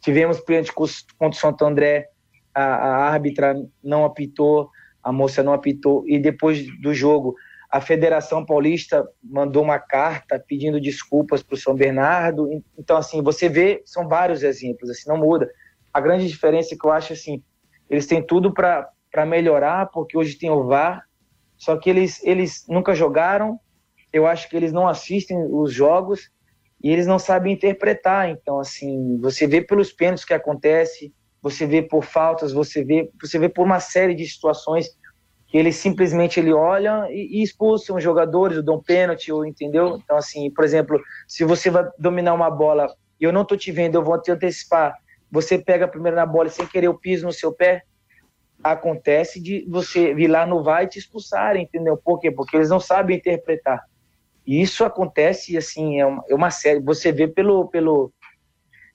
Tivemos 0.00 0.40
pênalti 0.40 0.72
contra 0.72 1.28
o 1.28 1.32
Santo 1.32 1.64
André, 1.64 2.08
a, 2.54 2.62
a 2.62 2.96
árbitra 3.10 3.54
não 3.82 4.04
apitou, 4.04 4.70
a 5.02 5.12
moça 5.12 5.42
não 5.42 5.52
apitou, 5.52 6.04
e 6.06 6.18
depois 6.18 6.66
do 6.80 6.92
jogo 6.92 7.34
a 7.70 7.80
Federação 7.80 8.44
Paulista 8.44 9.06
mandou 9.22 9.62
uma 9.62 9.78
carta 9.78 10.42
pedindo 10.44 10.80
desculpas 10.80 11.40
para 11.40 11.54
o 11.54 11.58
São 11.58 11.72
Bernardo. 11.72 12.48
Então, 12.76 12.96
assim, 12.96 13.22
você 13.22 13.48
vê, 13.48 13.80
são 13.86 14.08
vários 14.08 14.42
exemplos, 14.42 14.90
assim, 14.90 15.08
não 15.08 15.16
muda. 15.16 15.48
A 15.94 16.00
grande 16.00 16.26
diferença 16.26 16.74
é 16.74 16.76
que 16.76 16.84
eu 16.84 16.90
acho, 16.90 17.12
assim, 17.12 17.44
eles 17.88 18.06
têm 18.06 18.20
tudo 18.20 18.52
para 18.52 19.24
melhorar, 19.24 19.86
porque 19.86 20.18
hoje 20.18 20.36
tem 20.36 20.50
o 20.50 20.66
VAR, 20.66 21.04
só 21.56 21.76
que 21.76 21.88
eles, 21.88 22.20
eles 22.24 22.64
nunca 22.68 22.92
jogaram, 22.92 23.60
eu 24.12 24.26
acho 24.26 24.48
que 24.48 24.56
eles 24.56 24.72
não 24.72 24.88
assistem 24.88 25.38
os 25.48 25.72
jogos 25.72 26.28
e 26.82 26.90
eles 26.90 27.06
não 27.06 27.18
sabem 27.18 27.52
interpretar. 27.52 28.28
Então, 28.28 28.58
assim, 28.58 29.18
você 29.20 29.46
vê 29.46 29.60
pelos 29.60 29.92
pênaltis 29.92 30.24
que 30.24 30.34
acontece, 30.34 31.12
você 31.42 31.66
vê 31.66 31.82
por 31.82 32.04
faltas, 32.04 32.52
você 32.52 32.84
vê, 32.84 33.10
você 33.20 33.38
vê 33.38 33.48
por 33.48 33.64
uma 33.64 33.80
série 33.80 34.14
de 34.14 34.26
situações 34.26 34.88
que 35.48 35.58
eles 35.58 35.76
simplesmente 35.76 36.38
ele 36.38 36.52
olham 36.52 37.10
e, 37.10 37.40
e 37.40 37.42
expulsam 37.42 37.96
os 37.96 38.02
jogadores, 38.02 38.56
ou 38.56 38.62
dão 38.62 38.82
pênalti, 38.82 39.32
ou 39.32 39.44
entendeu? 39.44 39.98
Então, 40.02 40.16
assim, 40.16 40.50
por 40.50 40.64
exemplo, 40.64 41.00
se 41.26 41.44
você 41.44 41.70
vai 41.70 41.84
dominar 41.98 42.34
uma 42.34 42.50
bola 42.50 42.86
e 43.20 43.24
eu 43.24 43.32
não 43.32 43.44
tô 43.44 43.56
te 43.56 43.72
vendo, 43.72 43.96
eu 43.96 44.04
vou 44.04 44.20
te 44.20 44.30
antecipar, 44.30 44.94
você 45.30 45.58
pega 45.58 45.88
primeiro 45.88 46.16
na 46.16 46.24
bola 46.24 46.48
e 46.48 46.52
sem 46.52 46.66
querer 46.66 46.86
eu 46.86 46.94
piso 46.94 47.26
no 47.26 47.32
seu 47.32 47.52
pé, 47.52 47.82
acontece 48.62 49.42
de 49.42 49.66
você 49.68 50.14
vir 50.14 50.28
lá 50.28 50.46
no 50.46 50.62
vai 50.62 50.86
te 50.86 50.98
expulsar, 50.98 51.56
entendeu? 51.56 51.96
Por 51.96 52.20
quê? 52.20 52.30
Porque 52.30 52.56
eles 52.56 52.68
não 52.68 52.80
sabem 52.80 53.16
interpretar. 53.16 53.82
E 54.46 54.60
isso 54.60 54.84
acontece, 54.84 55.56
assim, 55.56 56.00
é 56.00 56.06
uma, 56.06 56.24
é 56.28 56.34
uma 56.34 56.50
série, 56.50 56.80
você 56.80 57.12
vê 57.12 57.28
pelo, 57.28 57.68
pelo, 57.68 58.12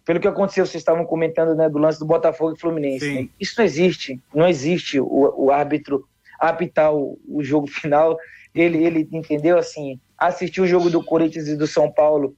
pelo 0.04 0.20
que 0.20 0.28
aconteceu, 0.28 0.66
vocês 0.66 0.82
estavam 0.82 1.06
comentando, 1.06 1.56
né, 1.56 1.70
do 1.70 1.78
lance 1.78 2.00
do 2.00 2.06
Botafogo 2.06 2.54
e 2.56 2.60
Fluminense. 2.60 3.14
Né? 3.14 3.30
Isso 3.40 3.56
não 3.58 3.66
existe, 3.66 4.22
não 4.34 4.48
existe 4.48 5.00
o, 5.00 5.34
o 5.36 5.52
árbitro 5.52 6.08
apitar 6.40 6.94
o, 6.94 7.20
o 7.28 7.44
jogo 7.44 7.68
final. 7.72 8.18
Ele, 8.54 8.84
ele 8.84 9.08
entendeu 9.12 9.58
assim, 9.58 10.00
assistiu 10.18 10.64
o 10.64 10.68
jogo 10.68 10.90
do 10.90 11.04
Corinthians 11.04 11.48
e 11.48 11.58
do 11.58 11.68
São 11.68 11.92
Paulo. 11.92 12.36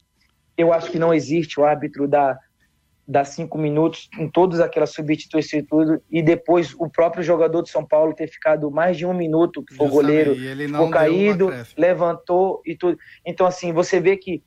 Eu 0.57 0.73
acho 0.73 0.91
que 0.91 0.99
não 0.99 1.13
existe 1.13 1.59
o 1.59 1.65
árbitro 1.65 2.07
da 2.07 2.37
dá 3.07 3.23
cinco 3.23 3.57
minutos 3.57 4.09
em 4.19 4.29
todas 4.29 4.59
aquelas 4.59 4.91
substituições 4.91 5.63
e 5.63 5.65
tudo, 5.65 6.01
e 6.11 6.21
depois 6.21 6.75
o 6.77 6.89
próprio 6.89 7.23
jogador 7.23 7.61
de 7.61 7.69
São 7.69 7.85
Paulo 7.85 8.13
ter 8.13 8.27
ficado 8.27 8.69
mais 8.69 8.97
de 8.97 9.05
um 9.05 9.13
minuto, 9.13 9.63
que 9.63 9.73
foi 9.73 9.87
o 9.87 9.89
goleiro, 9.89 10.35
ficou 10.35 10.89
caído, 10.89 11.49
levantou 11.77 12.61
e 12.65 12.75
tudo. 12.75 12.97
Então, 13.25 13.47
assim, 13.47 13.71
você 13.71 13.99
vê 14.01 14.17
que 14.17 14.43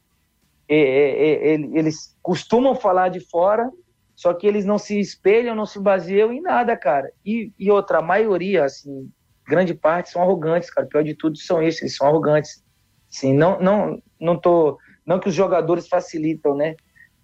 é, 0.69 0.77
é, 0.77 1.53
é, 1.53 1.55
eles 1.55 2.17
costumam 2.23 2.75
falar 2.75 3.09
de 3.09 3.21
fora, 3.21 3.71
só 4.15 4.35
que 4.35 4.47
eles 4.47 4.67
não 4.67 4.77
se 4.77 5.01
espelham, 5.01 5.55
não 5.55 5.65
se 5.65 5.81
baseiam 5.81 6.31
em 6.31 6.43
nada, 6.43 6.77
cara. 6.77 7.11
E, 7.25 7.51
e 7.59 7.71
outra, 7.71 7.99
a 7.99 8.03
maioria, 8.03 8.65
assim, 8.67 9.11
grande 9.49 9.73
parte 9.73 10.11
são 10.11 10.21
arrogantes, 10.23 10.71
cara. 10.71 10.87
Pior 10.87 11.03
de 11.03 11.15
tudo 11.15 11.39
são 11.39 11.63
esses, 11.63 11.81
eles 11.81 11.97
são 11.97 12.07
arrogantes. 12.07 12.63
Sim, 13.09 13.33
não, 13.33 13.59
não, 13.59 14.03
não 14.21 14.39
tô, 14.39 14.79
não 15.05 15.19
que 15.19 15.29
os 15.29 15.35
jogadores 15.35 15.89
facilitam, 15.89 16.55
né? 16.55 16.77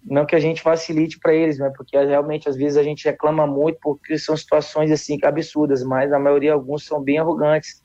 Não 0.09 0.25
que 0.25 0.35
a 0.35 0.39
gente 0.39 0.61
facilite 0.61 1.19
para 1.19 1.33
eles, 1.33 1.59
né? 1.59 1.71
Porque 1.75 1.97
realmente 1.97 2.47
às 2.47 2.55
vezes 2.55 2.77
a 2.77 2.83
gente 2.83 3.05
reclama 3.05 3.45
muito 3.45 3.77
porque 3.81 4.17
são 4.17 4.35
situações 4.35 4.91
assim 4.91 5.17
absurdas, 5.23 5.83
mas 5.83 6.13
a 6.13 6.19
maioria 6.19 6.53
alguns 6.53 6.85
são 6.85 7.01
bem 7.01 7.17
arrogantes. 7.17 7.83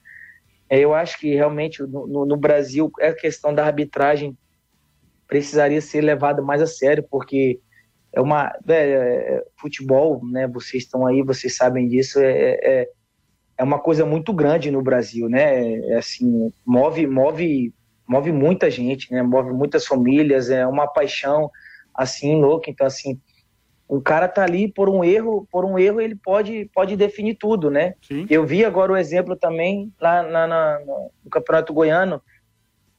É, 0.69 0.79
eu 0.79 0.95
acho 0.95 1.19
que 1.19 1.35
realmente 1.35 1.83
no, 1.83 2.25
no, 2.25 2.37
Brasil 2.37 2.91
a 3.01 3.13
questão 3.13 3.55
da 3.55 3.67
arbitragem 3.67 4.37
precisaria 5.27 5.81
ser 5.81 6.01
levada 6.01 6.41
mais 6.41 6.63
a 6.63 6.67
sério, 6.67 7.05
porque 7.11 7.61
é 8.13 8.21
uma 8.21 8.53
é, 8.69 8.75
é, 8.75 9.45
futebol, 9.57 10.21
né? 10.25 10.47
Vocês 10.47 10.85
estão 10.85 11.07
aí, 11.07 11.23
vocês 11.23 11.57
sabem 11.57 11.89
disso, 11.89 12.21
é, 12.21 12.59
é 12.63 12.89
é 13.63 13.65
uma 13.65 13.79
coisa 13.79 14.05
muito 14.05 14.33
grande 14.33 14.71
no 14.71 14.83
Brasil, 14.83 15.29
né? 15.29 15.77
É 15.91 15.97
assim, 15.97 16.53
move, 16.67 17.07
move, 17.07 17.73
move 18.09 18.33
muita 18.33 18.69
gente, 18.71 19.13
né? 19.13 19.23
Move 19.23 19.53
muitas 19.53 19.87
famílias, 19.87 20.51
é 20.51 20.67
uma 20.67 20.87
paixão 20.87 21.49
assim 21.95 22.41
louca. 22.41 22.71
Então 22.71 22.87
assim, 22.87 23.21
o 23.89 24.01
cara 24.01 24.29
tá 24.29 24.43
ali 24.43 24.71
por 24.73 24.89
um 24.89 25.05
erro, 25.05 25.47
por 25.51 25.65
um 25.65 25.79
erro 25.79 26.01
ele 26.01 26.15
pode 26.15 26.71
pode 26.75 26.97
definir 26.97 27.35
tudo, 27.35 27.71
né? 27.71 27.95
Sim. 28.03 28.27
Eu 28.29 28.47
vi 28.47 28.65
agora 28.65 28.93
o 28.93 28.97
exemplo 28.97 29.37
também 29.37 29.93
lá 30.01 30.23
na, 30.23 30.47
na, 30.47 30.81
no 30.81 31.31
Campeonato 31.31 31.73
Goiano, 31.73 32.23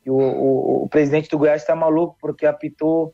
o, 0.06 0.14
o, 0.14 0.84
o 0.84 0.90
presidente 0.90 1.30
do 1.30 1.38
Goiás 1.38 1.62
está 1.62 1.76
maluco 1.76 2.18
porque 2.20 2.46
apitou, 2.46 3.14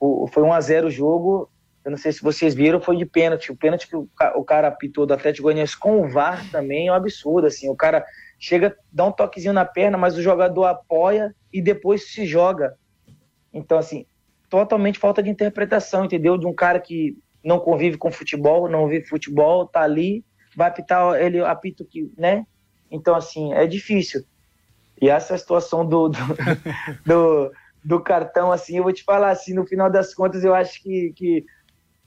o, 0.00 0.26
foi 0.26 0.42
1 0.42 0.52
a 0.52 0.60
0 0.60 0.86
o 0.86 0.90
jogo 0.90 1.50
eu 1.88 1.90
não 1.90 1.96
sei 1.96 2.12
se 2.12 2.20
vocês 2.20 2.54
viram, 2.54 2.82
foi 2.82 2.98
de 2.98 3.06
pênalti. 3.06 3.50
O 3.50 3.56
pênalti 3.56 3.88
que 3.88 3.96
o, 3.96 4.06
o 4.34 4.44
cara 4.44 4.68
apitou 4.68 5.06
do 5.06 5.14
Atlético 5.14 5.44
Goianiense 5.44 5.74
com 5.74 6.02
o 6.02 6.08
VAR 6.10 6.44
também 6.50 6.88
é 6.88 6.92
um 6.92 6.94
absurdo, 6.94 7.46
assim. 7.46 7.70
O 7.70 7.74
cara 7.74 8.04
chega, 8.38 8.76
dá 8.92 9.06
um 9.06 9.10
toquezinho 9.10 9.54
na 9.54 9.64
perna, 9.64 9.96
mas 9.96 10.14
o 10.14 10.20
jogador 10.20 10.66
apoia 10.66 11.34
e 11.50 11.62
depois 11.62 12.10
se 12.12 12.26
joga. 12.26 12.76
Então, 13.54 13.78
assim, 13.78 14.04
totalmente 14.48 14.98
falta 14.98 15.22
de 15.22 15.30
interpretação, 15.30 16.04
entendeu? 16.04 16.38
De 16.38 16.46
um 16.46 16.54
cara 16.54 16.80
que 16.80 17.16
não 17.44 17.58
convive 17.58 17.96
com 17.96 18.10
futebol, 18.10 18.68
não 18.68 18.88
vive 18.88 19.06
futebol, 19.06 19.66
tá 19.66 19.82
ali, 19.82 20.24
vai 20.56 20.68
apitar, 20.68 21.14
ele 21.20 21.40
apita 21.40 21.84
que, 21.84 22.12
né? 22.16 22.46
Então, 22.90 23.14
assim, 23.14 23.52
é 23.52 23.66
difícil. 23.66 24.24
E 25.00 25.08
essa 25.08 25.36
situação 25.36 25.86
do, 25.86 26.08
do, 26.08 26.18
do, 27.06 27.52
do 27.84 28.00
cartão, 28.00 28.50
assim, 28.50 28.76
eu 28.76 28.82
vou 28.82 28.92
te 28.92 29.04
falar, 29.04 29.30
assim, 29.30 29.54
no 29.54 29.66
final 29.66 29.90
das 29.90 30.14
contas, 30.14 30.42
eu 30.42 30.54
acho 30.54 30.82
que, 30.82 31.12
que 31.14 31.44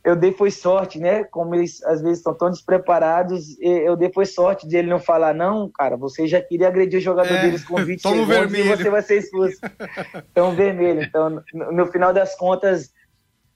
eu 0.04 0.16
dei 0.16 0.32
foi 0.32 0.50
sorte, 0.50 1.00
né? 1.00 1.24
Como 1.26 1.54
eles 1.54 1.84
às 1.84 2.02
vezes 2.02 2.18
estão 2.18 2.34
tão 2.34 2.50
despreparados, 2.50 3.60
eu 3.60 3.96
dei 3.96 4.12
foi 4.12 4.26
sorte 4.26 4.68
de 4.68 4.76
ele 4.76 4.90
não 4.90 5.00
falar, 5.00 5.34
não, 5.34 5.70
cara, 5.70 5.96
você 5.96 6.28
já 6.28 6.42
queria 6.42 6.68
agredir 6.68 7.00
o 7.00 7.04
jogador 7.04 7.34
é, 7.34 7.42
deles 7.42 7.64
com 7.64 7.76
20 7.76 8.02
segundos 8.02 8.28
vermelho. 8.28 8.66
e 8.66 8.78
você 8.78 8.90
vai 8.90 9.02
ser 9.02 9.20
expulso. 9.20 9.58
Então, 10.32 10.56
vermelho. 10.56 11.04
Então, 11.04 11.44
no, 11.54 11.72
no 11.72 11.86
final 11.88 12.12
das 12.12 12.36
contas. 12.36 12.92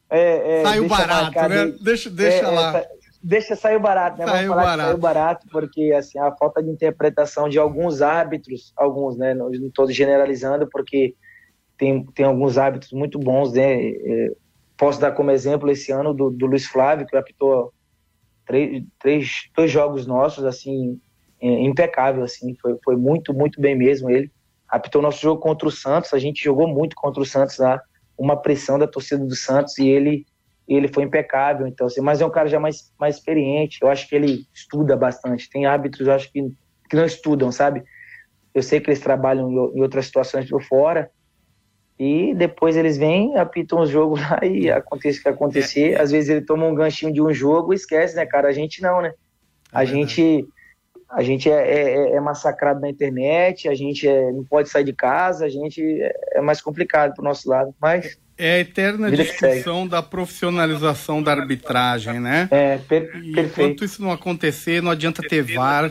É, 0.08 0.60
é, 0.60 0.64
saiu 0.64 0.88
barato, 0.88 1.50
né? 1.50 1.74
Deixa, 1.82 2.10
deixa 2.12 2.46
é, 2.46 2.50
lá. 2.50 2.78
É, 2.78 2.88
deixa 3.24 3.56
sair 3.56 3.80
barato, 3.80 4.20
né? 4.20 4.28
Saiu 4.28 4.54
barato. 4.54 4.84
saiu 4.84 4.98
barato, 4.98 5.48
porque 5.52 5.94
assim, 5.98 6.20
a 6.20 6.32
falta 6.32 6.62
de 6.62 6.70
interpretação 6.70 7.50
de 7.50 7.58
alguns 7.58 8.04
árbitros, 8.04 8.72
alguns, 8.78 9.18
né? 9.18 9.34
Não 9.34 9.50
estou 9.52 9.90
generalizando, 9.90 10.68
porque 10.68 11.16
tem, 11.76 12.06
tem 12.14 12.26
alguns 12.26 12.60
árbitros 12.60 12.92
muito 12.92 13.18
bons, 13.18 13.54
né? 13.54 13.82
É, 14.76 14.78
Posso 14.78 15.00
dar 15.00 15.12
como 15.12 15.32
exemplo 15.32 15.70
esse 15.70 15.92
ano 15.92 16.14
do, 16.14 16.30
do 16.30 16.46
Luiz 16.46 16.66
Flávio, 16.66 17.08
que 17.08 17.16
apitou 17.16 17.74
três, 18.46 18.84
três, 19.00 19.50
dois 19.56 19.72
jogos 19.72 20.06
nossos, 20.06 20.44
assim, 20.44 21.00
impecável, 21.42 22.24
assim, 22.24 22.56
foi, 22.62 22.78
foi 22.84 22.96
muito, 22.96 23.34
muito 23.34 23.60
bem 23.60 23.76
mesmo 23.76 24.10
ele. 24.10 24.32
Apitou 24.68 25.02
nosso 25.02 25.22
jogo 25.22 25.42
contra 25.42 25.68
o 25.68 25.72
Santos, 25.72 26.14
a 26.14 26.20
gente 26.20 26.44
jogou 26.44 26.68
muito 26.68 26.96
contra 26.96 27.22
o 27.22 27.26
Santos 27.26 27.58
lá, 27.58 27.82
uma 28.18 28.36
pressão 28.36 28.80
da 28.80 28.88
torcida 28.88 29.24
do 29.24 29.36
Santos 29.36 29.78
e 29.78 29.88
ele 29.88 30.26
ele 30.68 30.88
foi 30.88 31.04
impecável, 31.04 31.68
então, 31.68 31.86
assim, 31.86 32.02
mas 32.02 32.22
é 32.22 32.26
um 32.26 32.30
cara 32.32 32.50
já 32.50 32.60
mais, 32.60 32.92
mais 33.00 33.18
experiente, 33.18 33.78
eu 33.84 33.88
acho 33.88 34.10
que 34.10 34.16
ele 34.16 34.48
estuda 34.52 34.98
bastante, 34.98 35.48
tem 35.48 35.68
árbitros, 35.68 36.08
eu 36.08 36.14
acho 36.14 36.32
que, 36.32 36.42
que 36.90 36.96
não 36.96 37.06
estudam, 37.06 37.52
sabe? 37.52 37.84
Eu 38.52 38.64
sei 38.64 38.80
que 38.80 38.90
eles 38.90 39.00
trabalham 39.00 39.52
em 39.76 39.82
outras 39.82 40.08
situações 40.08 40.50
por 40.50 40.64
fora, 40.64 41.12
e 41.98 42.34
depois 42.36 42.76
eles 42.76 42.98
vêm, 42.98 43.38
apitam 43.38 43.80
o 43.80 43.86
jogo 43.86 44.18
lá 44.20 44.40
e 44.44 44.70
acontece 44.70 45.20
o 45.20 45.24
que 45.24 45.30
acontecer. 45.30 45.94
É. 45.94 46.02
Às 46.02 46.12
vezes 46.12 46.30
ele 46.30 46.42
toma 46.42 46.66
um 46.66 46.76
ganchinho 46.76 47.14
de 47.14 47.22
um 47.22 47.34
jogo 47.34 47.74
e 47.74 47.76
esquece, 47.76 48.16
né, 48.16 48.26
cara? 48.26 48.48
A 48.48 48.54
gente 48.54 48.82
não, 48.82 49.02
né? 49.02 49.14
A 49.72 49.84
é 49.84 49.86
gente 49.86 50.48
a 51.10 51.22
gente 51.24 51.50
é, 51.50 51.54
é, 51.54 52.16
é, 52.16 52.20
massacrado 52.20 52.82
na 52.82 52.90
internet, 52.90 53.70
a 53.70 53.76
gente 53.76 54.08
é, 54.08 54.32
não 54.32 54.44
pode 54.44 54.70
sair 54.70 54.84
de 54.84 54.92
casa, 54.92 55.46
a 55.46 55.50
gente 55.50 55.82
é, 55.82 56.14
é 56.34 56.42
mais 56.42 56.62
complicado 56.62 57.14
pro 57.14 57.24
nosso 57.24 57.48
lado, 57.48 57.74
mas... 57.80 58.18
É 58.38 58.56
a 58.56 58.60
eterna 58.60 59.10
discussão 59.10 59.88
da 59.88 60.04
profissionalização 60.04 61.24
da 61.24 61.32
arbitragem, 61.32 62.20
né? 62.20 62.50
É, 62.52 62.78
per 62.80 63.04
e 63.24 63.32
perfeito. 63.32 63.62
Enquanto 63.62 63.86
isso 63.86 64.02
não 64.02 64.12
acontecer, 64.12 64.82
não 64.82 64.92
adianta 64.92 65.22
ter 65.22 65.42
VAR. 65.42 65.90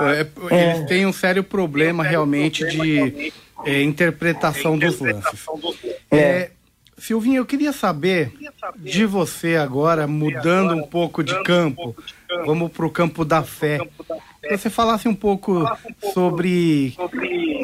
É, 0.00 0.26
eles 0.50 0.86
têm 0.88 1.06
um 1.06 1.12
sério 1.12 1.44
problema 1.44 2.02
realmente 2.02 2.66
de 2.66 3.32
é, 3.64 3.82
interpretação 3.82 4.78
dos 4.78 5.00
lances. 5.00 5.46
É. 6.10 6.18
é, 6.18 6.50
Silvinho, 6.98 7.36
eu 7.36 7.46
queria 7.46 7.72
saber 7.72 8.32
de 8.78 9.04
você 9.04 9.56
agora, 9.56 10.06
mudando 10.06 10.74
um 10.74 10.82
pouco 10.82 11.22
de 11.22 11.42
campo, 11.42 11.94
vamos 12.44 12.72
para 12.72 12.86
o 12.86 12.90
campo 12.90 13.24
da 13.24 13.42
fé. 13.42 13.78
que 14.40 14.56
você 14.56 14.70
falasse 14.70 15.06
um 15.06 15.14
pouco 15.14 15.64
sobre 16.14 16.96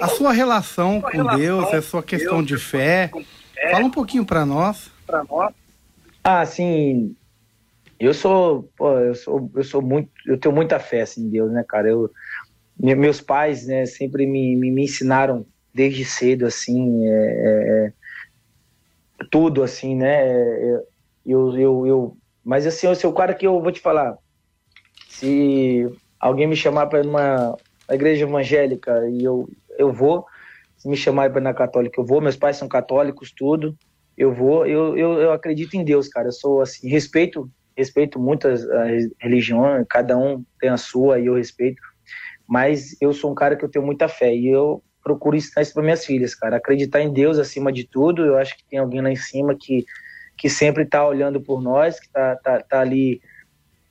a 0.03 0.09
sua 0.09 0.33
relação 0.33 1.01
com 1.01 1.37
Deus, 1.37 1.73
a 1.73 1.81
sua 1.81 2.03
questão 2.03 2.43
de 2.43 2.59
fé. 2.59 3.11
Fala 3.71 3.85
um 3.85 3.91
pouquinho 3.91 4.25
para 4.25 4.45
nós. 4.45 4.91
Ah, 6.23 6.45
sim. 6.45 7.17
Eu 7.99 8.13
sou, 8.13 8.69
pô, 8.77 8.99
eu 8.99 9.15
sou, 9.15 9.51
eu 9.55 9.65
sou 9.65 9.81
muito, 9.81 10.11
eu 10.27 10.37
tenho 10.37 10.55
muita 10.55 10.79
fé 10.79 11.03
assim, 11.03 11.23
em 11.23 11.31
Deus, 11.31 11.53
né, 11.53 11.65
cara? 11.67 11.89
Eu, 11.89 12.11
meus 12.77 13.21
pais, 13.21 13.67
né, 13.67 13.87
sempre 13.87 14.27
me, 14.27 14.57
me, 14.57 14.71
me 14.71 14.85
ensinaram 14.85 15.47
desde 15.75 16.05
cedo, 16.05 16.47
assim, 16.47 17.07
é, 17.07 17.11
é, 17.11 17.93
tudo, 19.31 19.63
assim, 19.63 19.97
né? 19.97 20.29
É, 20.29 20.83
eu, 21.25 21.57
eu, 21.57 21.87
eu, 21.87 22.17
mas 22.45 22.67
assim, 22.67 22.87
eu 22.87 22.95
sou 22.95 23.11
o 23.11 23.15
cara 23.15 23.35
que 23.35 23.47
eu 23.47 23.61
vou 23.61 23.73
te 23.73 23.81
falar. 23.81 24.17
Se 25.09 25.87
alguém 26.19 26.47
me 26.47 26.57
chamar 26.57 26.87
para 26.87 27.03
uma 27.03 27.59
igreja 27.91 28.25
evangélica 28.25 29.09
e 29.09 29.23
eu, 29.25 29.49
eu 29.79 29.93
vou, 29.93 30.25
se 30.77 30.89
me 30.89 30.97
chamar 30.97 31.31
para 31.31 31.41
na 31.41 31.55
católica, 31.55 32.01
eu 32.01 32.07
vou. 32.07 32.21
Meus 32.21 32.37
pais 32.37 32.57
são 32.57 32.69
católicos, 32.69 33.33
tudo. 33.37 33.77
Eu 34.17 34.35
vou. 34.35 34.67
Eu, 34.67 34.97
eu, 34.97 35.21
eu 35.21 35.33
acredito 35.33 35.75
em 35.75 35.85
Deus, 35.85 36.09
cara. 36.09 36.29
Eu 36.29 36.33
sou 36.33 36.61
assim, 36.61 36.89
respeito 36.89 37.51
respeito 37.77 38.19
muitas 38.19 38.65
religiões, 39.21 39.87
cada 39.89 40.17
um 40.17 40.45
tem 40.61 40.71
a 40.71 40.77
sua 40.77 41.19
e 41.19 41.27
eu 41.27 41.35
respeito, 41.35 41.81
mas 42.49 42.97
eu 43.01 43.13
sou 43.13 43.31
um 43.31 43.35
cara 43.35 43.57
que 43.57 43.65
eu 43.65 43.71
tenho 43.71 43.85
muita 43.85 44.09
fé 44.09 44.35
e 44.35 44.49
eu 44.49 44.83
procuro 45.03 45.37
ensinar 45.37 45.63
isso 45.63 45.75
para 45.75 45.83
minhas 45.83 46.05
filhas, 46.05 46.35
cara, 46.35 46.57
acreditar 46.57 47.01
em 47.01 47.13
Deus 47.13 47.39
acima 47.39 47.73
de 47.73 47.85
tudo, 47.85 48.25
eu 48.25 48.37
acho 48.37 48.57
que 48.57 48.65
tem 48.65 48.79
alguém 48.79 49.01
lá 49.01 49.11
em 49.11 49.17
cima 49.17 49.57
que, 49.59 49.85
que 50.37 50.49
sempre 50.49 50.85
está 50.85 51.07
olhando 51.07 51.41
por 51.41 51.61
nós, 51.61 51.99
que 51.99 52.07
está 52.07 52.37
tá, 52.37 52.61
tá 52.61 52.81
ali 52.81 53.21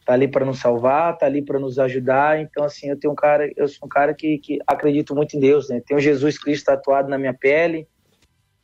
tá 0.06 0.14
ali 0.14 0.28
para 0.28 0.44
nos 0.44 0.60
salvar, 0.60 1.16
tá 1.18 1.28
ali 1.28 1.44
para 1.44 1.60
nos 1.60 1.78
ajudar. 1.78 2.40
Então 2.40 2.64
assim, 2.64 2.90
eu 2.90 3.00
tenho 3.00 3.14
um 3.14 3.16
cara, 3.16 3.52
eu 3.56 3.68
sou 3.68 3.86
um 3.86 3.90
cara 3.90 4.14
que, 4.14 4.40
que 4.40 4.60
acredito 4.66 5.16
muito 5.16 5.38
em 5.38 5.40
Deus, 5.40 5.70
né? 5.70 5.82
Tenho 5.86 6.00
Jesus 6.00 6.40
Cristo 6.40 6.66
tatuado 6.66 7.08
na 7.08 7.18
minha 7.18 7.34
pele. 7.34 7.88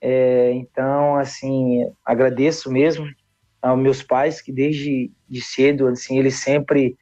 É, 0.01 0.51
então 0.53 1.15
assim, 1.15 1.87
agradeço 2.03 2.71
mesmo 2.71 3.05
aos 3.61 3.79
meus 3.79 4.01
pais 4.01 4.41
que 4.41 4.51
desde 4.51 5.11
de 5.29 5.41
cedo 5.41 5.87
assim 5.87 6.17
eles 6.17 6.35
sempre 6.35 6.97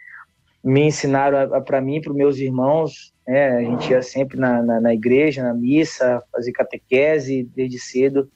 me 0.64 0.82
ensinaram 0.82 1.62
para 1.64 1.82
mim 1.82 2.02
para 2.02 2.14
meus 2.14 2.38
irmãos 2.38 3.15
né 3.28 3.58
a 3.58 3.62
gente 3.62 3.90
ia 3.90 4.02
sempre 4.02 4.38
na, 4.38 4.62
na, 4.62 4.82
na, 4.82 4.94
igreja 4.94 5.44
na 5.44 5.54
missa 5.54 6.22
fazer 6.32 6.52
catequese 6.52 7.50
desde 7.56 7.80
cedo 7.80 8.30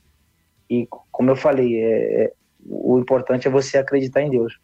e 0.70 0.88
como 1.12 1.32
eu 1.32 1.36
falei 1.36 1.82
é, 1.82 2.24
é, 2.24 2.34
o 2.66 3.00
importante 3.00 3.48
é 3.48 3.52
você 3.52 3.78
acreditar 3.78 4.22
em 4.22 4.30
Deus 4.30 4.58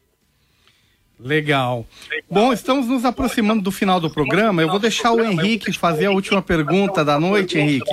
Legal. 1.17 1.85
Bom, 2.29 2.51
estamos 2.51 2.87
nos 2.87 3.05
aproximando 3.05 3.61
do 3.61 3.71
final 3.71 4.01
do 4.01 4.09
programa. 4.09 4.61
Eu 4.61 4.67
vou 4.67 4.79
deixar 4.79 5.13
o 5.13 5.23
Henrique 5.23 5.71
fazer 5.71 6.07
a 6.07 6.11
última 6.11 6.41
pergunta 6.41 7.05
da 7.05 7.17
noite, 7.17 7.57
Henrique. 7.57 7.89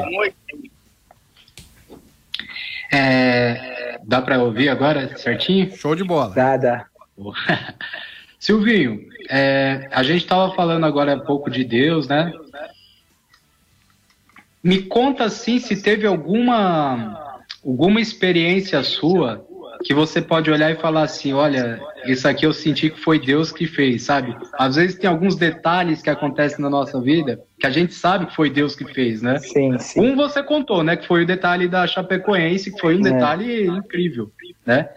É, 2.93 3.99
dá 4.05 4.21
para 4.21 4.43
ouvir 4.43 4.69
agora 4.69 5.17
certinho? 5.17 5.75
Show 5.77 5.95
de 5.95 6.05
bola. 6.05 6.35
Dá, 6.35 6.57
dá. 6.57 6.87
Silvinho, 8.43 9.07
é, 9.31 9.89
a 9.93 10.03
gente 10.03 10.23
estava 10.23 10.53
falando 10.53 10.85
agora 10.85 11.15
um 11.15 11.21
pouco 11.21 11.49
de 11.49 11.63
Deus, 11.63 12.09
né? 12.09 12.33
Me 14.61 14.83
conta 14.83 15.27
assim 15.27 15.61
se 15.61 15.81
teve 15.81 16.09
alguma 16.09 17.39
alguma 17.65 18.01
experiência 18.01 18.83
sua 18.83 19.47
que 19.85 19.95
você 19.95 20.21
pode 20.21 20.51
olhar 20.51 20.73
e 20.73 20.75
falar 20.75 21.03
assim, 21.03 21.33
olha, 21.33 21.81
isso 22.05 22.27
aqui 22.27 22.45
eu 22.45 22.53
senti 22.53 22.91
que 22.91 22.99
foi 22.99 23.21
Deus 23.21 23.53
que 23.53 23.69
fez, 23.69 24.03
sabe? 24.03 24.37
Às 24.55 24.75
vezes 24.75 24.99
tem 24.99 25.09
alguns 25.09 25.37
detalhes 25.37 26.03
que 26.03 26.11
acontecem 26.11 26.59
na 26.59 26.69
nossa 26.69 27.01
vida 27.01 27.41
que 27.61 27.67
a 27.69 27.71
gente 27.71 27.95
sabe 27.95 28.27
que 28.27 28.35
foi 28.35 28.51
Deus 28.51 28.75
que 28.75 28.93
fez, 28.93 29.23
né? 29.23 29.39
Sim, 29.39 29.79
sim. 29.79 30.01
Um 30.01 30.17
você 30.17 30.43
contou, 30.43 30.83
né? 30.83 30.97
Que 30.97 31.07
foi 31.07 31.23
o 31.23 31.27
detalhe 31.27 31.69
da 31.69 31.87
Chapecoense, 31.87 32.73
que 32.73 32.81
foi 32.81 32.97
um 32.97 33.07
é. 33.07 33.13
detalhe 33.13 33.69
incrível, 33.69 34.33
né? 34.67 34.89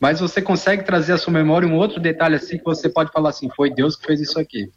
Mas 0.00 0.20
você 0.20 0.40
consegue 0.40 0.84
trazer 0.84 1.12
à 1.12 1.18
sua 1.18 1.32
memória 1.32 1.68
um 1.68 1.76
outro 1.76 2.00
detalhe 2.00 2.36
assim 2.36 2.58
que 2.58 2.64
você 2.64 2.88
pode 2.88 3.10
falar 3.12 3.30
assim, 3.30 3.48
foi 3.54 3.72
Deus 3.72 3.96
que 3.96 4.06
fez 4.06 4.20
isso 4.20 4.38
aqui. 4.38 4.70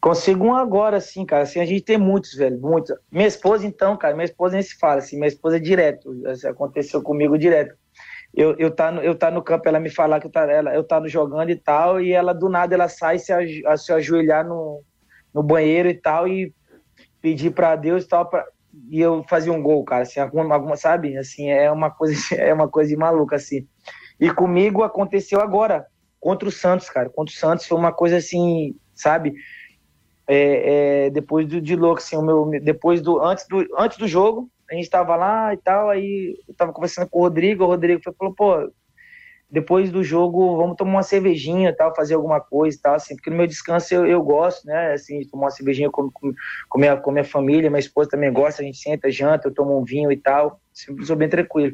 Consigo 0.00 0.46
um 0.46 0.54
agora, 0.54 1.00
sim, 1.00 1.26
cara. 1.26 1.42
Assim, 1.42 1.60
a 1.60 1.66
gente 1.66 1.82
tem 1.82 1.98
muitos, 1.98 2.34
velho, 2.34 2.58
muitos. 2.58 2.96
Minha 3.12 3.26
esposa, 3.26 3.66
então, 3.66 3.96
cara, 3.96 4.14
minha 4.14 4.24
esposa 4.24 4.54
nem 4.54 4.62
se 4.62 4.78
fala, 4.78 4.98
assim, 4.98 5.16
minha 5.16 5.28
esposa 5.28 5.56
é 5.56 5.60
direto. 5.60 6.14
Isso 6.30 6.48
aconteceu 6.48 7.02
comigo 7.02 7.36
direto 7.36 7.74
eu, 8.34 8.54
eu, 8.58 8.70
tá 8.70 8.92
no, 8.92 9.02
eu 9.02 9.14
tá 9.14 9.30
no 9.30 9.42
campo, 9.42 9.68
ela 9.68 9.80
me 9.80 9.90
falar 9.90 10.20
que 10.20 10.26
eu 10.26 10.30
tá, 10.30 10.42
ela, 10.50 10.74
eu 10.74 10.84
tá 10.84 11.00
no 11.00 11.08
jogando 11.08 11.50
e 11.50 11.56
tal, 11.56 12.00
e 12.00 12.12
ela 12.12 12.32
do 12.32 12.48
nada 12.48 12.74
ela 12.74 12.88
sai 12.88 13.18
se, 13.18 13.32
a, 13.32 13.76
se 13.76 13.92
ajoelhar 13.92 14.46
no, 14.46 14.82
no 15.34 15.42
banheiro 15.42 15.88
e 15.88 15.94
tal, 15.94 16.28
e 16.28 16.54
pedir 17.20 17.50
para 17.50 17.76
Deus 17.76 18.04
e 18.04 18.08
tal, 18.08 18.26
pra, 18.28 18.46
e 18.88 19.00
eu 19.00 19.24
fazia 19.28 19.52
um 19.52 19.62
gol, 19.62 19.84
cara, 19.84 20.02
assim, 20.02 20.20
alguma, 20.20 20.54
alguma, 20.54 20.76
sabe? 20.76 21.16
Assim, 21.16 21.50
é 21.50 21.70
uma 21.70 21.90
coisa, 21.90 22.14
é 22.36 22.52
uma 22.54 22.68
coisa 22.68 22.90
de 22.90 22.96
maluca, 22.96 23.36
assim. 23.36 23.66
E 24.20 24.30
comigo 24.30 24.82
aconteceu 24.82 25.40
agora, 25.40 25.86
contra 26.20 26.48
o 26.48 26.52
Santos, 26.52 26.90
cara. 26.90 27.08
Contra 27.08 27.34
o 27.34 27.36
Santos 27.36 27.66
foi 27.66 27.78
uma 27.78 27.92
coisa 27.92 28.18
assim, 28.18 28.76
sabe? 28.94 29.34
É, 30.28 31.06
é, 31.06 31.10
depois 31.10 31.46
do, 31.48 31.60
de 31.60 31.74
louco, 31.74 31.98
assim, 31.98 32.16
o 32.16 32.22
meu, 32.22 32.50
depois 32.62 33.00
do 33.00 33.20
antes 33.20 33.46
do 33.48 33.66
antes 33.76 33.96
do 33.98 34.06
jogo, 34.06 34.48
a 34.70 34.74
gente 34.74 34.88
tava 34.88 35.16
lá 35.16 35.52
e 35.52 35.56
tal, 35.56 35.88
aí 35.88 36.36
eu 36.46 36.54
tava 36.54 36.72
conversando 36.72 37.08
com 37.08 37.18
o 37.18 37.22
Rodrigo, 37.22 37.64
o 37.64 37.66
Rodrigo 37.66 38.00
falou, 38.16 38.34
pô, 38.34 38.70
depois 39.50 39.90
do 39.90 40.04
jogo 40.04 40.56
vamos 40.56 40.76
tomar 40.76 40.92
uma 40.92 41.02
cervejinha 41.02 41.74
tal, 41.74 41.94
fazer 41.94 42.14
alguma 42.14 42.40
coisa 42.40 42.78
tal, 42.80 42.94
assim, 42.94 43.16
porque 43.16 43.30
no 43.30 43.36
meu 43.36 43.46
descanso 43.48 43.92
eu, 43.92 44.06
eu 44.06 44.22
gosto, 44.22 44.64
né, 44.66 44.92
assim, 44.92 45.26
tomar 45.28 45.46
uma 45.46 45.50
cervejinha 45.50 45.90
com, 45.90 46.08
com, 46.12 46.32
com, 46.68 46.78
minha, 46.78 46.96
com 46.96 47.10
minha 47.10 47.24
família, 47.24 47.68
minha 47.68 47.80
esposa 47.80 48.10
também 48.10 48.32
gosta, 48.32 48.62
a 48.62 48.64
gente 48.64 48.78
senta, 48.78 49.10
janta, 49.10 49.48
eu 49.48 49.54
tomo 49.54 49.76
um 49.76 49.82
vinho 49.82 50.12
e 50.12 50.16
tal, 50.16 50.60
sempre 50.72 51.04
sou 51.04 51.16
bem 51.16 51.28
tranquilo. 51.28 51.72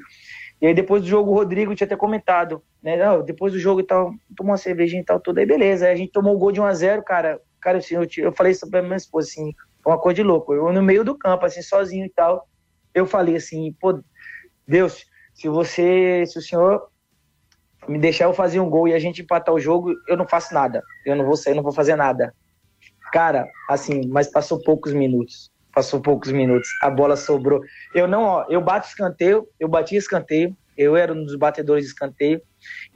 E 0.61 0.67
aí 0.67 0.75
depois 0.75 1.03
do 1.03 1.09
jogo 1.09 1.31
o 1.31 1.35
Rodrigo 1.35 1.75
tinha 1.75 1.87
até 1.87 1.97
comentado, 1.97 2.63
né, 2.83 2.97
não, 2.97 3.23
depois 3.23 3.53
do 3.53 3.59
jogo 3.59 3.81
e 3.81 3.85
tal, 3.85 4.13
tomou 4.37 4.53
uma 4.53 4.57
cervejinha 4.57 5.03
e 5.03 5.05
tal, 5.05 5.21
tudo, 5.21 5.39
aí 5.39 5.47
beleza, 5.47 5.87
aí 5.87 5.93
a 5.93 5.97
gente 5.97 6.13
tomou 6.13 6.35
o 6.35 6.39
gol 6.39 6.53
de 6.53 6.61
1 6.61 6.65
a 6.65 6.73
0 6.75 7.03
cara, 7.03 7.41
cara, 7.61 7.79
assim, 7.79 7.95
eu, 7.95 8.07
eu 8.19 8.33
falei 8.33 8.53
isso 8.53 8.69
pra 8.71 8.83
minha 8.83 8.97
esposa, 8.97 9.29
assim, 9.29 9.53
uma 9.85 9.99
coisa 9.99 10.17
de 10.17 10.23
louco, 10.23 10.55
eu 10.55 10.73
no 10.73 10.83
meio 10.83 11.05
do 11.05 11.17
campo, 11.17 11.45
assim, 11.45 11.63
sozinho 11.63 12.07
e 12.07 12.11
tal, 12.11 12.49
eu 12.95 13.07
falei 13.07 13.37
assim, 13.37 13.75
pô, 13.79 14.01
Deus, 14.67 15.05
se 15.35 15.49
você, 15.49 16.25
se 16.27 16.39
o 16.39 16.43
senhor 16.43 16.89
me 17.89 17.99
deixar 17.99 18.25
eu 18.25 18.33
fazer 18.33 18.59
um 18.59 18.69
gol 18.69 18.89
e 18.89 18.95
a 18.95 18.99
gente 18.99 19.23
empatar 19.23 19.55
o 19.55 19.61
jogo, 19.61 19.95
eu 20.09 20.17
não 20.17 20.27
faço 20.27 20.53
nada. 20.53 20.83
Eu 21.05 21.15
não 21.15 21.25
vou 21.25 21.37
sair, 21.37 21.55
não 21.55 21.63
vou 21.63 21.73
fazer 21.73 21.95
nada. 21.95 22.35
Cara, 23.13 23.49
assim, 23.69 24.07
mas 24.09 24.29
passou 24.29 24.61
poucos 24.63 24.93
minutos. 24.93 25.51
Passou 25.77 26.01
poucos 26.01 26.33
minutos. 26.33 26.67
A 26.83 26.89
bola 26.89 27.17
sobrou. 27.17 27.61
Eu 27.95 28.09
não, 28.09 28.23
ó, 28.23 28.47
eu 28.49 28.63
bato 28.63 28.89
escanteio, 28.89 29.47
eu 29.61 29.69
bati 29.69 29.95
escanteio, 29.95 30.57
eu 30.75 30.97
era 30.97 31.13
um 31.13 31.23
dos 31.23 31.37
batedores 31.37 31.85
de 31.85 31.91
escanteio. 31.91 32.41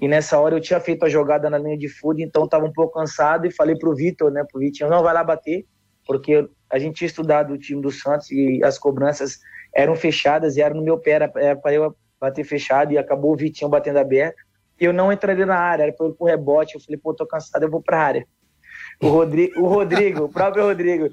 E 0.00 0.08
nessa 0.08 0.38
hora 0.38 0.56
eu 0.56 0.60
tinha 0.62 0.80
feito 0.80 1.04
a 1.04 1.08
jogada 1.10 1.50
na 1.50 1.58
linha 1.58 1.76
de 1.76 1.90
fundo, 1.90 2.22
então 2.22 2.46
estava 2.46 2.64
um 2.64 2.72
pouco 2.72 2.98
cansado 2.98 3.46
e 3.46 3.52
falei 3.52 3.76
pro 3.76 3.94
Vitor, 3.94 4.30
né, 4.30 4.46
pro 4.50 4.60
Vitor, 4.60 4.88
não 4.88 5.02
vai 5.02 5.12
lá 5.12 5.22
bater, 5.22 5.66
porque 6.06 6.48
a 6.70 6.78
gente 6.78 6.94
tinha 6.94 7.06
estudado 7.06 7.52
o 7.52 7.58
time 7.58 7.82
do 7.82 7.90
Santos 7.90 8.30
e 8.30 8.64
as 8.64 8.78
cobranças 8.78 9.40
eram 9.74 9.94
fechadas 9.94 10.56
e 10.56 10.62
era 10.62 10.72
no 10.72 10.82
meu 10.82 10.96
pé, 10.96 11.10
era, 11.36 11.56
para 11.56 11.74
eu 11.74 11.94
bater 12.18 12.44
fechado 12.44 12.94
e 12.94 12.98
acabou 12.98 13.34
o 13.34 13.36
Vitinho 13.36 13.70
batendo 13.70 13.98
aberto. 13.98 14.42
Eu 14.78 14.94
não 14.94 15.12
entraria 15.12 15.44
na 15.44 15.58
área, 15.58 15.82
era 15.82 15.92
pro 15.92 16.16
rebote. 16.24 16.76
Eu 16.76 16.80
falei, 16.80 16.98
pô, 16.98 17.12
tô 17.12 17.26
cansado, 17.26 17.62
eu 17.62 17.70
vou 17.70 17.82
pra 17.82 18.00
área. 18.00 18.26
O 19.02 19.08
Rodrigo, 19.08 19.60
o, 19.60 19.68
Rodrigo, 19.68 20.24
o 20.24 20.28
próprio 20.30 20.64
Rodrigo, 20.64 21.10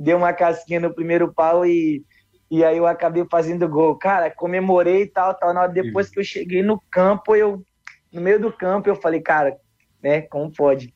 deu 0.00 0.16
uma 0.16 0.32
casquinha 0.32 0.80
no 0.80 0.94
primeiro 0.94 1.32
pau 1.32 1.66
e, 1.66 2.02
e 2.50 2.64
aí 2.64 2.78
eu 2.78 2.86
acabei 2.86 3.24
fazendo 3.30 3.68
gol. 3.68 3.96
Cara, 3.96 4.30
comemorei 4.30 5.02
e 5.02 5.06
tal, 5.06 5.34
tal. 5.34 5.52
Na 5.52 5.62
hora, 5.62 5.72
depois 5.72 6.08
que 6.08 6.18
eu 6.18 6.24
cheguei 6.24 6.62
no 6.62 6.80
campo, 6.90 7.36
eu, 7.36 7.62
no 8.10 8.20
meio 8.20 8.40
do 8.40 8.50
campo, 8.50 8.88
eu 8.88 8.96
falei, 8.96 9.20
cara, 9.20 9.56
né, 10.02 10.22
como 10.22 10.50
pode? 10.50 10.94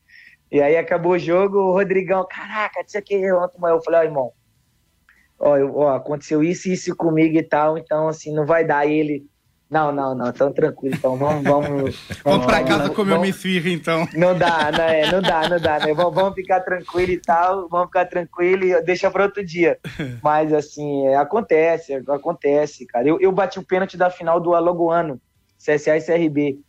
E 0.51 0.59
aí 0.59 0.75
acabou 0.75 1.13
o 1.13 1.19
jogo, 1.19 1.57
o 1.59 1.73
Rodrigão, 1.73 2.25
caraca, 2.27 2.81
isso 2.85 2.97
aqui, 2.97 3.15
eu 3.15 3.49
falei, 3.53 3.73
ó, 3.73 3.79
oh, 3.79 4.03
irmão, 4.03 4.31
ó, 5.39 5.57
eu, 5.57 5.75
ó, 5.75 5.95
aconteceu 5.95 6.43
isso 6.43 6.67
e 6.67 6.73
isso 6.73 6.95
comigo 6.95 7.37
e 7.37 7.43
tal, 7.43 7.77
então 7.77 8.07
assim, 8.07 8.33
não 8.33 8.45
vai 8.45 8.65
dar. 8.65 8.87
E 8.87 8.93
ele, 8.93 9.25
não, 9.69 9.91
não, 9.91 10.15
não, 10.15 10.31
tão 10.31 10.51
tranquilo, 10.51 10.95
então 10.95 11.17
vamos, 11.17 11.43
vamos. 11.43 11.65
Vamos, 12.23 12.23
vamos 12.23 12.45
pra 12.45 12.63
casa 12.63 12.83
vamos, 12.83 12.95
comer 12.95 13.17
vamos, 13.17 13.45
uma 13.45 13.69
então. 13.69 14.07
Não 14.13 14.37
dá, 14.37 14.71
não, 14.71 14.83
é, 14.83 15.11
não 15.11 15.21
dá, 15.21 15.49
não 15.49 15.59
dá, 15.59 15.79
né? 15.79 15.93
Vamos, 15.93 16.35
ficar 16.35 16.59
tranquilo 16.61 17.11
e 17.11 17.17
tal, 17.17 17.67
vamos 17.67 17.87
ficar 17.87 18.05
tranquilo 18.05 18.63
e 18.63 18.81
deixa 18.83 19.09
para 19.09 19.23
outro 19.23 19.43
dia. 19.43 19.79
Mas 20.23 20.53
assim, 20.53 21.07
é, 21.07 21.15
acontece, 21.15 21.93
acontece, 22.07 22.85
cara. 22.85 23.07
Eu, 23.07 23.19
eu 23.19 23.31
bati 23.31 23.59
o 23.59 23.65
pênalti 23.65 23.97
da 23.97 24.09
final 24.09 24.39
do 24.39 24.53
Alagoano, 24.53 25.19
CSA 25.57 25.97
e 25.97 26.01
CRB. 26.01 26.59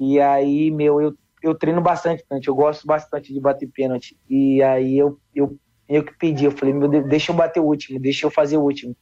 E 0.00 0.20
aí, 0.20 0.70
meu, 0.70 1.00
eu, 1.00 1.14
eu 1.42 1.54
treino 1.54 1.80
bastante 1.80 2.24
pênalti, 2.28 2.48
eu 2.48 2.54
gosto 2.54 2.86
bastante 2.86 3.32
de 3.32 3.40
bater 3.40 3.68
pênalti. 3.68 4.16
E 4.28 4.62
aí 4.62 4.98
eu, 4.98 5.18
eu 5.34 5.56
eu 5.88 6.02
que 6.02 6.14
pedi, 6.14 6.46
eu 6.46 6.52
falei, 6.52 6.72
meu 6.72 6.88
Deus, 6.88 7.06
deixa 7.06 7.32
eu 7.32 7.36
bater 7.36 7.60
o 7.60 7.64
último, 7.64 8.00
deixa 8.00 8.26
eu 8.26 8.30
fazer 8.30 8.56
o 8.56 8.62
último. 8.62 8.96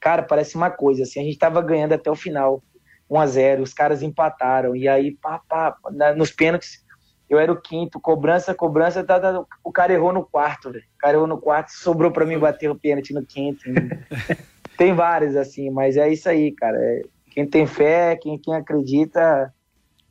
Cara, 0.00 0.22
parece 0.22 0.56
uma 0.56 0.68
coisa, 0.68 1.04
assim, 1.04 1.20
a 1.20 1.22
gente 1.22 1.38
tava 1.38 1.62
ganhando 1.62 1.92
até 1.92 2.10
o 2.10 2.16
final, 2.16 2.62
1 3.08 3.20
a 3.20 3.26
0 3.26 3.62
os 3.62 3.74
caras 3.74 4.02
empataram, 4.02 4.74
e 4.74 4.88
aí, 4.88 5.12
pá, 5.12 5.40
pá, 5.48 5.76
nos 6.16 6.30
pênaltis, 6.30 6.84
eu 7.28 7.38
era 7.38 7.52
o 7.52 7.60
quinto, 7.60 7.98
cobrança, 8.00 8.54
cobrança, 8.54 9.02
tá, 9.02 9.18
tá, 9.18 9.44
o 9.62 9.72
cara 9.72 9.92
errou 9.92 10.12
no 10.12 10.24
quarto, 10.24 10.70
velho. 10.70 10.84
O 10.94 10.98
cara 10.98 11.16
errou 11.16 11.26
no 11.26 11.38
quarto, 11.38 11.70
sobrou 11.70 12.10
para 12.10 12.26
mim 12.26 12.38
bater 12.38 12.70
o 12.70 12.78
pênalti 12.78 13.12
no 13.12 13.24
quinto. 13.24 13.64
tem 14.76 14.94
vários, 14.94 15.34
assim, 15.36 15.70
mas 15.70 15.96
é 15.96 16.12
isso 16.12 16.28
aí, 16.28 16.52
cara. 16.52 16.76
É, 16.78 17.02
quem 17.30 17.46
tem 17.46 17.66
fé, 17.66 18.16
quem, 18.16 18.38
quem 18.38 18.54
acredita, 18.54 19.52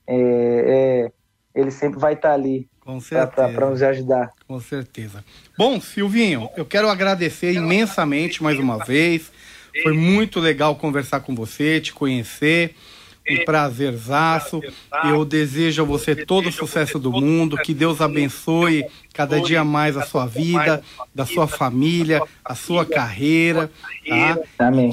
é, 0.07 0.15
é, 0.15 1.11
ele 1.55 1.71
sempre 1.71 1.99
vai 1.99 2.13
estar 2.13 2.29
tá 2.29 2.33
ali. 2.33 2.67
Com 2.81 2.99
certeza. 2.99 3.49
Para 3.53 3.69
nos 3.69 3.81
ajudar. 3.81 4.29
Com 4.45 4.59
certeza. 4.59 5.23
Bom, 5.57 5.79
Silvinho, 5.79 6.49
eu 6.57 6.65
quero 6.65 6.89
agradecer 6.89 7.53
imensamente 7.53 8.43
mais 8.43 8.59
uma 8.59 8.83
vez. 8.83 9.31
Foi 9.81 9.93
muito 9.93 10.39
legal 10.39 10.75
conversar 10.75 11.21
com 11.21 11.33
você, 11.33 11.81
te 11.81 11.93
conhecer. 11.93 12.75
Um 13.29 13.45
prazerzaço. 13.45 14.61
Eu 15.05 15.23
desejo 15.23 15.81
a 15.81 15.85
você 15.85 16.13
todo 16.13 16.49
o 16.49 16.51
sucesso 16.51 16.99
do 16.99 17.09
mundo. 17.09 17.55
Que 17.55 17.73
Deus 17.73 18.01
abençoe 18.01 18.85
cada 19.13 19.39
dia 19.39 19.63
mais 19.63 19.95
a 19.95 20.01
sua 20.01 20.25
vida, 20.25 20.83
da 21.15 21.25
sua 21.25 21.47
família, 21.47 22.21
a 22.43 22.53
sua 22.53 22.85
carreira. 22.85 23.71
Tá? 24.05 24.37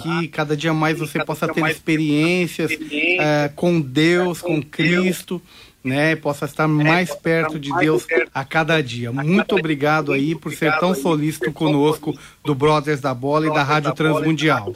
Que 0.00 0.28
cada 0.28 0.56
dia 0.56 0.72
mais 0.72 0.96
você 0.96 1.24
possa 1.24 1.48
ter 1.48 1.68
experiências 1.68 2.70
é, 2.92 3.50
com 3.56 3.80
Deus, 3.80 4.40
com 4.40 4.62
Cristo 4.62 5.42
né, 5.82 6.14
possa 6.14 6.44
estar 6.44 6.68
mais 6.68 7.14
perto 7.14 7.58
de 7.58 7.74
Deus 7.78 8.06
a 8.34 8.44
cada 8.44 8.82
dia. 8.82 9.10
Muito 9.10 9.54
obrigado 9.56 10.12
aí 10.12 10.34
por 10.34 10.52
ser 10.52 10.78
tão 10.78 10.94
solícito 10.94 11.52
conosco 11.52 12.14
do 12.44 12.54
Brothers 12.54 13.00
da 13.00 13.14
Bola 13.14 13.46
e 13.46 13.52
da 13.52 13.62
Rádio 13.62 13.94
Transmundial. 13.94 14.74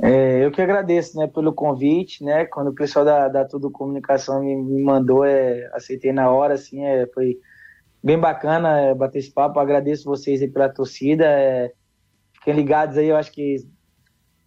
É, 0.00 0.44
eu 0.44 0.50
que 0.50 0.60
agradeço, 0.60 1.16
né, 1.16 1.28
pelo 1.28 1.52
convite, 1.52 2.24
né, 2.24 2.44
quando 2.44 2.68
o 2.68 2.74
pessoal 2.74 3.04
da, 3.04 3.28
da 3.28 3.44
Tudo 3.44 3.70
Comunicação 3.70 4.42
me, 4.42 4.56
me 4.56 4.82
mandou, 4.82 5.24
é, 5.24 5.70
aceitei 5.72 6.12
na 6.12 6.28
hora, 6.28 6.54
assim, 6.54 6.84
é, 6.84 7.06
foi 7.14 7.38
bem 8.02 8.18
bacana 8.18 8.80
é, 8.80 8.94
bater 8.94 9.20
esse 9.20 9.30
papo, 9.30 9.60
agradeço 9.60 10.04
vocês 10.04 10.42
aí 10.42 10.48
pela 10.48 10.68
torcida, 10.68 11.24
é, 11.24 11.72
fiquem 12.34 12.52
ligados 12.52 12.98
aí, 12.98 13.06
eu 13.06 13.16
acho 13.16 13.30
que 13.30 13.64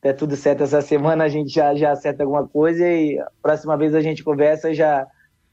der 0.05 0.13
tudo 0.13 0.35
certo 0.35 0.61
essa 0.61 0.81
semana, 0.81 1.23
a 1.23 1.27
gente 1.27 1.51
já, 1.51 1.73
já 1.73 1.91
acerta 1.91 2.21
alguma 2.21 2.47
coisa 2.47 2.87
e 2.87 3.17
a 3.17 3.27
próxima 3.41 3.75
vez 3.75 3.95
a 3.95 4.01
gente 4.01 4.23
conversa 4.23 4.71
já, 4.71 5.07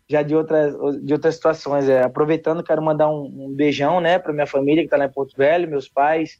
já 0.07 0.21
de, 0.23 0.37
outras, 0.37 0.75
de 1.03 1.11
outras 1.15 1.37
situações. 1.37 1.89
É, 1.89 2.03
aproveitando, 2.03 2.63
quero 2.63 2.83
mandar 2.83 3.09
um, 3.09 3.47
um 3.47 3.55
beijão 3.57 3.99
né, 3.99 4.19
para 4.19 4.31
minha 4.31 4.47
família 4.47 4.83
que 4.83 4.89
está 4.89 4.99
lá 4.99 5.07
em 5.07 5.11
Porto 5.11 5.35
Velho, 5.39 5.71
meus 5.71 5.89
pais, 5.89 6.39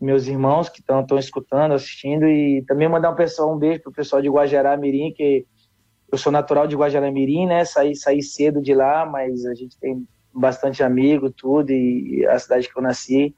meus 0.00 0.26
irmãos 0.26 0.70
que 0.70 0.80
estão 0.80 1.18
escutando, 1.18 1.74
assistindo, 1.74 2.26
e 2.26 2.64
também 2.66 2.88
mandar 2.88 3.10
um, 3.10 3.14
pessoal, 3.14 3.54
um 3.54 3.58
beijo 3.58 3.82
para 3.82 3.90
o 3.90 3.94
pessoal 3.94 4.22
de 4.22 4.30
Guajará 4.30 4.74
Mirim, 4.74 5.12
que 5.12 5.44
eu 6.10 6.16
sou 6.16 6.32
natural 6.32 6.66
de 6.66 6.74
Guajará 6.74 7.10
Mirim, 7.10 7.46
né? 7.46 7.66
Saí, 7.66 7.94
saí 7.94 8.22
cedo 8.22 8.62
de 8.62 8.72
lá, 8.72 9.04
mas 9.04 9.44
a 9.44 9.52
gente 9.52 9.78
tem 9.78 10.08
bastante 10.32 10.82
amigo, 10.82 11.30
tudo, 11.30 11.70
e, 11.70 12.20
e 12.20 12.26
a 12.26 12.38
cidade 12.38 12.66
que 12.66 12.78
eu 12.78 12.82
nasci, 12.82 13.34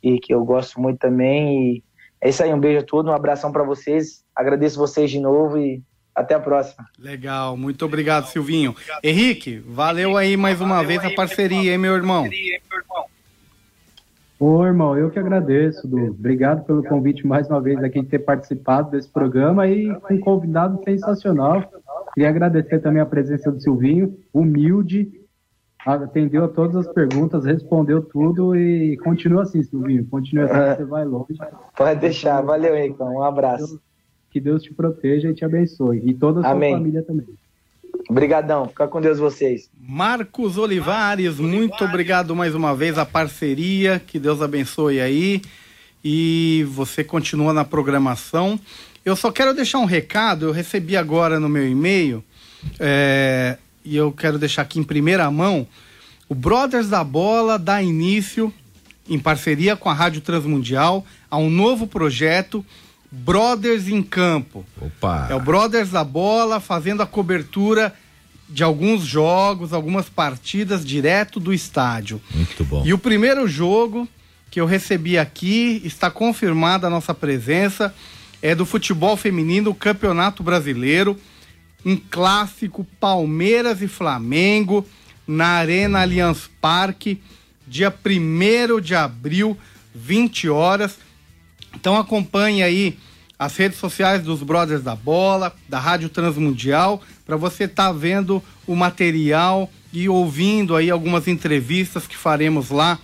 e 0.00 0.20
que 0.20 0.32
eu 0.32 0.44
gosto 0.44 0.80
muito 0.80 1.00
também. 1.00 1.74
E, 1.78 1.91
é 2.22 2.28
isso 2.28 2.40
aí, 2.40 2.54
um 2.54 2.60
beijo 2.60 2.78
a 2.78 2.84
todos, 2.84 3.10
um 3.10 3.14
abração 3.14 3.50
para 3.50 3.64
vocês. 3.64 4.24
Agradeço 4.34 4.78
vocês 4.78 5.10
de 5.10 5.18
novo 5.18 5.58
e 5.58 5.82
até 6.14 6.34
a 6.34 6.40
próxima. 6.40 6.86
Legal, 6.96 7.56
muito 7.56 7.84
obrigado, 7.84 8.26
Silvinho. 8.26 8.70
Obrigado. 8.70 9.00
Henrique, 9.02 9.58
valeu 9.66 10.16
aí 10.16 10.36
mais 10.36 10.60
uma 10.60 10.76
valeu 10.76 10.86
vez 10.86 11.04
a 11.04 11.10
parceria, 11.16 11.72
hein, 11.72 11.78
meu 11.78 11.94
irmão? 11.94 12.28
Ô, 14.38 14.64
irmão, 14.64 14.96
eu 14.96 15.10
que 15.10 15.18
agradeço, 15.18 15.88
Du. 15.88 16.10
Obrigado 16.10 16.64
pelo 16.64 16.84
convite 16.84 17.26
mais 17.26 17.48
uma 17.48 17.60
vez 17.60 17.82
aqui 17.82 18.00
de 18.00 18.06
ter 18.06 18.20
participado 18.20 18.92
desse 18.92 19.08
programa 19.08 19.66
e 19.66 19.90
um 20.08 20.20
convidado 20.20 20.80
sensacional. 20.84 21.64
Queria 22.14 22.28
agradecer 22.28 22.78
também 22.78 23.02
a 23.02 23.06
presença 23.06 23.50
do 23.50 23.60
Silvinho, 23.60 24.16
humilde, 24.32 25.10
atendeu 25.84 26.44
a 26.44 26.48
todas 26.48 26.86
as 26.86 26.92
perguntas, 26.92 27.44
respondeu 27.44 28.02
tudo 28.02 28.56
e 28.56 28.96
continua 28.98 29.42
assim, 29.42 29.62
Silvinho. 29.62 30.06
Continua 30.06 30.44
assim, 30.44 30.54
é. 30.54 30.76
você 30.76 30.84
vai 30.84 31.04
longe. 31.04 31.38
Pode 31.76 32.00
deixar. 32.00 32.40
Valeu, 32.40 32.74
Ricão. 32.74 33.16
Um 33.16 33.22
abraço. 33.22 33.80
Que 34.30 34.40
Deus 34.40 34.62
te 34.62 34.72
proteja 34.72 35.28
e 35.28 35.34
te 35.34 35.44
abençoe. 35.44 36.02
E 36.04 36.14
toda 36.14 36.40
a 36.40 36.42
sua 36.42 36.52
Amém. 36.52 36.72
família 36.74 37.02
também. 37.02 37.26
Obrigadão. 38.08 38.68
Fica 38.68 38.88
com 38.88 39.00
Deus 39.00 39.18
vocês. 39.18 39.70
Marcos 39.78 40.56
Olivares, 40.56 41.38
muito 41.38 41.84
obrigado 41.84 42.34
mais 42.34 42.54
uma 42.54 42.74
vez 42.74 42.96
a 42.96 43.04
parceria. 43.04 44.00
Que 44.04 44.18
Deus 44.18 44.40
abençoe 44.40 45.00
aí. 45.00 45.42
E 46.04 46.66
você 46.70 47.04
continua 47.04 47.52
na 47.52 47.64
programação. 47.64 48.58
Eu 49.04 49.14
só 49.16 49.30
quero 49.30 49.54
deixar 49.54 49.78
um 49.78 49.84
recado. 49.84 50.46
Eu 50.46 50.52
recebi 50.52 50.96
agora 50.96 51.38
no 51.38 51.48
meu 51.48 51.68
e-mail. 51.68 52.24
É, 52.78 53.58
e 53.84 53.96
eu 53.96 54.12
quero 54.12 54.38
deixar 54.38 54.62
aqui 54.62 54.78
em 54.78 54.84
primeira 54.84 55.30
mão, 55.30 55.66
o 56.28 56.34
Brothers 56.34 56.88
da 56.88 57.02
Bola 57.04 57.58
dá 57.58 57.82
início, 57.82 58.52
em 59.08 59.18
parceria 59.18 59.76
com 59.76 59.88
a 59.88 59.94
Rádio 59.94 60.20
Transmundial, 60.20 61.04
a 61.30 61.36
um 61.36 61.50
novo 61.50 61.86
projeto, 61.86 62.64
Brothers 63.10 63.88
em 63.88 64.02
Campo. 64.02 64.64
Opa! 64.80 65.26
É 65.30 65.34
o 65.34 65.40
Brothers 65.40 65.90
da 65.90 66.04
Bola 66.04 66.60
fazendo 66.60 67.02
a 67.02 67.06
cobertura 67.06 67.94
de 68.48 68.62
alguns 68.62 69.02
jogos, 69.02 69.72
algumas 69.72 70.08
partidas 70.08 70.84
direto 70.84 71.40
do 71.40 71.52
estádio. 71.52 72.20
Muito 72.34 72.64
bom. 72.64 72.82
E 72.84 72.92
o 72.92 72.98
primeiro 72.98 73.46
jogo 73.48 74.08
que 74.50 74.60
eu 74.60 74.66
recebi 74.66 75.16
aqui, 75.16 75.80
está 75.82 76.10
confirmada 76.10 76.86
a 76.86 76.90
nossa 76.90 77.14
presença, 77.14 77.94
é 78.42 78.54
do 78.54 78.66
futebol 78.66 79.16
feminino, 79.16 79.74
Campeonato 79.74 80.42
Brasileiro 80.42 81.18
um 81.84 81.96
clássico 81.96 82.86
Palmeiras 83.00 83.82
e 83.82 83.88
Flamengo 83.88 84.86
na 85.26 85.46
Arena 85.48 86.00
Allianz 86.00 86.50
Parque, 86.60 87.20
dia 87.66 87.92
1 87.92 88.80
de 88.80 88.94
abril, 88.94 89.56
20 89.94 90.48
horas. 90.48 90.98
Então 91.74 91.96
acompanhe 91.96 92.62
aí 92.62 92.98
as 93.38 93.56
redes 93.56 93.78
sociais 93.78 94.22
dos 94.22 94.42
Brothers 94.42 94.82
da 94.82 94.94
Bola, 94.94 95.54
da 95.68 95.80
Rádio 95.80 96.08
Transmundial, 96.08 97.02
para 97.26 97.36
você 97.36 97.64
estar 97.64 97.86
tá 97.86 97.92
vendo 97.92 98.42
o 98.66 98.76
material 98.76 99.68
e 99.92 100.08
ouvindo 100.08 100.76
aí 100.76 100.90
algumas 100.90 101.26
entrevistas 101.26 102.06
que 102.06 102.16
faremos 102.16 102.70
lá, 102.70 102.98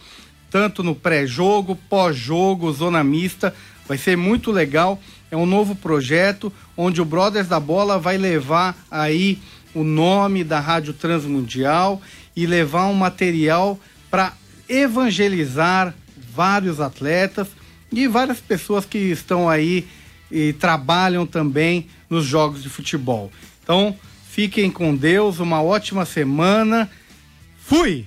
tanto 0.51 0.83
no 0.83 0.95
pré-jogo, 0.95 1.77
pós-jogo, 1.89 2.73
zona 2.73 3.03
mista. 3.03 3.55
Vai 3.87 3.99
ser 3.99 4.17
muito 4.17 4.51
legal. 4.53 5.01
É 5.31 5.37
um 5.37 5.45
novo 5.45 5.75
projeto 5.75 6.53
onde 6.81 7.03
o 7.03 7.05
Brothers 7.05 7.49
da 7.49 7.59
Bola 7.59 7.99
vai 7.99 8.17
levar 8.17 8.87
aí 8.89 9.41
o 9.75 9.83
nome 9.83 10.45
da 10.45 10.61
Rádio 10.61 10.95
Transmundial 10.95 12.01
e 12.37 12.47
levar 12.47 12.87
um 12.87 12.95
material 12.95 13.79
para 14.09 14.33
evangelizar 14.69 15.93
vários 16.33 16.81
atletas 16.81 17.49
e 17.91 18.07
várias 18.07 18.41
pessoas 18.41 18.85
que 18.87 18.97
estão 18.97 19.49
aí 19.49 19.89
e 20.31 20.53
trabalham 20.53 21.27
também 21.27 21.89
nos 22.09 22.25
jogos 22.25 22.63
de 22.63 22.69
futebol. 22.69 23.33
Então, 23.65 23.97
fiquem 24.31 24.71
com 24.71 24.95
Deus, 24.95 25.41
uma 25.41 25.61
ótima 25.61 26.05
semana. 26.07 26.89
Fui! 27.61 28.07